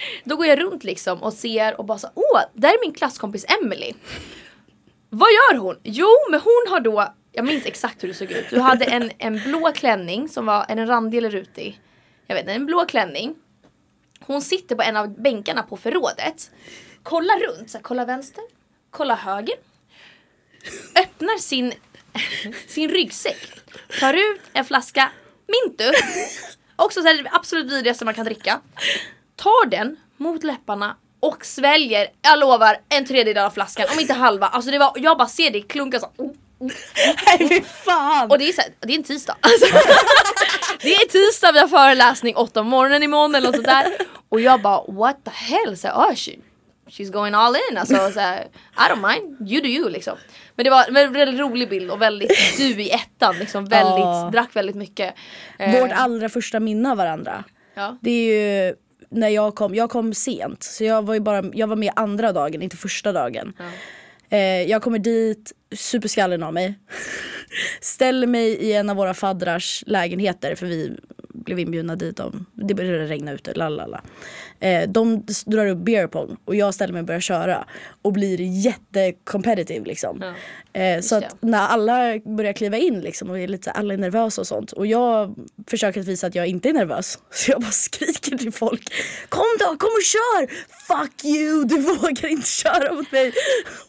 då 0.25 0.37
går 0.37 0.47
jag 0.47 0.61
runt 0.61 0.85
liksom 0.85 1.23
och 1.23 1.33
ser 1.33 1.79
och 1.79 1.85
bara 1.85 1.99
så 1.99 2.09
åh, 2.15 2.41
där 2.55 2.69
är 2.69 2.81
min 2.81 2.93
klasskompis 2.95 3.45
Emily. 3.61 3.93
Vad 5.09 5.29
gör 5.29 5.59
hon? 5.59 5.77
Jo, 5.83 6.09
men 6.31 6.41
hon 6.41 6.67
har 6.69 6.81
då, 6.81 7.15
jag 7.33 7.45
minns 7.45 7.67
exakt 7.67 8.03
hur 8.03 8.09
det 8.09 8.15
såg 8.15 8.31
ut. 8.31 8.51
Du 8.51 8.61
hade 8.61 8.85
en, 8.85 9.11
en 9.19 9.41
blå 9.45 9.73
klänning 9.73 10.29
som 10.29 10.47
var, 10.47 10.67
är 10.69 10.77
den 10.77 10.87
randig 10.87 11.19
eller 11.19 11.31
rutig? 11.31 11.81
Jag 12.27 12.35
vet 12.35 12.43
inte, 12.43 12.53
en 12.53 12.67
blå 12.67 12.85
klänning. 12.87 13.35
Hon 14.21 14.43
sitter 14.43 14.77
på 14.77 14.83
en 14.83 14.97
av 14.97 15.21
bänkarna 15.23 15.63
på 15.63 15.77
förrådet. 15.77 16.51
Kollar 17.03 17.47
runt, 17.47 17.71
så 17.71 17.79
här, 17.79 17.83
kollar 17.83 18.07
vänster, 18.07 18.45
kollar 18.91 19.17
höger. 19.17 19.55
Öppnar 20.99 21.39
sin, 21.39 21.73
sin 22.67 22.91
ryggsäck. 22.91 23.49
Tar 24.01 24.15
ut 24.15 24.41
en 24.53 24.65
flaska 24.65 25.13
Mintu. 25.47 25.91
Också 26.77 27.03
så 27.03 27.07
här, 27.07 27.23
det 27.23 27.31
absolut 27.33 27.73
vidrigaste 27.73 28.05
man 28.05 28.15
kan 28.15 28.25
dricka. 28.25 28.61
Tar 29.37 29.67
den 29.67 29.97
mot 30.17 30.45
läpparna 30.45 30.97
och 31.21 31.45
sväljer, 31.47 32.09
jag 32.23 32.39
lovar, 32.39 32.77
en 32.89 33.07
tredjedel 33.07 33.45
av 33.45 33.51
flaskan. 33.51 33.87
Om 33.95 34.01
inte 34.01 34.13
halva. 34.13 34.47
Alltså 34.47 34.71
det 34.71 34.79
var, 34.79 34.93
jag 34.97 35.19
bara 35.19 35.29
ser 35.29 35.51
det 35.51 35.61
klunka 35.61 36.01
så. 36.01 36.07
oh, 36.17 36.31
Nej 37.27 37.49
fy 37.49 37.61
fan! 37.85 38.31
Och 38.31 38.39
det 38.39 38.49
är, 38.49 38.53
så 38.53 38.61
här, 38.61 38.71
det 38.81 38.93
är 38.93 38.97
en 38.97 39.05
tisdag. 39.05 39.37
Alltså, 39.41 39.67
det 40.83 40.95
är 40.95 41.09
tisdag, 41.09 41.53
vi 41.53 41.59
har 41.59 41.69
föreläsning 41.69 42.37
åtta 42.37 42.61
om 42.61 42.67
morgonen 42.69 43.03
imorgon 43.03 43.35
eller 43.35 43.47
något 43.47 43.55
sånt 43.57 43.67
där. 43.69 43.87
Och 44.29 44.41
jag 44.41 44.63
bara 44.63 44.83
what 44.89 45.17
the 45.25 45.31
hell, 45.31 45.77
så 45.77 45.89
här, 45.89 45.95
oh, 45.95 46.15
she, 46.15 46.31
she's 46.89 47.13
going 47.13 47.35
all 47.35 47.57
in. 47.71 47.79
Alltså, 47.79 48.11
så 48.13 48.21
här, 48.21 48.43
I 48.77 48.93
don't 48.93 49.09
mind, 49.13 49.51
you 49.51 49.61
do 49.63 49.69
you 49.69 49.91
liksom. 49.91 50.17
Men 50.57 50.65
det 50.65 50.71
var 50.71 50.87
en 50.99 51.13
väldigt 51.13 51.41
rolig 51.41 51.69
bild 51.69 51.91
och 51.91 52.03
väldigt 52.03 52.57
du 52.57 52.83
i 52.83 52.91
ettan 52.91 53.39
liksom. 53.39 53.65
Väldigt, 53.65 53.99
Ja. 54.05 54.31
drack 54.33 54.57
väldigt 54.57 54.77
mycket. 54.77 55.15
Eh, 55.59 55.81
Vårt 55.81 55.93
allra 55.93 56.29
första 56.29 56.61
minne 56.61 56.91
av 56.91 56.97
varandra. 56.97 57.45
ja. 57.75 57.97
Det 58.01 58.11
är 58.11 58.67
ju 58.69 58.75
när 59.13 59.29
jag 59.29 59.55
kom, 59.55 59.75
jag 59.75 59.91
kom 59.91 60.15
sent 60.15 60.63
så 60.63 60.85
jag 60.85 61.07
var 61.07 61.15
ju 61.15 61.21
bara, 61.21 61.45
jag 61.55 61.67
var 61.67 61.77
med 61.77 61.93
andra 61.97 62.33
dagen, 62.33 62.63
inte 62.63 62.77
första 62.77 63.13
dagen. 63.13 63.53
Ja. 63.59 63.65
Eh, 64.37 64.63
jag 64.63 64.83
kommer 64.83 64.99
dit, 64.99 65.53
superskallen 65.77 66.43
av 66.43 66.55
mig. 66.55 66.75
Ställer 67.81 68.27
mig 68.27 68.49
i 68.49 68.73
en 68.73 68.91
av 68.91 68.97
våra 68.97 69.15
faddrars 69.15 69.85
lägenheter 69.87 70.55
för 70.55 70.67
vi 70.67 70.97
blev 71.35 71.59
inbjudna 71.59 71.97
dit. 71.97 72.21
Om, 72.21 72.47
det 72.55 72.75
började 72.75 73.07
regna 73.07 73.33
ute, 73.33 73.55
lalala. 73.55 74.03
Eh, 74.61 74.89
de 74.89 75.27
drar 75.47 75.67
upp 75.67 75.79
beer 75.79 76.07
pong 76.07 76.37
och 76.45 76.55
jag 76.55 76.75
ställer 76.75 76.93
mig 76.93 77.01
och 77.01 77.07
börjar 77.07 77.21
köra. 77.21 77.67
Och 78.03 78.13
blir 78.13 78.41
jättecompetitive 78.41 79.87
liksom. 79.87 80.23
Ja. 80.73 80.81
Eh, 80.81 81.01
så 81.01 81.17
att 81.17 81.37
när 81.41 81.67
alla 81.67 82.19
börjar 82.19 82.53
kliva 82.53 82.77
in 82.77 83.01
liksom 83.01 83.31
och 83.31 83.39
är 83.39 83.49
lite 83.49 83.71
alla 83.71 83.95
är 83.95 83.99
nervösa 83.99 84.41
och 84.41 84.47
sånt. 84.47 84.73
Och 84.73 84.87
jag 84.87 85.35
försöker 85.67 86.01
att 86.01 86.07
visa 86.07 86.27
att 86.27 86.35
jag 86.35 86.47
inte 86.47 86.69
är 86.69 86.73
nervös. 86.73 87.19
Så 87.31 87.51
jag 87.51 87.61
bara 87.61 87.71
skriker 87.71 88.39
till 88.39 88.53
folk. 88.53 88.93
Kom 89.29 89.45
då, 89.59 89.65
kom 89.67 89.89
och 89.89 90.03
kör! 90.05 90.47
Fuck 90.87 91.25
you, 91.25 91.65
du 91.65 91.81
vågar 91.81 92.27
inte 92.29 92.49
köra 92.49 92.93
mot 92.95 93.13
mig. 93.13 93.33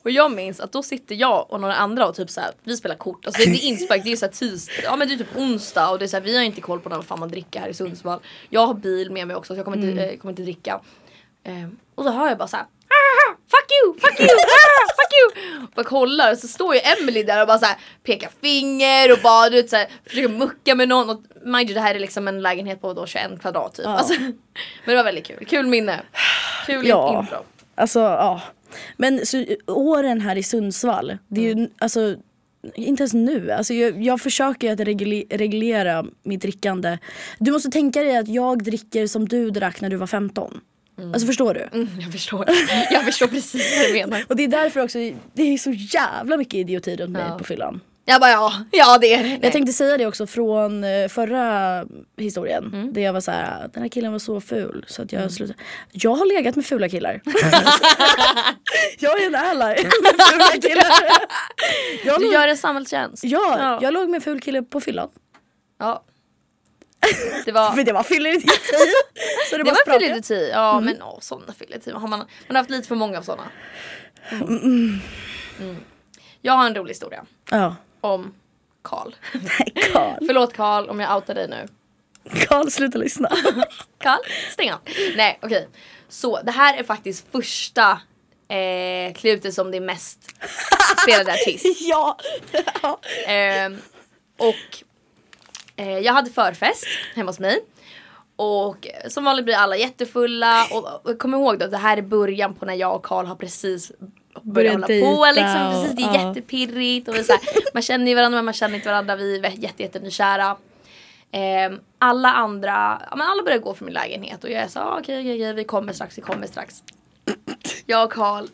Och 0.04 0.12
jag 0.12 0.32
minns 0.32 0.60
att 0.60 0.72
då 0.72 0.84
sitter 0.84 1.16
jag 1.16 1.52
och 1.52 1.62
några 1.62 1.76
andra 1.76 2.08
och 2.08 2.16
typ 2.16 2.30
så 2.30 2.42
här, 2.42 2.52
vi 2.64 2.78
spelar 2.78 2.96
kort. 2.96 3.26
Alltså 3.26 3.42
det 3.50 3.50
är 3.52 3.66
inspark, 3.68 4.04
det 4.04 4.12
är 4.12 4.16
så 4.16 4.26
här 4.26 4.32
tisdag, 4.34 4.74
ja 4.84 4.96
men 4.96 5.08
det 5.08 5.14
är 5.14 5.18
typ 5.18 5.38
onsdag 5.38 5.90
och 5.90 6.00
det 6.00 6.06
är 6.06 6.08
så 6.08 6.18
här, 6.18 6.24
vi 6.24 6.38
har 6.38 6.44
inte 6.44 6.62
koll 6.62 6.80
på 6.80 6.90
när 6.90 7.02
fan 7.02 7.20
man 7.20 7.30
dricker 7.30 7.60
här 7.60 7.68
i 7.70 7.74
Sundsvall. 7.74 8.20
Jag 8.50 8.68
har 8.68 8.74
bil 8.74 9.12
med 9.12 9.28
mig 9.28 9.36
också 9.36 9.54
så 9.54 9.58
jag 9.60 9.66
kommer 9.66 9.78
inte, 9.90 10.04
eh, 10.06 10.18
kommer 10.18 10.32
inte 10.32 10.42
dricka. 10.44 10.82
Ehm, 11.44 11.78
och 11.96 12.04
så 12.04 12.12
hör 12.12 12.28
jag 12.30 12.38
bara 12.38 12.48
så 12.48 12.58
här. 12.58 12.66
"Ah, 12.66 12.68
Fuck 13.54 13.70
you, 13.84 13.94
fuck 14.00 14.20
you, 14.20 14.30
ah, 14.30 14.88
fuck 14.98 15.14
you! 15.20 15.68
Och 15.76 15.86
kollar 15.86 16.32
och 16.32 16.38
så 16.38 16.48
står 16.48 16.76
ju 16.76 16.82
Emily 16.84 17.24
där 17.24 17.42
och 17.42 17.48
bara 17.48 17.60
så 17.60 17.66
här 17.66 17.78
pekar 18.04 18.30
finger 18.42 19.12
och 19.12 19.18
bara 19.24 19.50
du 19.50 19.56
vet, 19.62 19.70
så 19.70 19.76
här, 19.76 19.88
försöker 20.06 20.30
mucka 20.30 20.76
med 20.76 20.88
någon. 20.90 21.10
Och 21.10 21.22
mind 21.46 21.70
you, 21.70 21.74
det 21.74 21.82
här 21.82 21.96
är 21.96 22.00
liksom 22.00 22.28
en 22.28 22.42
lägenhet 22.42 22.82
på 22.82 22.94
då 22.94 23.06
21 23.06 23.42
kvadrat 23.42 23.74
typ. 23.76 23.86
Ja. 23.86 23.98
Alltså, 23.98 24.14
men 24.20 24.34
det 24.86 24.96
var 24.96 25.04
väldigt 25.04 25.26
kul, 25.26 25.46
kul 25.46 25.66
minne. 25.68 26.02
Kul 26.66 26.88
Ja. 26.88 27.20
intro. 27.20 27.38
Alltså 27.76 28.00
ja. 28.00 28.42
Men 28.98 29.26
så, 29.26 29.46
åren 29.68 30.22
här 30.22 30.36
i 30.36 30.44
Sundsvall, 30.44 31.18
det 31.28 31.42
är 31.42 31.46
ju 31.46 31.52
Mm. 31.52 31.70
alltså 31.80 32.16
inte 32.76 33.02
ens 33.04 33.14
nu. 33.14 33.52
Alltså 33.52 33.74
jag, 33.74 34.04
jag 34.04 34.22
försöker 34.22 34.68
ju 34.68 34.74
att 34.74 34.80
regle, 34.80 35.24
reglera 35.30 36.06
mitt 36.24 36.42
drickande. 36.42 36.98
Du 37.40 37.52
måste 37.52 37.70
tänka 37.72 38.02
dig 38.04 38.18
att 38.18 38.28
jag 38.28 38.64
dricker 38.64 39.08
som 39.08 39.28
du 39.28 39.50
drack 39.50 39.82
när 39.82 39.90
du 39.90 39.96
var 39.96 40.08
15. 40.08 40.62
Alltså 41.14 41.28
förstår 41.28 41.54
du? 41.54 41.68
Mm, 41.74 41.88
jag 42.02 42.12
förstår. 42.12 42.46
Jag 42.92 43.06
förstår 43.06 43.28
precis 43.28 43.78
vad 43.80 43.88
du 43.88 43.94
menar. 43.94 44.24
Och 44.30 44.36
det 44.36 44.44
är 44.44 44.48
därför 44.48 44.80
också, 44.84 44.98
det 45.34 45.54
är 45.54 45.58
så 45.58 45.72
jävla 45.72 46.38
mycket 46.38 46.54
idioti 46.54 46.96
runt 46.96 47.12
mig 47.12 47.26
Ja. 47.30 47.38
på 47.38 47.44
fyllan. 47.44 47.82
Jag 48.06 48.22
bara 48.22 48.32
ja, 48.32 48.54
ja 48.72 48.98
det 48.98 49.14
är 49.14 49.24
det. 49.24 49.40
Jag 49.42 49.52
tänkte 49.52 49.74
säga 49.74 49.98
det 49.98 50.06
också 50.06 50.28
från 50.28 50.84
eh, 50.84 51.08
förra 51.08 51.86
historien. 52.18 52.64
Mm. 52.74 52.94
Där 52.94 53.02
jag 53.02 53.14
var 53.14 53.22
så 53.22 53.32
här, 53.32 53.70
den 53.74 53.82
här 53.84 53.90
killen 53.90 54.12
var 54.12 54.20
så 54.20 54.42
ful 54.42 54.86
så 54.88 55.02
att 55.02 55.12
jag 55.12 55.32
slutade. 55.32 55.60
Jag 55.92 56.16
har 56.16 56.26
legat 56.38 56.56
med 56.56 56.66
fula 56.66 56.90
killar. 56.90 57.22
jag 59.00 59.22
är 59.22 59.28
en 59.28 59.36
ally 59.36 59.66
med 60.04 60.26
fula 60.30 60.48
killar. 60.62 60.86
Jag 62.06 62.20
Du 62.20 62.26
låg, 62.26 62.34
gör 62.34 62.48
en 62.48 62.58
samhällstjänst. 62.58 63.24
ja, 63.24 63.56
Ja. 63.60 63.80
jag 63.82 63.94
låg 63.94 64.10
med 64.10 64.16
en 64.16 64.22
ful 64.22 64.42
kille 64.42 64.64
på 64.64 64.82
fyllan. 64.82 65.10
Ja. 65.80 66.04
Det 67.46 67.52
var, 67.52 67.72
För 67.72 67.84
det 67.84 67.94
var 67.94 68.04
fylleri. 68.04 68.42
så 69.50 69.58
det, 69.58 69.64
det 69.64 69.72
var 69.72 70.00
fylleri. 70.00 70.50
Ja 70.50 70.80
men 70.80 71.02
åh, 71.02 71.20
sådana 71.20 71.54
fylleri. 71.54 71.92
Har 71.92 72.00
man, 72.00 72.10
man 72.10 72.28
har 72.48 72.56
haft 72.56 72.70
lite 72.70 72.88
för 72.88 72.96
många 72.96 73.18
av 73.18 73.22
sådana. 73.24 73.44
Mm. 74.32 75.00
Jag 76.42 76.54
har 76.54 76.66
en 76.66 76.76
rolig 76.76 76.90
historia 76.92 77.26
Ja. 77.50 77.76
om 78.02 78.34
Karl. 78.82 79.12
Förlåt 80.28 80.54
Karl 80.54 80.90
om 80.90 81.00
jag 81.00 81.16
outar 81.16 81.34
dig 81.36 81.48
nu. 81.48 81.68
Karl, 82.48 82.70
sluta 82.70 82.98
lyssna. 82.98 83.30
Karl, 83.98 84.20
stäng 84.52 84.72
av. 84.72 84.80
Nej 85.16 85.40
okej. 85.42 85.68
Så 86.10 86.42
det 86.42 86.52
här 86.52 86.78
är 86.78 86.84
faktiskt 86.84 87.26
första 87.32 88.02
eh, 88.48 89.14
klutet 89.16 89.54
som 89.54 89.72
det 89.72 89.78
är 89.78 89.82
mest 89.82 90.20
spelade 91.04 91.34
artist. 91.34 91.66
ja. 91.82 92.18
ja. 92.82 93.00
Ehm, 93.28 93.78
och 94.38 94.48
eh, 94.48 94.86
jag 95.76 96.14
hade 96.14 96.30
förfest 96.30 96.86
hemma 97.16 97.30
hos 97.30 97.40
mig. 97.40 97.60
Och 98.36 98.88
eh, 98.88 99.10
som 99.10 99.24
vanligt 99.24 99.46
blir 99.46 99.56
alla 99.56 99.78
jättefulla. 99.78 100.68
Och, 100.72 101.10
och 101.10 101.20
kom 101.20 101.34
ihåg 101.34 101.60
då, 101.60 101.68
det 101.68 101.78
här 101.78 101.98
är 101.98 102.02
början 102.02 102.54
på 102.54 102.66
när 102.66 102.74
jag 102.74 102.96
och 102.96 103.04
Karl 103.04 103.26
har 103.26 103.36
precis 103.36 103.92
börjat 104.42 104.74
hålla 104.74 104.88
på. 104.88 105.32
Liksom, 105.36 105.72
precis, 105.72 105.96
det 105.96 106.04
är 106.04 106.14
ja. 106.14 106.28
jättepirrigt. 106.28 107.08
Och 107.08 107.16
vi 107.16 107.24
så 107.24 107.32
här, 107.34 107.42
man 107.74 107.84
känner 107.84 108.08
ju 108.08 108.16
varandra 108.16 108.38
men 108.38 108.46
man 108.46 108.54
känner 108.54 108.76
inte 108.76 108.90
varandra. 108.90 109.16
Vi 109.16 109.40
är 109.40 109.50
jätte, 109.50 109.84
jättenykära. 109.84 110.58
Ehm, 111.32 111.80
alla 112.00 112.34
andra, 112.34 113.02
ja, 113.10 113.16
men 113.16 113.28
alla 113.28 113.44
börjar 113.44 113.58
gå 113.58 113.74
från 113.74 113.86
min 113.86 113.94
lägenhet 113.94 114.44
och 114.44 114.50
jag 114.50 114.62
är 114.62 114.68
så 114.68 114.80
ah, 114.80 114.98
okej 115.00 115.20
okej 115.20 115.36
okej 115.36 115.54
vi 115.54 115.64
kommer 115.64 115.94
strax, 115.94 116.18
vi 116.18 116.22
kommer 116.22 116.48
strax. 116.48 116.84
Jag 117.86 118.04
och 118.04 118.14
Karl 118.14 118.48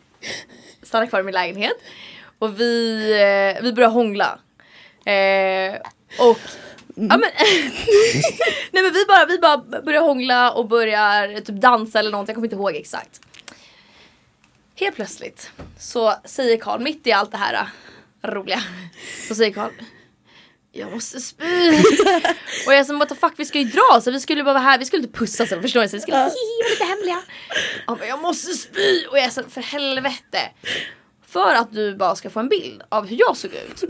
stannar 0.82 1.06
kvar 1.06 1.20
i 1.20 1.22
min 1.22 1.34
lägenhet 1.34 1.76
och 2.38 2.60
vi, 2.60 3.10
eh, 3.12 3.62
vi 3.62 3.72
börjar 3.72 3.90
hångla. 3.90 4.38
Eh, 5.04 5.80
och 6.18 6.38
Ja, 7.08 7.16
men, 7.16 7.20
nej 8.70 8.82
men 8.82 8.92
vi 8.92 9.04
bara, 9.08 9.26
vi 9.26 9.38
bara 9.38 9.82
börjar 9.82 10.00
hångla 10.00 10.52
och 10.52 10.68
börjar 10.68 11.40
typ 11.40 11.60
dansa 11.60 11.98
eller 11.98 12.10
någonting, 12.10 12.32
jag 12.32 12.36
kommer 12.36 12.46
inte 12.46 12.56
ihåg 12.56 12.76
exakt. 12.76 13.20
Helt 14.74 14.96
plötsligt 14.96 15.50
så 15.78 16.14
säger 16.24 16.56
Karl 16.56 16.80
mitt 16.80 17.06
i 17.06 17.12
allt 17.12 17.30
det 17.30 17.36
här 17.38 17.54
äh, 17.54 18.30
roliga. 18.30 18.62
Så 19.28 19.34
säger 19.34 19.52
Karl 19.52 19.70
jag 20.72 20.92
måste 20.92 21.20
spy. 21.20 21.44
och 22.66 22.74
jag 22.74 22.86
som 22.86 22.98
what 22.98 23.08
the 23.08 23.14
fuck 23.14 23.32
vi 23.36 23.44
ska 23.44 23.58
ju 23.58 23.64
dra 23.64 24.00
så 24.02 24.10
vi 24.10 24.20
skulle 24.20 24.44
bara 24.44 24.54
vara 24.54 24.64
här, 24.64 24.78
vi 24.78 24.84
skulle 24.84 25.02
inte 25.02 25.18
pussas 25.18 25.52
eller 25.52 25.62
förstår 25.62 25.80
ni? 25.80 25.88
Så 25.88 25.96
vi 25.96 26.00
skulle 26.00 26.16
hihi, 26.16 26.62
vara 26.62 26.70
lite 26.70 26.84
hemliga. 26.84 27.22
Han 27.86 27.96
bara, 27.96 28.06
jag 28.06 28.22
måste 28.22 28.52
spy 28.52 29.06
och 29.10 29.18
jag 29.18 29.32
så 29.32 29.42
för 29.42 29.60
helvete. 29.60 30.40
För 31.30 31.54
att 31.54 31.72
du 31.72 31.94
bara 31.94 32.16
ska 32.16 32.30
få 32.30 32.40
en 32.40 32.48
bild 32.48 32.82
av 32.88 33.06
hur 33.06 33.16
jag 33.20 33.36
såg 33.36 33.50
ut. 33.54 33.84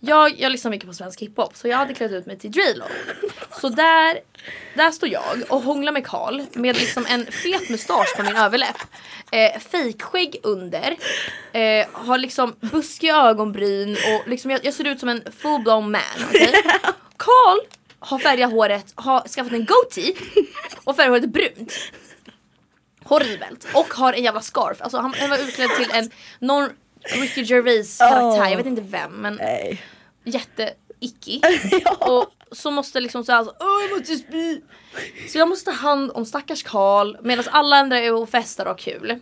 Jag, 0.00 0.40
jag 0.40 0.52
lyssnar 0.52 0.70
mycket 0.70 0.88
på 0.88 0.94
svensk 0.94 1.22
hiphop 1.22 1.56
så 1.56 1.68
jag 1.68 1.76
hade 1.76 1.94
klätt 1.94 2.12
ut 2.12 2.26
mig 2.26 2.38
till 2.38 2.50
Drilo. 2.50 2.84
Så 3.60 3.68
där, 3.68 4.18
där 4.74 4.90
står 4.90 5.08
jag 5.08 5.42
och 5.48 5.62
hånglar 5.62 5.92
med 5.92 6.06
Karl 6.06 6.42
med 6.52 6.76
liksom 6.76 7.06
en 7.08 7.26
fet 7.26 7.70
mustasch 7.70 8.16
på 8.16 8.22
min 8.22 8.36
överläpp. 8.36 8.76
Eh, 9.30 9.60
fejkskägg 9.60 10.36
under. 10.42 10.96
Eh, 11.52 11.86
har 11.92 12.18
liksom 12.18 12.54
buskiga 12.60 13.16
ögonbryn 13.16 13.92
och 13.92 14.28
liksom 14.28 14.50
jag, 14.50 14.64
jag 14.64 14.74
ser 14.74 14.86
ut 14.86 15.00
som 15.00 15.08
en 15.08 15.22
full 15.38 15.62
blown 15.62 15.90
man. 15.90 16.00
okej? 16.28 16.52
Karl 17.16 17.58
har 17.98 18.18
färgat 18.18 18.50
håret, 18.50 18.92
har 18.94 19.28
skaffat 19.28 19.52
en 19.52 19.66
goatee 19.66 20.14
och 20.84 20.96
färgat 20.96 21.10
håret 21.10 21.30
brunt. 21.30 21.72
Horribelt. 23.08 23.66
Och 23.74 23.94
har 23.94 24.12
en 24.12 24.22
jävla 24.22 24.40
scarf. 24.40 24.82
Alltså 24.82 24.98
han, 24.98 25.14
han 25.20 25.30
var 25.30 25.38
utklädd 25.38 25.70
till 25.76 25.90
en 25.92 26.10
non 26.38 26.70
Ricky 27.02 27.42
Gervais 27.42 27.98
karaktär. 27.98 28.44
Oh. 28.44 28.50
Jag 28.50 28.56
vet 28.56 28.66
inte 28.66 28.82
vem 28.82 29.12
men 29.12 29.34
Nej. 29.34 29.82
jätte 30.24 30.72
icky. 31.00 31.40
Och 32.00 32.26
så 32.52 32.70
måste 32.70 33.00
liksom 33.00 33.24
säga 33.24 33.38
alltså, 33.38 33.54
Åh, 33.60 33.82
jag 33.82 33.98
måste 33.98 34.16
spy. 34.16 34.60
Så 35.28 35.38
jag 35.38 35.48
måste 35.48 35.70
ta 35.70 35.76
hand 35.76 36.10
om 36.14 36.24
stackars 36.24 36.62
Karl 36.62 37.16
medan 37.22 37.44
alla 37.50 37.76
andra 37.76 37.98
är 37.98 38.14
och 38.14 38.28
festar 38.28 38.64
och 38.66 38.70
har 38.70 38.78
kul. 38.78 39.18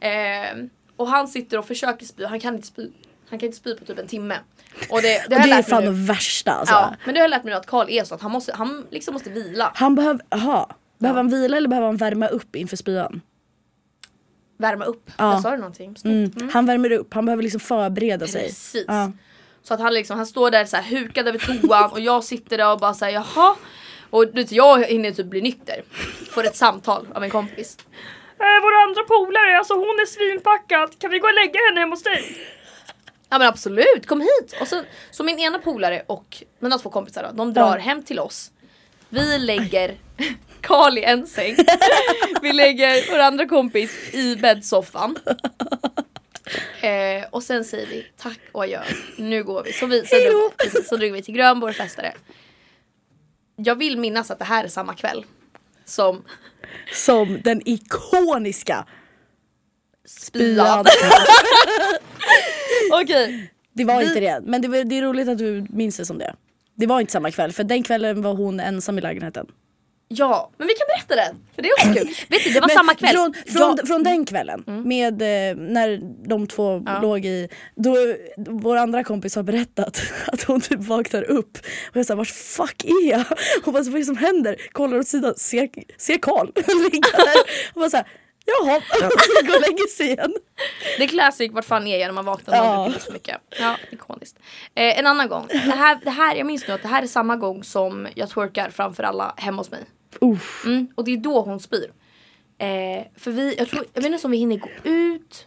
Ehm, 0.00 0.70
och 0.96 1.08
han 1.08 1.28
sitter 1.28 1.58
och 1.58 1.66
försöker 1.66 2.06
spy, 2.06 2.24
han 2.24 2.40
kan 2.40 2.54
inte 2.54 2.66
spy. 2.66 2.90
Han 3.30 3.38
kan 3.38 3.46
inte 3.46 3.58
spy 3.58 3.74
på 3.74 3.84
typ 3.84 3.98
en 3.98 4.06
timme. 4.06 4.38
Och 4.90 5.02
det, 5.02 5.24
det 5.28 5.36
Och 5.36 5.42
det 5.42 5.50
är 5.50 5.62
fan 5.62 5.84
det 5.84 5.90
värsta 5.90 6.52
alltså. 6.52 6.74
Ja, 6.74 6.94
men 7.04 7.14
det 7.14 7.20
har 7.20 7.24
jag 7.24 7.30
lärt 7.30 7.44
mig 7.44 7.52
nu 7.52 7.56
att 7.56 7.66
Karl 7.66 7.90
är 7.90 8.04
så 8.04 8.14
att 8.14 8.22
han, 8.22 8.30
måste, 8.30 8.52
han 8.54 8.86
liksom 8.90 9.14
måste 9.14 9.30
vila. 9.30 9.72
Han 9.74 9.94
behöver, 9.94 10.24
aha. 10.30 10.70
Behöver 11.00 11.16
han 11.18 11.28
vila 11.28 11.56
eller 11.56 11.68
behöver 11.68 11.86
han 11.86 11.96
värma 11.96 12.26
upp 12.26 12.56
inför 12.56 12.76
spyan? 12.76 13.20
Värma 14.58 14.84
upp. 14.84 15.10
Ja. 15.18 15.32
Jag 15.32 15.42
sa 15.42 15.50
du 15.50 15.56
någonting? 15.56 15.96
Mm. 16.04 16.50
Han 16.52 16.66
värmer 16.66 16.92
upp, 16.92 17.14
han 17.14 17.24
behöver 17.26 17.42
liksom 17.42 17.60
förbereda 17.60 18.26
sig. 18.26 18.42
Precis. 18.46 18.84
Ja. 18.88 19.12
Så 19.62 19.74
att 19.74 19.80
han 19.80 19.94
liksom, 19.94 20.16
han 20.16 20.26
står 20.26 20.50
där 20.50 20.64
så 20.64 20.76
här 20.76 20.82
hukad 20.98 21.28
över 21.28 21.38
toan 21.38 21.90
och 21.90 22.00
jag 22.00 22.24
sitter 22.24 22.58
där 22.58 22.72
och 22.72 22.78
bara 22.78 22.94
säger 22.94 23.14
jaha. 23.34 23.56
Och 24.10 24.26
du 24.26 24.32
vet, 24.32 24.52
jag 24.52 24.84
hinner 24.84 25.10
typ 25.10 25.26
bli 25.26 25.40
nykter. 25.42 25.82
Får 26.30 26.44
ett 26.46 26.56
samtal 26.56 27.06
av 27.14 27.24
en 27.24 27.30
kompis. 27.30 27.76
Eh, 28.38 28.62
vår 28.62 28.74
andra 28.88 29.02
polare, 29.02 29.58
alltså 29.58 29.74
hon 29.74 29.82
är 29.82 30.06
svinpackad. 30.06 30.98
Kan 30.98 31.10
vi 31.10 31.18
gå 31.18 31.26
och 31.28 31.34
lägga 31.34 31.60
henne 31.68 31.80
hemma 31.80 31.92
hos 31.94 32.02
dig? 32.02 32.36
Ja 33.30 33.38
men 33.38 33.48
absolut, 33.48 34.06
kom 34.06 34.20
hit! 34.20 34.54
Och 34.60 34.68
så, 34.68 34.82
så 35.10 35.24
min 35.24 35.38
ena 35.38 35.58
polare 35.58 36.02
och 36.06 36.42
mina 36.58 36.78
två 36.78 36.90
kompisar 36.90 37.22
då, 37.22 37.36
de 37.36 37.54
drar 37.54 37.76
Ja. 37.76 37.82
hem 37.82 38.02
till 38.02 38.18
oss. 38.18 38.50
Vi 39.08 39.38
lägger 39.38 39.94
Karl 40.60 40.98
i 40.98 41.04
en 41.04 41.26
säng. 41.26 41.56
Vi 42.42 42.52
lägger 42.52 43.10
vår 43.10 43.18
andra 43.18 43.46
kompis 43.46 44.14
i 44.14 44.36
bäddsoffan. 44.36 45.16
Eh, 46.80 47.24
och 47.30 47.42
sen 47.42 47.64
säger 47.64 47.86
vi 47.86 48.06
tack 48.16 48.38
och 48.52 48.62
adjö. 48.62 48.80
Nu 49.18 49.44
går 49.44 49.62
vi. 49.62 49.72
Så, 49.72 49.86
vi, 49.86 50.06
så, 50.06 50.16
drog, 50.16 50.56
precis, 50.56 50.88
så 50.88 50.96
drog 50.96 51.12
vi 51.12 51.22
till 51.22 51.34
Grönborg 51.34 51.70
och 51.70 51.76
festade. 51.76 52.12
Jag 53.56 53.74
vill 53.74 53.98
minnas 53.98 54.30
att 54.30 54.38
det 54.38 54.44
här 54.44 54.64
är 54.64 54.68
samma 54.68 54.94
kväll. 54.94 55.24
Som 55.84 56.24
Som 56.92 57.40
den 57.44 57.68
ikoniska 57.68 58.86
spyan. 60.06 60.84
Okej. 62.92 63.50
Det 63.72 63.84
var 63.84 63.98
Vi- 64.00 64.06
inte 64.06 64.20
det, 64.20 64.40
men 64.44 64.62
det, 64.62 64.84
det 64.84 64.98
är 64.98 65.02
roligt 65.02 65.28
att 65.28 65.38
du 65.38 65.66
minns 65.70 65.96
det 65.96 66.06
som 66.06 66.18
det. 66.18 66.34
Det 66.74 66.86
var 66.86 67.00
inte 67.00 67.12
samma 67.12 67.30
kväll, 67.30 67.52
för 67.52 67.64
den 67.64 67.82
kvällen 67.82 68.22
var 68.22 68.34
hon 68.34 68.60
ensam 68.60 68.98
i 68.98 69.00
lägenheten. 69.00 69.46
Ja, 70.12 70.50
men 70.58 70.66
vi 70.68 70.74
kan 70.74 70.86
berätta 70.86 71.16
den. 71.16 71.36
För 71.54 71.62
det 71.62 71.68
är 71.68 71.72
också 71.72 71.86
kul. 72.04 72.14
Vet 72.28 72.44
du, 72.44 72.50
det 72.50 72.60
var 72.60 72.68
Men 72.68 72.76
samma 72.76 72.94
kväll. 72.94 73.10
Från, 73.14 73.34
från, 73.46 73.76
Jag- 73.78 73.88
från 73.88 74.02
den 74.02 74.24
kvällen, 74.26 74.64
med 74.66 75.22
eh, 75.22 75.56
när 75.56 76.00
de 76.28 76.46
två 76.46 76.82
Ja. 76.86 77.00
låg 77.00 77.24
i, 77.24 77.48
då 77.76 77.96
vår 78.36 78.76
andra 78.76 79.04
kompis 79.04 79.36
har 79.36 79.42
berättat 79.42 80.02
att 80.26 80.42
hon 80.42 80.60
typ 80.60 80.80
vaknar 80.80 81.22
upp 81.22 81.58
och 81.90 81.96
jag 81.96 82.06
säger 82.06 82.16
vart 82.18 82.28
fuck 82.28 82.84
är 82.84 83.10
jag? 83.10 83.24
Hon 83.64 83.74
bara, 83.74 83.82
vad 83.82 83.94
är 83.94 83.98
det 83.98 84.04
som 84.04 84.16
händer? 84.16 84.56
Kollar 84.72 84.98
åt 84.98 85.08
sidan, 85.08 85.34
ser, 85.36 85.68
ser 85.98 86.18
Karl 86.18 86.46
ligga 86.92 87.08
där 87.16 87.36
och 87.74 87.80
bara 87.80 87.90
såhär 87.90 88.06
jaha, 88.46 88.80
går 89.46 89.54
och 89.56 89.60
lägger 89.60 89.88
sig 89.88 90.06
igen. 90.06 90.34
Det 90.98 91.04
är 91.04 91.08
classic, 91.08 91.52
vart 91.52 91.64
fan 91.64 91.86
är 91.86 91.98
jag 91.98 92.06
när 92.06 92.12
man 92.12 92.24
vaknar 92.24 92.60
och 92.60 92.66
Ja. 92.66 92.84
druckit 92.84 93.02
så 93.02 93.12
mycket. 93.12 93.36
Ja, 93.60 93.76
ikoniskt. 93.90 94.38
Eh, 94.74 94.98
en 94.98 95.06
annan 95.06 95.28
gång. 95.28 95.46
Det 95.48 95.56
här, 95.58 95.98
det 96.04 96.10
här, 96.10 96.34
jag 96.36 96.46
minns 96.46 96.68
nu 96.68 96.74
att 96.74 96.82
det 96.82 96.88
här 96.88 97.02
är 97.02 97.06
samma 97.06 97.36
gång 97.36 97.64
som 97.64 98.08
jag 98.14 98.30
twerkar 98.30 98.70
framför 98.70 99.02
alla 99.02 99.34
hemma 99.36 99.56
hos 99.60 99.70
mig. 99.70 99.80
Uff. 100.20 100.62
Mm, 100.66 100.88
och 100.94 101.04
det 101.04 101.12
är 101.12 101.16
då 101.16 101.40
hon 101.40 101.60
spyr. 101.60 101.92
Eh, 102.58 103.04
för 103.16 103.30
vi, 103.30 103.54
jag, 103.58 103.68
tror, 103.68 103.84
jag 103.94 104.02
vet 104.02 104.12
inte 104.12 104.26
om 104.26 104.30
vi 104.30 104.36
hinner 104.38 104.56
gå 104.56 104.68
ut. 104.84 105.46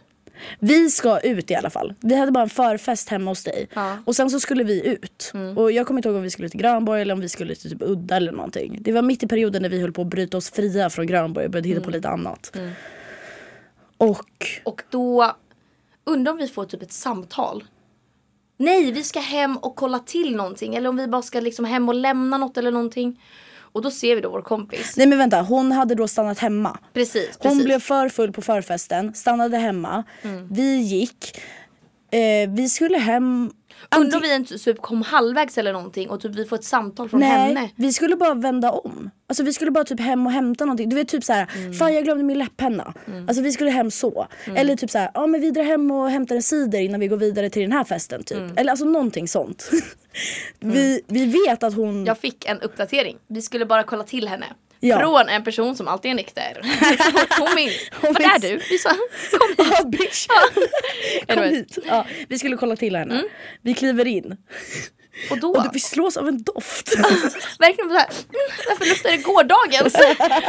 Vi 0.58 0.90
ska 0.90 1.20
ut 1.20 1.50
i 1.50 1.54
alla 1.54 1.70
fall. 1.70 1.94
Vi 2.00 2.14
hade 2.14 2.32
bara 2.32 2.42
en 2.44 2.50
förfest 2.50 3.08
hemma 3.08 3.30
hos 3.30 3.44
dig. 3.44 3.68
Ja. 3.74 3.90
Mm. 3.90 4.02
Och 4.06 4.16
sen 4.16 4.30
så 4.30 4.40
skulle 4.40 4.64
vi 4.64 4.86
ut. 4.86 5.32
Och 5.56 5.72
jag 5.72 5.86
kommer 5.86 5.98
inte 5.98 6.08
ihåg 6.08 6.16
om 6.16 6.22
vi 6.22 6.30
skulle 6.30 6.48
till 6.48 6.60
Grönborg 6.60 7.02
eller 7.02 7.14
om 7.14 7.20
vi 7.20 7.28
skulle 7.28 7.54
till 7.54 7.70
typ 7.70 7.82
Udda 7.82 8.16
eller 8.16 8.32
någonting. 8.32 8.78
Det 8.80 8.92
var 8.92 9.02
mitt 9.02 9.22
i 9.22 9.26
perioden 9.28 9.62
när 9.62 9.68
vi 9.68 9.80
höll 9.80 9.92
på 9.92 10.02
att 10.02 10.08
bryta 10.08 10.36
oss 10.36 10.50
fria 10.50 10.90
från 10.90 11.06
Grönborg 11.06 11.44
och 11.44 11.50
började 11.50 11.68
hitta 11.68 11.80
på 11.80 11.84
Mm. 11.88 11.98
lite 11.98 12.08
annat. 12.08 12.56
Och 13.96 14.46
Och 14.64 14.82
då 14.90 15.36
undrar 16.04 16.32
om 16.32 16.38
vi 16.38 16.48
får 16.48 16.64
typ 16.64 16.82
ett 16.82 16.92
samtal. 16.92 17.64
Nej, 18.56 18.92
vi 18.92 19.02
ska 19.02 19.20
hem 19.20 19.56
och 19.56 19.76
kolla 19.76 19.98
till 19.98 20.36
någonting. 20.36 20.74
Eller 20.74 20.88
om 20.88 20.96
vi 20.96 21.06
bara 21.06 21.22
ska 21.22 21.40
liksom 21.40 21.64
hem 21.64 21.88
och 21.88 21.94
lämna 21.94 22.38
något 22.38 22.56
eller 22.56 22.70
någonting. 22.70 23.20
Och 23.74 23.82
då 23.82 23.90
ser 23.90 24.14
vi 24.14 24.20
då 24.20 24.30
vår 24.30 24.42
kompis. 24.42 24.96
Nej 24.96 25.06
men 25.06 25.18
vänta, 25.18 25.42
hon 25.42 25.72
hade 25.72 25.94
då 25.94 26.08
stannat 26.08 26.38
hemma. 26.38 26.78
Precis, 26.92 27.30
Hon 27.38 27.50
precis. 27.50 27.64
blev 27.64 27.80
för 27.80 28.08
full 28.08 28.32
på 28.32 28.42
förfesten, 28.42 29.14
stannade 29.14 29.56
hemma. 29.56 30.04
Mm. 30.22 30.48
Vi 30.50 30.76
gick. 30.76 31.40
Eh, 32.10 32.50
vi 32.50 32.68
skulle 32.68 32.98
hem. 32.98 33.50
Undrar 33.96 34.16
om 34.16 34.22
vi 34.22 34.34
inte 34.34 34.58
typ 34.58 34.82
kom 34.82 35.02
halvvägs 35.02 35.58
eller 35.58 35.72
någonting 35.72 36.10
och 36.10 36.20
typ 36.20 36.34
vi 36.34 36.44
får 36.44 36.56
ett 36.56 36.64
samtal 36.64 37.08
från 37.08 37.20
Nej, 37.20 37.30
henne. 37.30 37.70
vi 37.76 37.92
skulle 37.92 38.16
bara 38.16 38.34
vända 38.34 38.70
om. 38.70 39.10
Alltså 39.26 39.42
vi 39.42 39.52
skulle 39.52 39.70
bara 39.70 39.84
typ 39.84 40.00
hem 40.00 40.26
och 40.26 40.32
hämta 40.32 40.64
någonting. 40.64 40.88
Du 40.88 40.96
vet 40.96 41.08
typ 41.08 41.24
såhär, 41.24 41.50
Mm. 41.56 41.72
fan 41.74 41.94
jag 41.94 42.04
glömde 42.04 42.24
min 42.24 42.38
läpppenna. 42.38 42.94
Alltså 43.28 43.42
vi 43.42 43.52
skulle 43.52 43.70
hem 43.70 43.90
så. 43.90 44.26
Mm. 44.44 44.56
Eller 44.56 44.76
typ 44.76 44.90
såhär, 44.90 45.10
ja 45.14 45.26
men 45.26 45.40
vi 45.40 45.50
drar 45.50 45.62
hem 45.64 45.90
och 45.90 46.10
hämtar 46.10 46.36
en 46.36 46.42
cider 46.42 46.78
innan 46.80 47.00
vi 47.00 47.08
går 47.08 47.16
vidare 47.16 47.50
till 47.50 47.62
den 47.62 47.72
här 47.72 47.84
festen 47.84 48.24
typ. 48.24 48.38
Mm. 48.38 48.52
Eller 48.56 48.70
alltså 48.70 48.84
någonting 48.86 49.28
sånt. 49.28 49.70
vi, 50.60 51.00
vi 51.06 51.26
vet 51.26 51.62
att 51.62 51.74
hon... 51.74 52.04
Jag 52.06 52.18
fick 52.18 52.44
en 52.48 52.60
uppdatering. 52.60 53.16
Vi 53.26 53.42
skulle 53.42 53.66
bara 53.66 53.82
kolla 53.82 54.04
till 54.04 54.28
henne. 54.28 54.46
Ja. 54.80 54.98
Från 54.98 55.28
en 55.28 55.44
person 55.44 55.76
som 55.76 55.88
alltid 55.88 56.10
är 56.10 56.14
nykter. 56.14 56.60
hon 57.38 57.54
minns. 57.54 57.72
Minns. 58.02 58.18
är 58.18 58.38
du? 58.38 58.60
Vi 58.70 58.78
sa, 58.78 58.90
kom 59.30 59.48
hit. 59.66 59.68
Ja, 59.78 59.84
bitch. 59.84 60.26
Kom 60.26 60.38
Anyways. 61.28 61.52
hit. 61.58 61.78
Ja, 61.86 62.06
vi 62.28 62.38
skulle 62.38 62.56
kolla 62.56 62.76
till 62.76 62.96
henne. 62.96 63.22
Vi 63.62 63.74
kliver 63.74 64.06
in. 64.06 64.36
Och 65.30 65.40
då, 65.40 65.50
Och 65.50 65.66
vi 65.72 65.80
slås 65.80 66.16
av 66.16 66.28
en 66.28 66.42
doft. 66.42 66.94
verkligen 67.58 67.90
så 67.90 67.96
här, 67.96 68.08
mm, 68.08 68.68
varför 68.68 68.84
luktar 68.84 69.10
det 69.10 69.16
gårdagens? 69.16 69.94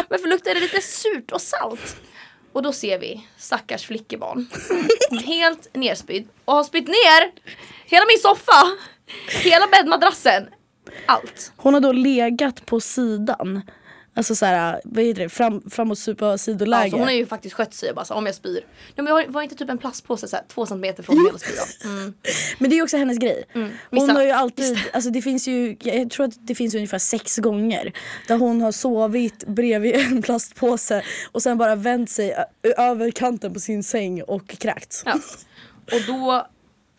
Varför 0.10 0.28
luktar 0.28 0.54
det 0.54 0.60
lite 0.60 0.82
surt 0.82 1.32
och 1.32 1.42
salt? 1.42 1.96
Och 2.54 2.64
då 2.64 2.74
ser 2.74 3.00
vi 3.00 3.28
stackars 3.38 3.86
flickebarn. 3.86 4.48
Helt 5.26 5.70
nerspydd. 5.76 6.28
Och 6.46 6.54
har 6.54 6.64
spytt 6.64 6.88
ner 6.88 7.32
hela 7.86 8.06
min 8.06 8.20
soffa. 8.20 8.72
Hela 9.44 9.68
bäddmadrassen. 9.68 10.48
Allt. 11.06 11.52
Hon 11.58 11.74
har 11.74 11.82
då 11.82 11.92
legat 11.92 12.66
på 12.66 12.80
sidan. 12.80 13.62
Alltså 14.18 14.36
såhär, 14.36 14.82
vad 14.84 15.04
heter 15.04 15.22
det? 15.22 15.30
Fram, 15.30 15.70
framåt 15.70 16.00
supa 16.00 16.38
sidoläge. 16.38 16.82
Alltså 16.82 16.98
hon 16.98 17.08
har 17.08 17.14
ju 17.14 17.26
faktiskt 17.26 17.56
skött 17.56 17.74
sig 17.74 17.94
bara 17.94 18.06
så, 18.06 18.14
om 18.14 18.26
jag 18.26 18.36
spyr. 18.36 18.66
Nej, 18.96 19.04
men 19.04 19.14
var, 19.14 19.26
var 19.28 19.42
inte 19.42 19.56
typ 19.56 19.70
en 19.70 19.78
plastpåse 19.78 20.28
så 20.28 20.36
här, 20.36 20.46
två 20.48 20.66
centimeter 20.66 21.04
från 21.04 21.26
hela 21.26 21.38
spyan? 21.38 21.94
Mm. 21.98 22.14
Men 22.60 22.70
det 22.70 22.76
är 22.76 22.78
ju 22.78 22.84
också 22.84 22.98
hennes 22.98 23.18
grej. 23.18 23.44
Missa. 23.54 23.72
Hon 23.90 24.10
har 24.10 24.24
ju 24.24 24.32
alltid, 24.32 24.80
alltså 24.94 25.10
det 25.10 25.22
finns 25.22 25.48
ju, 25.48 25.76
jag 25.80 26.10
tror 26.10 26.26
att 26.26 26.48
det 26.48 26.56
finns 26.56 26.76
ungefär 26.76 27.00
sex 27.00 27.38
gånger 27.38 27.94
där 28.28 28.38
hon 28.38 28.62
har 28.62 28.72
sovit 28.72 29.48
bredvid 29.48 29.96
en 30.12 30.22
plastpåse 30.22 31.04
och 31.32 31.42
sen 31.42 31.58
bara 31.58 31.76
vänt 31.76 32.10
sig 32.10 32.36
över 32.78 33.12
kanten 33.12 33.54
på 33.54 33.60
sin 33.60 33.84
säng 33.84 34.24
och 34.24 34.48
kräkts. 34.48 35.04
Ja. 35.06 35.20
Och 35.92 36.02
då 36.08 36.48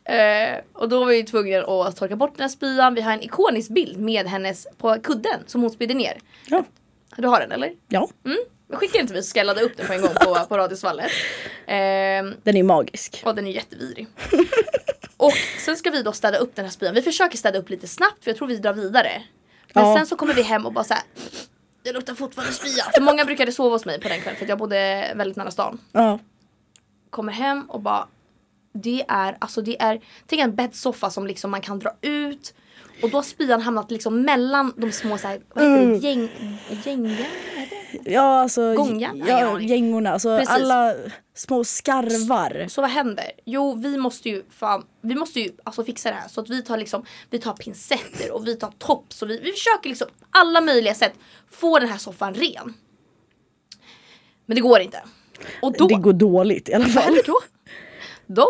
Eh, 0.08 0.60
och 0.72 0.88
då 0.88 0.98
var 0.98 1.06
vi 1.06 1.24
tvungna 1.24 1.58
att 1.58 1.96
torka 1.96 2.16
bort 2.16 2.36
den 2.36 2.42
här 2.42 2.48
spyan. 2.48 2.94
Vi 2.94 3.00
har 3.00 3.12
en 3.12 3.22
ikonisk 3.22 3.70
bild 3.70 4.00
med 4.00 4.26
hennes 4.26 4.66
på 4.78 4.96
kudden 5.02 5.40
som 5.46 5.60
hon 5.60 5.70
spydde 5.70 5.94
ner. 5.94 6.18
Ja. 6.48 6.64
Du 7.16 7.28
har 7.28 7.40
den 7.40 7.52
eller? 7.52 7.72
ja, 7.88 8.08
Mm. 8.24 8.38
Skicka 8.72 8.98
den 8.98 9.06
till 9.06 9.14
mig 9.14 9.22
så 9.22 9.28
ska 9.30 9.40
jag 9.40 9.46
ladda 9.46 9.60
upp 9.60 9.76
den 9.76 9.86
på 9.86 9.92
en 9.92 10.00
gång 10.02 10.14
på, 10.14 10.34
på 10.48 10.56
Radiosvallet. 10.58 11.10
Ehm, 11.66 12.34
den 12.42 12.56
är 12.56 12.62
magisk. 12.62 13.22
och 13.24 13.34
den 13.34 13.46
är 13.46 13.50
jättevidrig. 13.50 14.06
och 15.16 15.32
sen 15.64 15.76
ska 15.76 15.90
vi 15.90 16.02
då 16.02 16.12
städa 16.12 16.38
upp 16.38 16.54
den 16.56 16.64
här 16.64 16.72
spyan. 16.72 16.94
Vi 16.94 17.02
försöker 17.02 17.38
städa 17.38 17.58
upp 17.58 17.70
lite 17.70 17.86
snabbt 17.88 18.24
för 18.24 18.30
jag 18.30 18.38
tror 18.38 18.48
vi 18.48 18.56
drar 18.56 18.72
vidare. 18.72 19.22
Men 19.72 19.84
Ja. 19.88 19.96
sen 19.96 20.06
så 20.06 20.16
kommer 20.16 20.34
vi 20.34 20.42
hem 20.42 20.66
och 20.66 20.72
bara 20.72 20.84
såhär 20.84 21.02
Det 21.82 21.92
luktar 21.92 22.14
fortfarande 22.14 22.52
spya. 22.54 22.84
För 22.94 23.00
många 23.02 23.24
brukade 23.24 23.52
sova 23.52 23.74
hos 23.74 23.84
mig 23.84 24.00
på 24.00 24.08
den 24.08 24.20
kvällen 24.20 24.36
för 24.38 24.44
att 24.44 24.48
jag 24.48 24.58
bodde 24.58 25.12
väldigt 25.16 25.36
nära 25.36 25.50
stan. 25.50 25.80
Ja. 25.92 26.18
Kommer 27.10 27.32
hem 27.32 27.70
och 27.70 27.80
bara 27.80 28.08
Det 28.72 29.04
är 29.08 29.36
alltså 29.40 29.60
det 29.62 29.82
är 29.82 30.00
Tänk 30.26 30.42
en 30.42 30.54
bäddsoffa 30.56 31.10
som 31.10 31.26
liksom 31.26 31.50
man 31.50 31.60
kan 31.60 31.78
dra 31.78 31.90
ut. 32.00 32.54
Och 33.02 33.10
då 33.10 33.18
har 33.18 33.22
spyan 33.22 33.60
hamnat 33.60 33.90
liksom 33.90 34.22
mellan 34.22 34.72
de 34.76 34.92
små 34.92 35.18
såhär, 35.18 35.40
vad 35.54 35.64
heter 35.64 35.82
Mm. 35.82 36.00
det, 36.00 36.08
gäng, 36.08 36.28
gängar? 36.84 37.26
Ja 38.04 38.40
alltså 38.40 38.62
har 38.62 39.28
ja, 39.28 39.60
gängorna, 39.60 40.10
alltså 40.12 40.38
Precis. 40.38 40.54
alla 40.54 40.94
små 41.34 41.64
skarvar. 41.64 42.66
Så 42.68 42.80
vad 42.80 42.90
händer? 42.90 43.30
Jo, 43.44 43.74
vi 43.74 43.96
måste 43.98 44.28
ju 44.28 44.44
fan, 44.50 44.84
vi 45.02 45.14
måste 45.14 45.40
ju 45.40 45.50
alltså 45.64 45.84
fixa 45.84 46.10
det 46.10 46.16
här 46.16 46.28
så 46.28 46.40
att 46.40 46.50
vi 46.50 46.62
tar 46.62 46.76
liksom, 46.76 47.04
vi 47.30 47.38
tar 47.38 47.52
pincetter 47.52 48.30
och 48.32 48.46
vi 48.46 48.56
tar 48.56 48.70
tops 48.78 49.22
och 49.22 49.30
vi, 49.30 49.40
vi 49.40 49.52
försöker 49.52 49.88
liksom 49.88 50.08
alla 50.30 50.60
möjliga 50.60 50.94
sätt 50.94 51.12
få 51.50 51.78
den 51.78 51.88
här 51.88 51.98
soffan 51.98 52.34
ren. 52.34 52.74
Men 54.46 54.54
det 54.54 54.60
går 54.60 54.80
inte. 54.80 55.02
Och 55.62 55.72
då, 55.78 55.86
Det 55.86 55.94
går 55.94 56.12
dåligt 56.12 56.68
i 56.68 56.74
alla 56.74 56.84
vad 56.84 56.92
fall. 56.94 57.02
händer 57.02 57.22
då? 57.26 57.38
De 58.26 58.46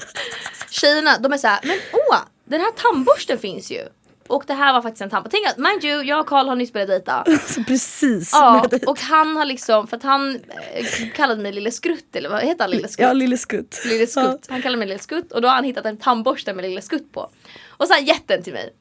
tjejerna, 0.70 1.18
de 1.18 1.32
är 1.32 1.38
så 1.38 1.46
här, 1.46 1.60
men 1.64 1.78
åh, 1.92 2.18
den 2.44 2.60
här 2.60 2.70
tandborsten 2.70 3.38
finns 3.38 3.70
ju. 3.70 3.80
Och 4.28 4.44
det 4.46 4.54
här 4.54 4.72
var 4.72 4.82
faktiskt 4.82 5.02
en 5.02 5.10
tandborste. 5.10 5.36
Tänk 5.36 5.48
att, 5.48 5.58
mind 5.58 5.84
you, 5.84 6.02
jag 6.02 6.20
och 6.20 6.26
Karl 6.26 6.48
har 6.48 6.56
nyss 6.56 6.72
börjat 6.72 6.88
dejta. 6.88 7.24
Så 7.46 7.64
precis. 7.64 8.30
Ja, 8.32 8.68
och 8.86 9.00
han 9.00 9.36
har 9.36 9.44
liksom, 9.44 9.86
för 9.86 9.96
att 9.96 10.02
han 10.02 10.34
eh, 10.74 10.86
kallade 11.14 11.42
mig 11.42 11.52
Lille 11.52 11.70
Skrutt 11.70 12.16
eller 12.16 12.28
vad 12.28 12.42
heter 12.42 12.60
han 12.64 12.70
Lille 12.70 12.88
Skrutt? 12.88 13.06
Ja, 13.08 13.12
lille 13.12 13.38
skutt. 13.38 13.82
Lille 13.84 14.06
Skutt. 14.06 14.46
Han 14.48 14.62
kallar 14.62 14.76
mig 14.78 14.88
Lille 14.88 14.98
Skutt 15.00 15.32
och 15.32 15.42
då 15.42 15.48
har 15.48 15.54
han 15.54 15.64
hittat 15.64 15.86
en 15.86 15.96
tandborste 15.96 16.52
med 16.52 16.62
Lille 16.64 16.82
Skutt 16.82 17.12
på. 17.12 17.20
Och 17.68 17.86
så 17.86 17.92
har 17.92 17.98
han 17.98 18.06
gett 18.06 18.28
den 18.28 18.42
till 18.42 18.52
mig. 18.52 18.74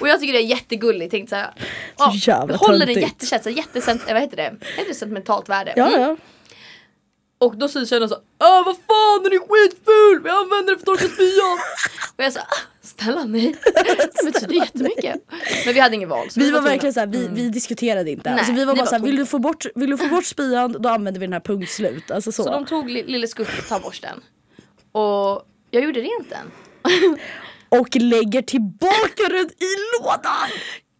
Och 0.00 0.08
jag 0.08 0.20
tycker 0.20 0.32
det 0.32 0.38
är 0.38 0.46
jättegulligt. 0.46 1.10
Tänkte 1.10 1.30
såhär, 1.30 1.54
ja, 1.98 2.12
jävla 2.14 2.56
håller 2.56 2.86
den 2.86 3.00
jättekänt, 3.00 3.42
så 3.44 3.50
jättesent, 3.50 4.02
vad 4.06 4.20
heter 4.20 4.36
det? 4.36 4.56
Heter 4.76 4.88
det 4.88 4.94
sentimentalt 4.94 5.48
värde? 5.48 5.72
Ja, 5.76 5.86
Mm. 5.88 6.00
ja. 6.00 6.16
Och 7.40 7.56
då 7.56 7.68
säger 7.68 7.86
tjejerna 7.86 8.08
så 8.08 8.14
Åh 8.40 8.64
vad 8.64 8.76
fan 8.76 9.22
den 9.22 9.32
är 9.32 9.38
skitful! 9.38 10.22
Vi 10.24 10.30
använder 10.30 10.74
den 10.74 10.78
för 10.84 10.92
att 10.92 10.98
torka 11.00 11.14
spyan! 11.14 11.58
Och 12.16 12.24
jag 12.24 12.32
sa 12.32 12.40
snälla 12.88 13.24
nej. 13.24 13.54
Det 14.22 14.24
betyder 14.32 14.54
jättemycket. 14.54 15.16
Men 15.64 15.74
vi 15.74 15.80
hade 15.80 15.94
ingen 15.96 16.08
val. 16.08 16.30
så 16.30 16.40
Vi 16.40 16.46
var 16.50 16.58
tvungna. 16.58 16.70
verkligen 16.70 16.92
såhär, 16.94 17.06
vi, 17.06 17.28
vi 17.32 17.48
diskuterade 17.48 18.10
inte. 18.10 18.30
Nej, 18.30 18.38
alltså, 18.38 18.52
vi 18.54 18.64
var 18.64 18.76
bara 18.76 18.86
såhär, 18.86 19.02
vill 19.02 19.16
du, 19.16 19.26
få 19.26 19.38
bort, 19.38 19.66
vill 19.74 19.90
du 19.90 19.96
få 19.96 20.08
bort 20.08 20.24
spyan 20.24 20.76
då 20.78 20.88
använder 20.88 21.20
vi 21.20 21.26
den 21.26 21.32
här 21.32 21.40
punkt 21.40 21.70
slut. 21.70 22.10
Alltså 22.10 22.32
så. 22.32 22.42
Så 22.44 22.50
de 22.50 22.66
tog 22.66 22.90
li- 22.90 23.04
Lille 23.06 23.28
Skutt 23.28 23.48
tandborsten. 23.68 24.20
Och 24.92 25.42
jag 25.70 25.84
gjorde 25.84 26.00
rent 26.00 26.30
den. 26.30 26.50
Och 27.80 27.96
lägger 27.96 28.42
tillbaka 28.42 29.22
den 29.30 29.46
i 29.46 29.74
lådan! 30.00 30.48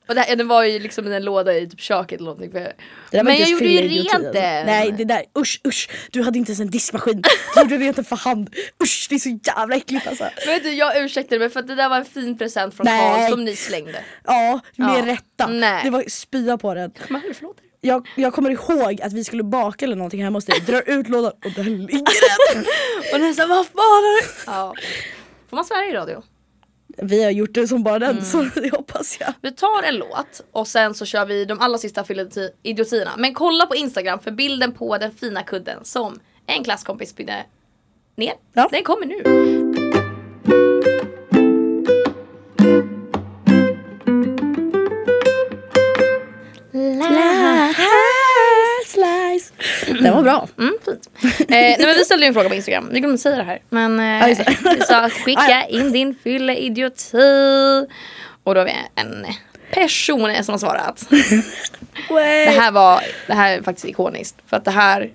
Och 0.08 0.14
det 0.14 0.20
här, 0.20 0.36
den 0.36 0.48
var 0.48 0.64
ju 0.64 0.78
liksom 0.78 1.06
i 1.12 1.14
en 1.16 1.24
låda 1.24 1.54
i 1.58 1.66
typ 1.68 1.80
köket 1.80 2.20
eller 2.20 2.30
någonting. 2.30 2.52
För... 2.52 2.72
Men 3.24 3.36
jag 3.36 3.48
gjorde 3.48 3.64
ju 3.64 3.88
rent 3.88 4.32
den. 4.32 4.66
Nej 4.66 4.92
det 4.92 5.04
där, 5.04 5.22
usch 5.38 5.60
usch. 5.66 5.90
Du 6.10 6.22
hade 6.22 6.38
inte 6.38 6.50
ens 6.50 6.60
en 6.60 6.70
diskmaskin. 6.70 7.22
Du 7.54 7.60
gjorde 7.60 7.76
rent 7.76 7.96
den 7.96 8.04
för 8.04 8.16
hand. 8.16 8.54
Usch 8.84 9.06
det 9.08 9.14
är 9.14 9.18
så 9.18 9.38
jävla 9.46 9.76
äckligt 9.76 10.06
alltså. 10.06 10.24
Men 10.46 10.54
vet 10.54 10.62
du, 10.62 10.72
jag 10.72 11.04
ursäktar 11.04 11.38
mig 11.38 11.50
för 11.50 11.60
att 11.60 11.66
det 11.66 11.74
där 11.74 11.88
var 11.88 11.96
en 11.96 12.04
fin 12.04 12.38
present 12.38 12.74
från. 12.74 12.86
Karl 12.86 13.30
som 13.30 13.44
ni 13.44 13.56
slängde. 13.56 13.98
Ja, 14.24 14.60
med 14.76 14.98
Ja. 14.98 15.12
rätta. 15.12 15.46
Nej. 15.46 15.84
Det 15.84 15.90
var 15.90 16.04
spya 16.08 16.58
på 16.58 16.74
den. 16.74 16.92
Jag, 17.80 18.08
jag 18.16 18.34
kommer 18.34 18.50
ihåg 18.50 19.02
att 19.02 19.12
vi 19.12 19.24
skulle 19.24 19.42
baka 19.42 19.84
eller 19.84 19.96
någonting 19.96 20.24
hemma 20.24 20.36
hos 20.36 20.44
dig. 20.44 20.60
Drar 20.60 20.82
ut 20.86 21.08
lådan 21.08 21.32
och 21.44 21.50
där 21.56 21.64
ligger 21.64 22.54
den. 22.54 22.64
Och 23.12 23.18
den 23.18 23.34
sa 23.34 23.46
vad 23.46 23.66
fan 23.66 23.72
har 23.74 24.20
du? 24.20 24.26
Ja. 24.46 24.74
Får 25.50 25.56
man 25.56 25.64
svära 25.64 25.86
i 25.86 25.92
radio? 25.92 26.22
Vi 27.02 27.24
har 27.24 27.30
gjort 27.30 27.52
det 27.54 27.68
som 27.68 27.82
bara 27.82 27.96
Mm. 27.96 28.16
den 28.16 28.24
så 28.24 28.42
det 28.60 28.70
hoppas 28.70 29.16
jag. 29.20 29.34
Vi 29.42 29.52
tar 29.52 29.82
en 29.82 29.96
låt 29.96 30.40
och 30.52 30.68
sen 30.68 30.94
så 30.94 31.04
kör 31.04 31.26
vi 31.26 31.44
de 31.44 31.60
allra 31.60 31.78
sista 31.78 32.04
idiotierna. 32.62 33.10
Men 33.18 33.34
kolla 33.34 33.66
på 33.66 33.74
Instagram 33.74 34.18
för 34.18 34.30
bilden 34.30 34.72
på 34.72 34.98
den 34.98 35.12
fina 35.12 35.42
kudden 35.42 35.84
som 35.84 36.20
en 36.46 36.64
klasskompis 36.64 37.10
spydde 37.10 37.44
ner. 38.16 38.32
Ja. 38.52 38.68
Den 38.72 38.82
kommer 38.82 39.06
nu. 39.06 39.87
Den 50.02 50.14
var 50.14 50.22
bra. 50.22 50.48
Mm, 50.58 50.74
fint. 50.84 51.08
Eh, 51.40 51.46
nej 51.48 51.76
men 51.78 51.94
vi 51.94 52.04
ställde 52.04 52.26
ju 52.26 52.28
en 52.28 52.34
fråga 52.34 52.48
på 52.48 52.54
Instagram, 52.54 52.88
vi 52.92 53.00
glömde 53.00 53.18
säga 53.18 53.36
det 53.36 53.42
här. 53.42 53.58
Men 53.68 54.00
eh, 54.00 54.26
det. 54.26 54.56
vi 54.78 54.80
sa 54.80 55.08
skicka 55.08 55.66
in 55.68 55.92
din 55.92 56.14
fylla 56.22 56.54
idioti. 56.54 57.86
Och 58.44 58.54
då 58.54 58.60
har 58.60 58.64
vi 58.64 58.74
en 58.94 59.26
person 59.70 60.44
som 60.44 60.52
har 60.52 60.58
svarat. 60.58 61.06
Det 62.08 62.60
här 62.60 62.72
var, 62.72 63.02
det 63.26 63.34
här 63.34 63.58
är 63.58 63.62
faktiskt 63.62 63.84
ikoniskt. 63.84 64.36
För 64.46 64.56
att 64.56 64.64
det 64.64 64.70
här, 64.70 65.10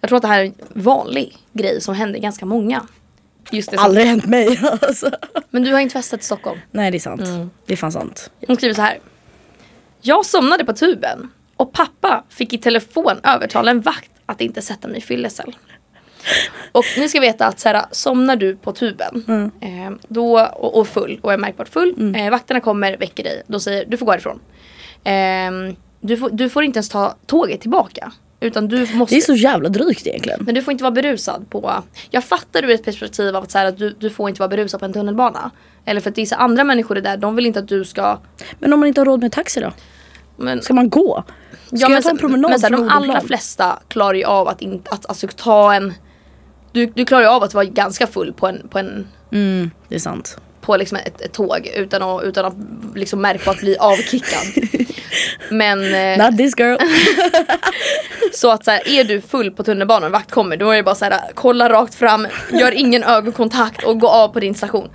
jag 0.00 0.08
tror 0.08 0.16
att 0.16 0.22
det 0.22 0.28
här 0.28 0.40
är 0.40 0.44
en 0.44 0.54
vanlig 0.68 1.36
grej 1.52 1.80
som 1.80 1.94
händer 1.94 2.20
ganska 2.20 2.46
många. 2.46 2.86
Just 3.50 3.70
det, 3.70 3.76
Aldrig 3.76 4.06
hänt 4.06 4.26
mig 4.26 4.60
alltså. 4.82 5.10
men 5.50 5.64
du 5.64 5.72
har 5.72 5.80
inte 5.80 5.92
festat 5.92 6.20
i 6.20 6.24
Stockholm. 6.24 6.60
Nej 6.70 6.90
det 6.90 6.96
är 6.96 7.00
sant. 7.00 7.20
Mm. 7.20 7.50
Det 7.66 7.72
är 7.72 7.76
fan 7.76 7.92
sant. 7.92 8.30
Hon 8.46 8.56
skriver 8.56 8.74
så 8.74 8.82
här. 8.82 8.98
Jag 10.00 10.26
somnade 10.26 10.64
på 10.64 10.72
tuben 10.72 11.30
och 11.56 11.72
pappa 11.72 12.24
fick 12.28 12.52
i 12.52 12.58
telefon 12.58 13.20
övertala 13.22 13.70
en 13.70 13.80
vakt 13.80 14.10
att 14.26 14.40
inte 14.40 14.62
sätta 14.62 14.88
mig 14.88 14.98
i 14.98 15.00
fyllecell. 15.00 15.56
Och 16.72 16.84
ni 16.96 17.08
ska 17.08 17.20
veta 17.20 17.46
att 17.46 17.60
så 17.60 17.68
här, 17.68 17.84
somnar 17.90 18.36
du 18.36 18.56
på 18.56 18.72
tuben 18.72 19.50
eh, 19.60 19.90
då, 20.08 20.40
och, 20.40 20.78
och 20.78 20.88
full 20.88 21.18
och 21.22 21.32
är 21.32 21.38
märkbart 21.38 21.68
full. 21.68 22.14
Eh, 22.16 22.30
vakterna 22.30 22.60
kommer, 22.60 22.96
väcker 22.96 23.24
dig. 23.24 23.42
Då 23.46 23.60
säger 23.60 23.84
du 23.84 23.96
får 23.96 24.06
gå 24.06 24.12
härifrån. 24.12 24.40
Eh, 25.04 25.76
du, 26.00 26.16
får, 26.16 26.30
du 26.30 26.48
får 26.48 26.64
inte 26.64 26.76
ens 26.76 26.88
ta 26.88 27.14
tåget 27.26 27.60
tillbaka. 27.60 28.12
Utan 28.40 28.68
du 28.68 28.86
måste 28.94 29.14
Det 29.14 29.18
är 29.18 29.22
så 29.22 29.34
jävla 29.34 29.68
drygt 29.68 30.06
egentligen. 30.06 30.40
men 30.44 30.54
du 30.54 30.62
får 30.62 30.72
inte 30.72 30.84
vara 30.84 30.90
berusad 30.92 31.46
på... 31.50 31.82
Jag 32.10 32.24
fattar 32.24 32.64
ur 32.64 32.70
ett 32.70 32.84
perspektiv 32.84 33.36
av 33.36 33.42
att, 33.42 33.50
så 33.50 33.58
här, 33.58 33.66
att 33.66 33.78
du, 33.78 33.96
du 33.98 34.10
får 34.10 34.28
inte 34.28 34.40
vara 34.40 34.48
berusad 34.48 34.80
på 34.80 34.86
en 34.86 34.92
tunnelbana. 34.92 35.50
Eller 35.84 36.00
för 36.00 36.10
att 36.10 36.18
vissa 36.18 36.36
andra 36.36 36.64
människor 36.64 36.96
är 36.96 37.00
där, 37.00 37.16
de 37.16 37.36
vill 37.36 37.46
inte 37.46 37.58
att 37.58 37.68
du 37.68 37.84
ska... 37.84 38.18
Men 38.58 38.72
om 38.72 38.80
man 38.80 38.86
inte 38.86 39.00
har 39.00 39.06
råd 39.06 39.20
med 39.20 39.32
taxi 39.32 39.60
då? 39.60 39.72
Men, 40.36 40.62
Ska 40.62 40.74
man 40.74 40.88
gå? 40.88 41.24
Ska 41.66 41.76
ja, 41.76 41.88
men, 41.88 41.94
jag 41.94 42.02
ta 42.02 42.10
en 42.10 42.18
promenad 42.18 42.50
men 42.50 42.60
sen, 42.60 42.72
från 42.72 42.86
de 42.86 42.92
allra 42.92 43.20
flesta 43.20 43.78
klarar 43.88 44.14
ju 44.14 44.24
av 44.24 44.48
att, 44.48 44.62
inte, 44.62 44.90
att 44.90 45.06
alltså, 45.06 45.28
ta 45.36 45.74
en 45.74 45.94
du, 46.76 46.86
du 46.86 47.04
klarar 47.04 47.22
ju 47.22 47.28
av 47.28 47.42
att 47.42 47.54
vara 47.54 47.64
ganska 47.64 48.06
full 48.06 48.32
på, 48.32 48.46
en, 48.46 48.68
på, 48.68 48.78
en, 48.78 49.06
Mm, 49.32 49.70
det 49.88 49.94
är 49.94 49.98
sant. 49.98 50.38
på 50.60 50.76
liksom 50.76 50.98
ett, 50.98 51.20
ett 51.20 51.32
tåg 51.32 51.70
utan 51.76 52.02
att, 52.02 52.22
utan 52.22 52.44
att 52.44 52.54
liksom 52.94 53.20
märka 53.20 53.50
att 53.50 53.60
bli 53.60 53.76
avkickad. 53.76 54.46
Men 55.50 55.94
eh, 55.94 56.26
Not 56.26 56.38
this 56.38 56.54
girl. 56.58 56.76
så 58.32 58.50
att 58.50 58.64
så 58.64 58.70
här, 58.70 58.88
är 58.88 59.04
du 59.04 59.20
full 59.20 59.50
på 59.50 59.64
tunnelbanan 59.64 60.04
och 60.04 60.12
vakt 60.12 60.30
kommer 60.30 60.56
då 60.56 60.70
är 60.70 60.76
det 60.76 60.82
bara 60.82 60.94
så 60.94 61.04
här, 61.04 61.20
kolla 61.34 61.68
rakt 61.68 61.94
fram, 61.94 62.26
gör 62.52 62.72
ingen 62.72 63.02
ögonkontakt 63.02 63.84
och 63.84 64.00
gå 64.00 64.08
av 64.08 64.28
på 64.28 64.40
din 64.40 64.54
station. 64.54 64.88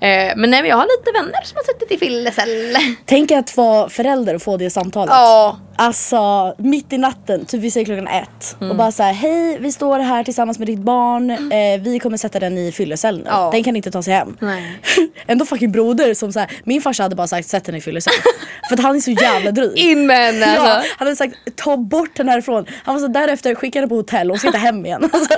Eh, 0.00 0.32
men 0.36 0.50
nej, 0.50 0.66
jag 0.66 0.76
har 0.76 0.84
lite 0.98 1.12
vänner 1.22 1.42
som 1.44 1.56
har 1.56 1.64
suttit 1.64 1.92
i 1.92 1.98
fyllecell. 1.98 2.76
Tänk 3.04 3.30
att 3.30 3.56
vara 3.56 3.88
förälder 3.88 4.34
och 4.34 4.42
få 4.42 4.56
det 4.56 4.70
samtalet. 4.70 5.10
Ja, 5.14 5.58
Alltså 5.82 6.54
mitt 6.58 6.92
i 6.92 6.98
natten, 6.98 7.44
typ 7.44 7.60
vi 7.60 7.70
säger 7.70 7.84
klockan 7.86 8.08
ett. 8.08 8.56
Mm. 8.60 8.70
Och 8.70 8.76
bara 8.76 8.92
så 8.92 9.02
här, 9.02 9.12
hej 9.12 9.58
vi 9.60 9.72
står 9.72 9.98
här 9.98 10.24
tillsammans 10.24 10.58
med 10.58 10.68
ditt 10.68 10.78
barn. 10.78 11.30
Eh, 11.30 11.80
vi 11.80 11.98
kommer 11.98 12.16
sätta 12.16 12.40
den 12.40 12.58
i 12.58 12.72
fyllecell 12.72 13.18
nu. 13.18 13.24
Ja. 13.26 13.50
Den 13.52 13.64
kan 13.64 13.76
inte 13.76 13.90
ta 13.90 14.02
sig 14.02 14.14
hem. 14.14 14.36
Nej. 14.40 14.80
Ändå 15.26 15.44
fucking 15.44 15.72
broder 15.72 16.14
som 16.14 16.32
så 16.32 16.40
här, 16.40 16.50
min 16.64 16.82
farsa 16.82 17.02
hade 17.02 17.16
bara 17.16 17.26
sagt 17.26 17.48
sätt 17.48 17.64
den 17.64 17.74
i 17.74 17.80
fyllecell. 17.80 18.12
För 18.68 18.74
att 18.74 18.82
han 18.82 18.96
är 18.96 19.00
så 19.00 19.10
jävla 19.10 19.50
dryg. 19.50 19.78
in 19.78 20.06
med 20.06 20.16
henne 20.16 20.54
Ja, 20.54 20.60
alltså. 20.60 20.92
han 20.98 21.06
hade 21.06 21.16
sagt 21.16 21.34
ta 21.56 21.76
bort 21.76 22.10
den 22.16 22.28
härifrån. 22.28 22.66
Han 22.84 22.94
var 22.94 23.00
så 23.00 23.08
därefter 23.08 23.54
skickade 23.54 23.88
på 23.88 23.94
hotell 23.94 24.30
och 24.30 24.38
ska 24.38 24.48
inte 24.48 24.58
hem 24.58 24.86
igen. 24.86 25.02
Alltså, 25.12 25.34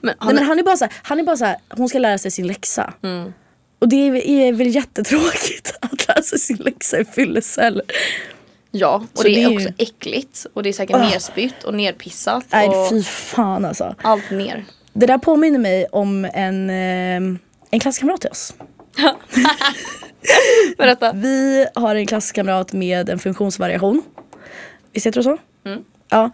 Men 0.00 0.14
han, 0.18 0.26
nej, 0.26 0.34
men 0.34 0.44
han 0.48 0.58
är 0.58 0.62
bara 0.62 0.76
så 0.76 0.84
här, 0.84 0.94
han 1.02 1.18
är 1.18 1.22
bara 1.22 1.36
så 1.36 1.54
hon 1.76 1.88
ska 1.88 1.98
lära 1.98 2.18
sig 2.18 2.30
sin 2.30 2.46
läxa. 2.46 2.92
Mm. 3.02 3.32
Och 3.78 3.88
det 3.88 3.96
är, 3.96 4.52
väl 4.52 4.74
jättetråkigt 4.74 5.74
att 5.80 5.98
sig 6.22 6.38
sin 6.38 6.56
läxa 6.56 6.98
i 7.00 7.04
fyllecell. 7.04 7.82
ja, 8.70 9.04
och 9.16 9.24
det 9.24 9.28
det 9.30 9.42
är 9.42 9.54
också 9.54 9.68
äckligt 9.78 10.46
och 10.54 10.62
det 10.62 10.68
är 10.68 10.72
säkert 10.72 10.96
Ah. 10.96 11.08
nerspytt 11.08 11.64
och 11.64 11.74
nerpissat 11.74 12.44
Nej 12.50 12.68
och 12.68 12.88
fy 12.90 13.02
fan 13.02 13.64
alltså. 13.64 13.94
allt 14.02 14.30
ner. 14.30 14.64
Det 14.92 15.06
där 15.06 15.18
påminner 15.18 15.58
mig 15.58 15.86
om 15.92 16.24
en, 16.24 16.70
eh, 16.70 17.38
en 17.70 17.80
klasskamrat 17.80 18.20
till 18.20 18.30
oss. 18.30 18.54
Berätta. 20.78 21.12
Vi 21.12 21.66
har 21.74 21.94
en 21.94 22.06
klasskamrat 22.06 22.72
med 22.72 23.08
en 23.08 23.18
funktionsvariation. 23.18 24.02
Visst 24.92 25.06
heter 25.06 25.20
det 25.20 25.24
så? 25.24 25.38
Mm. 25.64 25.84
Ja. 26.08 26.30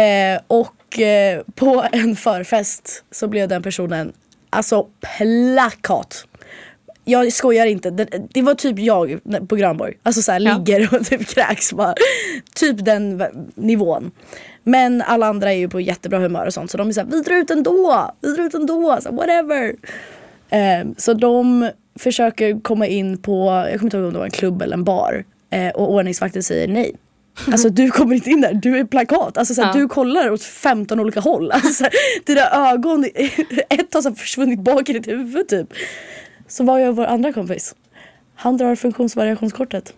Eh, 0.00 0.40
och 0.46 0.98
eh, 0.98 1.42
på 1.54 1.84
en 1.92 2.16
förfest 2.16 3.04
så 3.10 3.28
blev 3.28 3.48
den 3.48 3.62
personen 3.62 4.12
alltså 4.50 4.86
plakat. 5.00 6.24
Jag 7.10 7.32
skojar 7.32 7.66
inte. 7.66 7.90
Det, 7.90 8.08
det 8.30 8.42
var 8.42 8.54
typ 8.54 8.78
jag 8.78 9.20
på 9.48 9.56
Granborg. 9.56 9.94
Alltså 10.02 10.22
såhär 10.22 10.40
Ja. 10.40 10.56
ligger 10.58 10.94
och 10.94 11.06
typ 11.06 11.26
kräks 11.26 11.72
bara. 11.72 11.94
Typ 12.54 12.84
den 12.84 13.22
nivån. 13.54 14.10
Men 14.64 15.02
alla 15.02 15.26
andra 15.26 15.52
är 15.52 15.56
ju 15.56 15.68
på 15.68 15.80
jättebra 15.80 16.18
humör 16.18 16.46
och 16.46 16.54
sånt 16.54 16.70
så 16.70 16.78
de 16.78 16.88
är 16.88 16.92
såhär 16.92 17.08
vi 17.10 17.20
drar 17.20 17.36
ut 17.36 17.50
ändå. 17.50 18.10
Vi 18.20 18.32
drar 18.34 18.44
ut 18.44 18.54
ändå. 18.54 18.98
Så, 19.02 19.12
whatever. 19.12 19.74
Eh, 20.50 20.88
så 20.96 21.14
de 21.14 21.70
försöker 21.98 22.60
komma 22.60 22.86
in 22.86 23.18
på, 23.18 23.46
jag 23.70 23.80
kommer 23.80 23.84
inte 23.84 23.96
ihåg 23.96 24.06
om 24.06 24.12
det 24.12 24.18
var 24.18 24.24
en 24.26 24.30
klubb 24.30 24.62
eller 24.62 24.74
en 24.74 24.84
bar. 24.84 25.24
Eh, 25.50 25.68
och 25.68 25.92
ordningsvakten 25.92 26.42
säger 26.42 26.68
nej. 26.68 26.96
Alltså 27.52 27.68
du 27.68 27.90
kommer 27.90 28.14
inte 28.14 28.30
in 28.30 28.40
där, 28.40 28.54
du 28.54 28.78
är 28.78 28.84
plakat. 28.84 29.38
Alltså 29.38 29.54
såhär, 29.54 29.68
Ja. 29.74 29.80
du 29.80 29.88
kollar 29.88 30.30
åt 30.30 30.42
15 30.42 31.00
olika 31.00 31.20
håll. 31.20 31.50
Alltså, 31.54 31.72
såhär, 31.72 31.92
dina 32.26 32.70
ögon, 32.72 33.04
ett 33.68 33.94
har 33.94 34.02
så 34.02 34.14
försvunnit 34.14 34.60
bak 34.60 34.88
i 34.88 34.92
ditt 34.92 35.08
huvud 35.08 35.48
typ. 35.48 35.66
Så 36.50 36.64
vad 36.64 36.80
gör 36.82 36.92
vår 36.92 37.04
andra 37.04 37.32
kompis? 37.32 37.74
Han 38.36 38.56
drar 38.56 38.74
funktionsvariationskortet. 38.74 39.92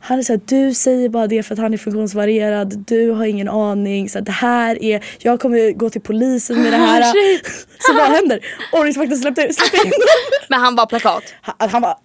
Han 0.00 0.18
är 0.18 0.22
såhär, 0.22 0.40
du 0.46 0.74
säger 0.74 1.08
bara 1.08 1.26
det 1.26 1.42
för 1.42 1.54
att 1.54 1.58
han 1.58 1.74
är 1.74 1.78
funktionsvarierad. 1.78 2.78
Du 2.86 3.10
har 3.10 3.24
ingen 3.24 3.48
aning. 3.48 4.08
Så 4.08 4.18
här, 4.18 4.24
det 4.24 4.32
här 4.32 4.82
är, 4.82 5.04
jag 5.18 5.40
kommer 5.40 5.72
gå 5.72 5.90
till 5.90 6.00
polisen 6.00 6.62
med 6.62 6.72
det 6.72 6.76
här. 6.76 7.02
så 7.78 7.94
vad 7.94 8.06
händer? 8.10 8.40
Ordningsvakten 8.72 9.18
släppte, 9.18 9.52
släppte 9.52 9.76
in 9.76 9.82
honom. 9.82 9.98
Men 10.48 10.60
han 10.60 10.76
var 10.76 10.86
plakat. 10.86 11.22
Han, 11.40 11.70
han, 11.70 11.82
var, 11.82 11.96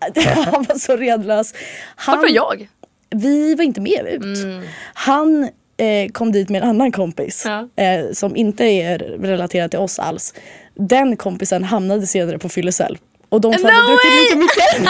han 0.51 0.63
var 0.63 0.75
så 0.77 0.95
redlös. 0.95 1.53
Han, 1.95 2.17
Varför 2.17 2.35
jag? 2.35 2.67
Vi 3.09 3.55
var 3.55 3.63
inte 3.63 3.81
med 3.81 4.07
ut. 4.07 4.37
Han 4.93 5.43
eh, 5.77 6.11
kom 6.11 6.31
dit 6.31 6.49
med 6.49 6.63
en 6.63 6.69
annan 6.69 6.91
kompis 6.91 7.43
Ja. 7.45 7.83
eh, 7.83 8.11
som 8.13 8.35
inte 8.35 8.63
är 8.65 8.97
relaterad 8.99 9.71
till 9.71 9.79
oss 9.79 9.99
alls. 9.99 10.33
Den 10.75 11.17
kompisen 11.17 11.63
hamnade 11.63 12.07
senare 12.07 12.39
på 12.39 12.49
fyllecell. 12.49 12.97
Och 13.31 13.41
de 13.41 13.53
hade 13.53 13.63
No 13.63 13.87
druckit 13.87 14.11
lika 14.21 14.35
mycket. 14.35 14.89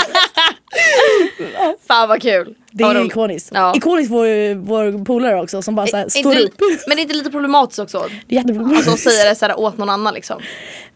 Fan 1.88 2.10
vad 2.10 2.22
kul. 2.22 2.56
Det 2.72 2.84
är 2.84 2.96
roligt. 2.96 3.12
ikoniskt. 3.12 3.52
Ja. 3.54 3.74
Ikoniskt 3.76 4.12
vår, 4.12 4.56
vår 4.56 5.06
polare 5.06 5.42
också 5.42 5.62
som 5.62 5.76
bara 5.76 5.88
så 5.88 5.98
här, 5.98 6.06
Är 6.06 6.10
står 6.10 6.34
inte, 6.34 6.44
upp. 6.44 6.62
Men 6.88 6.96
det 6.98 7.02
är 7.02 7.04
inte 7.04 7.14
lite 7.14 7.32
problematiskt 7.32 7.80
också? 7.80 8.08
Det 8.28 8.36
är 8.36 8.40
jätteproblematiskt. 8.40 8.90
Alltså 8.92 9.10
att 9.10 9.14
säga 9.16 9.30
det 9.30 9.36
så 9.36 9.46
här 9.46 9.60
åt 9.60 9.78
någon 9.78 9.90
annan 9.90 10.14
liksom. 10.14 10.42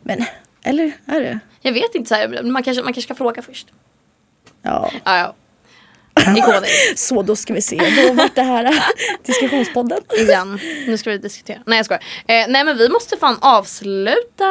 Men, 0.04 0.26
eller 0.64 0.92
är 1.06 1.22
det? 1.22 1.40
Jag 1.62 1.74
vet 1.74 1.96
inte, 1.96 2.08
så 2.08 2.16
här, 2.16 2.44
man, 2.44 2.64
kanske, 2.64 2.84
man 2.84 2.94
kanske 2.94 3.08
ska 3.08 3.16
fråga 3.16 3.42
först. 3.42 3.68
Ja. 4.62 4.92
Ja, 5.04 5.18
ja. 5.18 5.36
Ikoniskt. 6.38 6.98
Så 7.08 7.22
då 7.22 7.36
ska 7.36 7.54
vi 7.54 7.62
se. 7.62 7.82
Då 8.08 8.14
vart 8.14 8.36
det 8.36 8.42
här 8.42 8.76
diskussionspodden. 9.26 10.00
Igen. 10.20 10.60
Nu 10.88 10.98
ska 10.98 11.12
vi 11.12 11.18
diskutera. 11.18 11.60
Nej 11.66 11.78
jag 11.78 11.86
skojar. 11.86 12.04
Eh, 12.28 12.46
nej 12.48 12.64
men 12.64 12.78
vi 12.78 12.90
måste 12.90 13.18
fan 13.18 13.38
avsluta. 13.42 14.46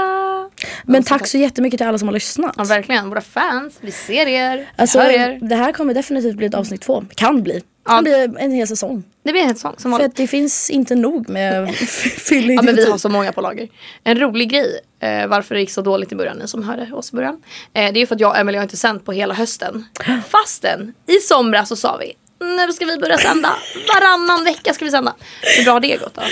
Men 0.85 1.03
tack 1.03 1.27
så 1.27 1.39
jättemycket 1.39 1.79
till 1.79 1.87
alla 1.87 1.99
som 1.99 2.09
har 2.09 2.13
lyssnat. 2.13 2.55
Ja 2.59 2.65
verkligen, 2.65 3.09
våra 3.09 3.21
fans. 3.21 3.75
Vi 3.81 3.91
ser 3.91 4.27
er. 4.27 4.57
Vi 4.57 4.67
Alltså, 4.77 4.99
hör 4.99 5.11
er. 5.11 5.39
det 5.43 5.57
här 5.57 5.73
kommer 5.73 5.95
definitivt 5.95 6.37
bli 6.37 6.47
ett 6.47 6.55
avsnitt 6.55 6.81
två. 6.83 7.05
Kan 7.15 7.43
bli. 7.43 7.63
Ja. 7.85 8.03
bli 8.03 8.29
en 8.39 8.51
hel 8.51 8.69
säsong. 8.69 9.03
Det 9.23 9.33
blir 9.33 9.41
en 9.41 9.47
helt 9.47 9.59
sång 9.59 9.75
som 9.79 9.97
För 9.97 10.05
att 10.05 10.17
det 10.17 10.27
finns 10.27 10.71
inte 10.71 10.95
nog 10.95 11.29
med 11.29 11.75
fyllig 12.29 12.59
Ja 12.59 12.63
men 12.63 12.75
vi 12.77 12.91
har 12.91 12.99
så 12.99 13.09
många 13.09 13.33
på 13.33 13.41
lager. 13.41 13.69
En 14.05 14.19
rolig 14.19 14.51
grej, 14.51 14.81
eh, 15.01 15.27
varför 15.27 15.55
det 15.55 15.61
gick 15.61 15.71
så 15.71 15.83
dåligt 15.83 16.13
i 16.13 16.17
början, 16.17 16.37
ni 16.37 16.49
som 16.49 16.63
hörde 16.63 16.93
oss 16.93 17.13
i 17.13 17.17
början. 17.17 17.43
Eh, 17.75 17.93
det 17.93 18.03
är 18.03 18.07
för 18.07 18.15
att 18.15 18.21
jag 18.21 18.31
och 18.31 18.37
Emelie 18.37 18.59
har 18.59 18.63
inte 18.63 18.77
sänt 18.77 19.05
på 19.05 19.13
hela 19.13 19.35
hösten. 19.35 19.85
Fastän 20.29 20.95
i 21.07 21.21
somras 21.21 21.69
så 21.69 21.77
sa 21.77 21.97
vi 21.97 22.13
nu 22.45 22.73
ska 22.73 22.85
vi 22.85 22.99
börja 22.99 23.19
sända. 23.19 23.51
Varannan 23.95 24.45
vecka 24.45 24.75
ska 24.75 24.85
vi 24.85 24.91
sända. 24.91 25.15
Hur 25.59 25.65
bra 25.65 25.73
har 25.73 25.81
det 25.81 25.97
gått 25.97 26.15
då? 26.15 26.23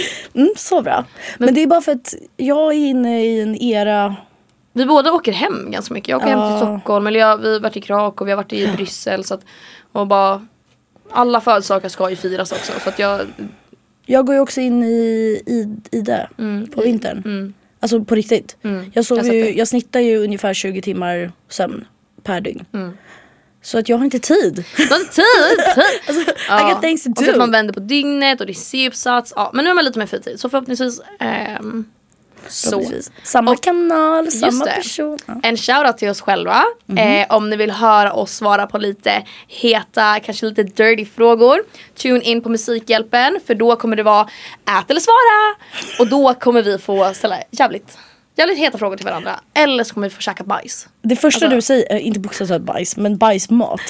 Mm, 0.40 0.52
så 0.56 0.82
bra. 0.82 1.04
Men, 1.38 1.54
det 1.54 1.62
är 1.62 1.66
bara 1.66 1.80
för 1.80 1.92
att 1.92 2.14
jag 2.36 2.72
är 2.72 2.76
inne 2.76 3.24
i 3.24 3.40
en 3.40 3.56
era 3.56 4.16
Vi 4.72 4.86
båda 4.86 5.12
åker 5.12 5.32
hem 5.32 5.70
ganska 5.70 5.94
mycket. 5.94 6.08
Jag 6.08 6.16
åker 6.16 6.28
hem 6.28 6.38
Ja. 6.38 6.48
till 6.58 6.66
Stockholm, 6.66 7.06
eller 7.06 7.20
jag, 7.20 7.38
vi 7.38 7.52
har 7.52 7.60
varit 7.60 7.76
i 7.76 7.80
Krakow, 7.80 8.24
vi 8.26 8.32
har 8.32 8.36
varit 8.36 8.52
i 8.52 8.66
Bryssel. 8.76 9.24
Så 9.24 9.34
att, 9.34 9.40
och 9.92 10.06
bara, 10.06 10.46
alla 11.12 11.40
födelsedagar 11.40 11.88
ska 11.88 12.10
ju 12.10 12.16
firas 12.16 12.52
också. 12.52 12.72
Så 12.84 12.88
att 12.88 12.98
jag, 12.98 13.20
Jag 14.06 14.26
går 14.26 14.34
ju 14.34 14.40
också 14.40 14.60
in 14.60 14.82
i, 14.82 15.42
i, 15.46 15.76
i 15.96 16.00
det 16.00 16.28
på 16.74 16.82
vintern. 16.82 17.54
Alltså 17.80 18.04
på 18.04 18.14
riktigt. 18.14 18.56
Mm. 18.62 18.90
Jag, 18.94 19.04
sover 19.04 19.24
Jag 19.24 19.34
ju, 19.34 19.56
jag 19.58 19.68
snittar 19.68 20.00
ju 20.00 20.18
ungefär 20.18 20.54
20 20.54 20.82
timmar 20.82 21.32
sömn 21.48 21.84
per 22.22 22.40
dygn. 22.40 22.64
Så 23.62 23.78
att 23.78 23.88
jag 23.88 23.96
har 23.98 24.04
inte 24.04 24.18
tid. 24.18 24.64
du 24.76 24.86
har 24.90 25.00
inte 25.00 25.14
tid! 25.14 25.24
tid. 25.74 25.84
Alltså, 26.06 26.32
I 26.68 26.72
got 26.72 26.82
things 26.82 27.04
to 27.04 27.10
Och 27.10 27.18
så 27.18 27.24
att 27.24 27.34
do. 27.34 27.38
man 27.38 27.50
vänder 27.50 27.74
på 27.74 27.80
dygnet 27.80 28.40
och 28.40 28.46
det 28.46 28.52
är 28.52 28.54
C-uppsats. 28.54 29.32
Ja, 29.36 29.50
men 29.54 29.64
nu 29.64 29.70
har 29.70 29.74
man 29.74 29.84
lite 29.84 29.98
mer 29.98 30.06
fritid. 30.06 30.40
Så 30.40 30.48
förhoppningsvis 30.48 31.00
ehm, 31.20 31.84
så. 32.48 32.82
Samma 33.22 33.50
Och- 33.50 33.62
kanal, 33.62 34.30
samma 34.30 34.64
person. 34.66 35.18
Ja. 35.26 35.34
En 35.42 35.56
shoutout 35.56 35.98
till 35.98 36.08
oss 36.08 36.20
själva. 36.20 36.62
Mhm. 36.86 36.98
Eh, 36.98 37.26
om 37.30 37.50
ni 37.50 37.56
vill 37.56 37.70
höra 37.70 38.12
oss 38.12 38.32
svara 38.32 38.66
på 38.66 38.78
lite 38.78 39.22
heta, 39.48 40.20
kanske 40.20 40.46
lite 40.46 40.62
dirty 40.62 41.04
frågor. 41.06 41.58
Tune 41.96 42.20
in 42.20 42.42
på 42.42 42.48
Musikhjälpen 42.48 43.40
för 43.46 43.54
då 43.54 43.76
kommer 43.76 43.96
det 43.96 44.02
vara 44.02 44.28
ät 44.80 44.90
eller 44.90 45.00
svara. 45.00 45.54
Och 45.98 46.06
då 46.08 46.34
kommer 46.34 46.62
vi 46.62 46.78
få 46.78 47.14
ställa 47.14 47.36
jävligt, 47.50 47.98
jävligt 48.36 48.58
heta 48.58 48.78
frågor 48.78 48.96
till 48.96 49.06
varandra. 49.06 49.40
Eller 49.54 49.84
så 49.84 49.94
kommer 49.94 50.08
vi 50.08 50.14
få 50.14 50.20
käka 50.20 50.44
bajs. 50.44 50.88
Det 51.02 51.16
första 51.16 51.46
Alltså- 51.46 51.56
du 51.56 51.62
säger, 51.62 51.94
äh, 51.94 52.06
inte 52.06 52.20
bokstavligt 52.20 52.64
bajs, 52.64 52.96
men 52.96 53.16
bajsmat. 53.18 53.80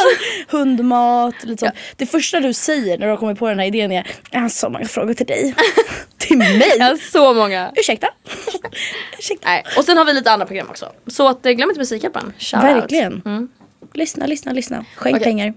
Hundmat, 0.48 1.34
lite 1.44 1.60
sånt. 1.60 1.74
Det 1.96 2.06
första 2.06 2.40
du 2.40 2.52
säger 2.52 2.98
när 2.98 3.06
du 3.06 3.10
har 3.12 3.16
kommit 3.16 3.38
på 3.38 3.48
den 3.48 3.58
här 3.58 3.66
idén 3.66 3.92
är 3.92 4.06
Jag 4.30 4.40
har 4.40 4.48
så 4.48 4.68
många 4.70 4.84
frågor 4.84 5.14
till 5.14 5.26
dig. 5.26 5.54
till 6.18 6.38
mig? 6.38 6.72
Jag 6.78 6.84
har 6.86 6.96
så 6.96 7.34
många. 7.34 7.72
Ursäkta? 7.76 8.08
Ursäkta? 9.18 9.48
Nej. 9.48 9.64
Och 9.78 9.84
sen 9.84 9.96
har 9.96 10.04
vi 10.04 10.12
lite 10.12 10.30
andra 10.30 10.46
program 10.46 10.66
också. 10.70 10.92
Så 11.06 11.28
att, 11.28 11.46
eh, 11.46 11.52
glöm 11.52 11.70
inte 11.70 11.80
Musikhjälpen. 11.80 12.32
Shoutout. 12.38 12.64
Verkligen. 12.76 13.48
Lyssna, 13.94 14.26
lyssna, 14.26 14.52
lyssna. 14.52 14.84
Skänk 14.96 15.16
Okej. 15.16 15.24
pengar. 15.24 15.54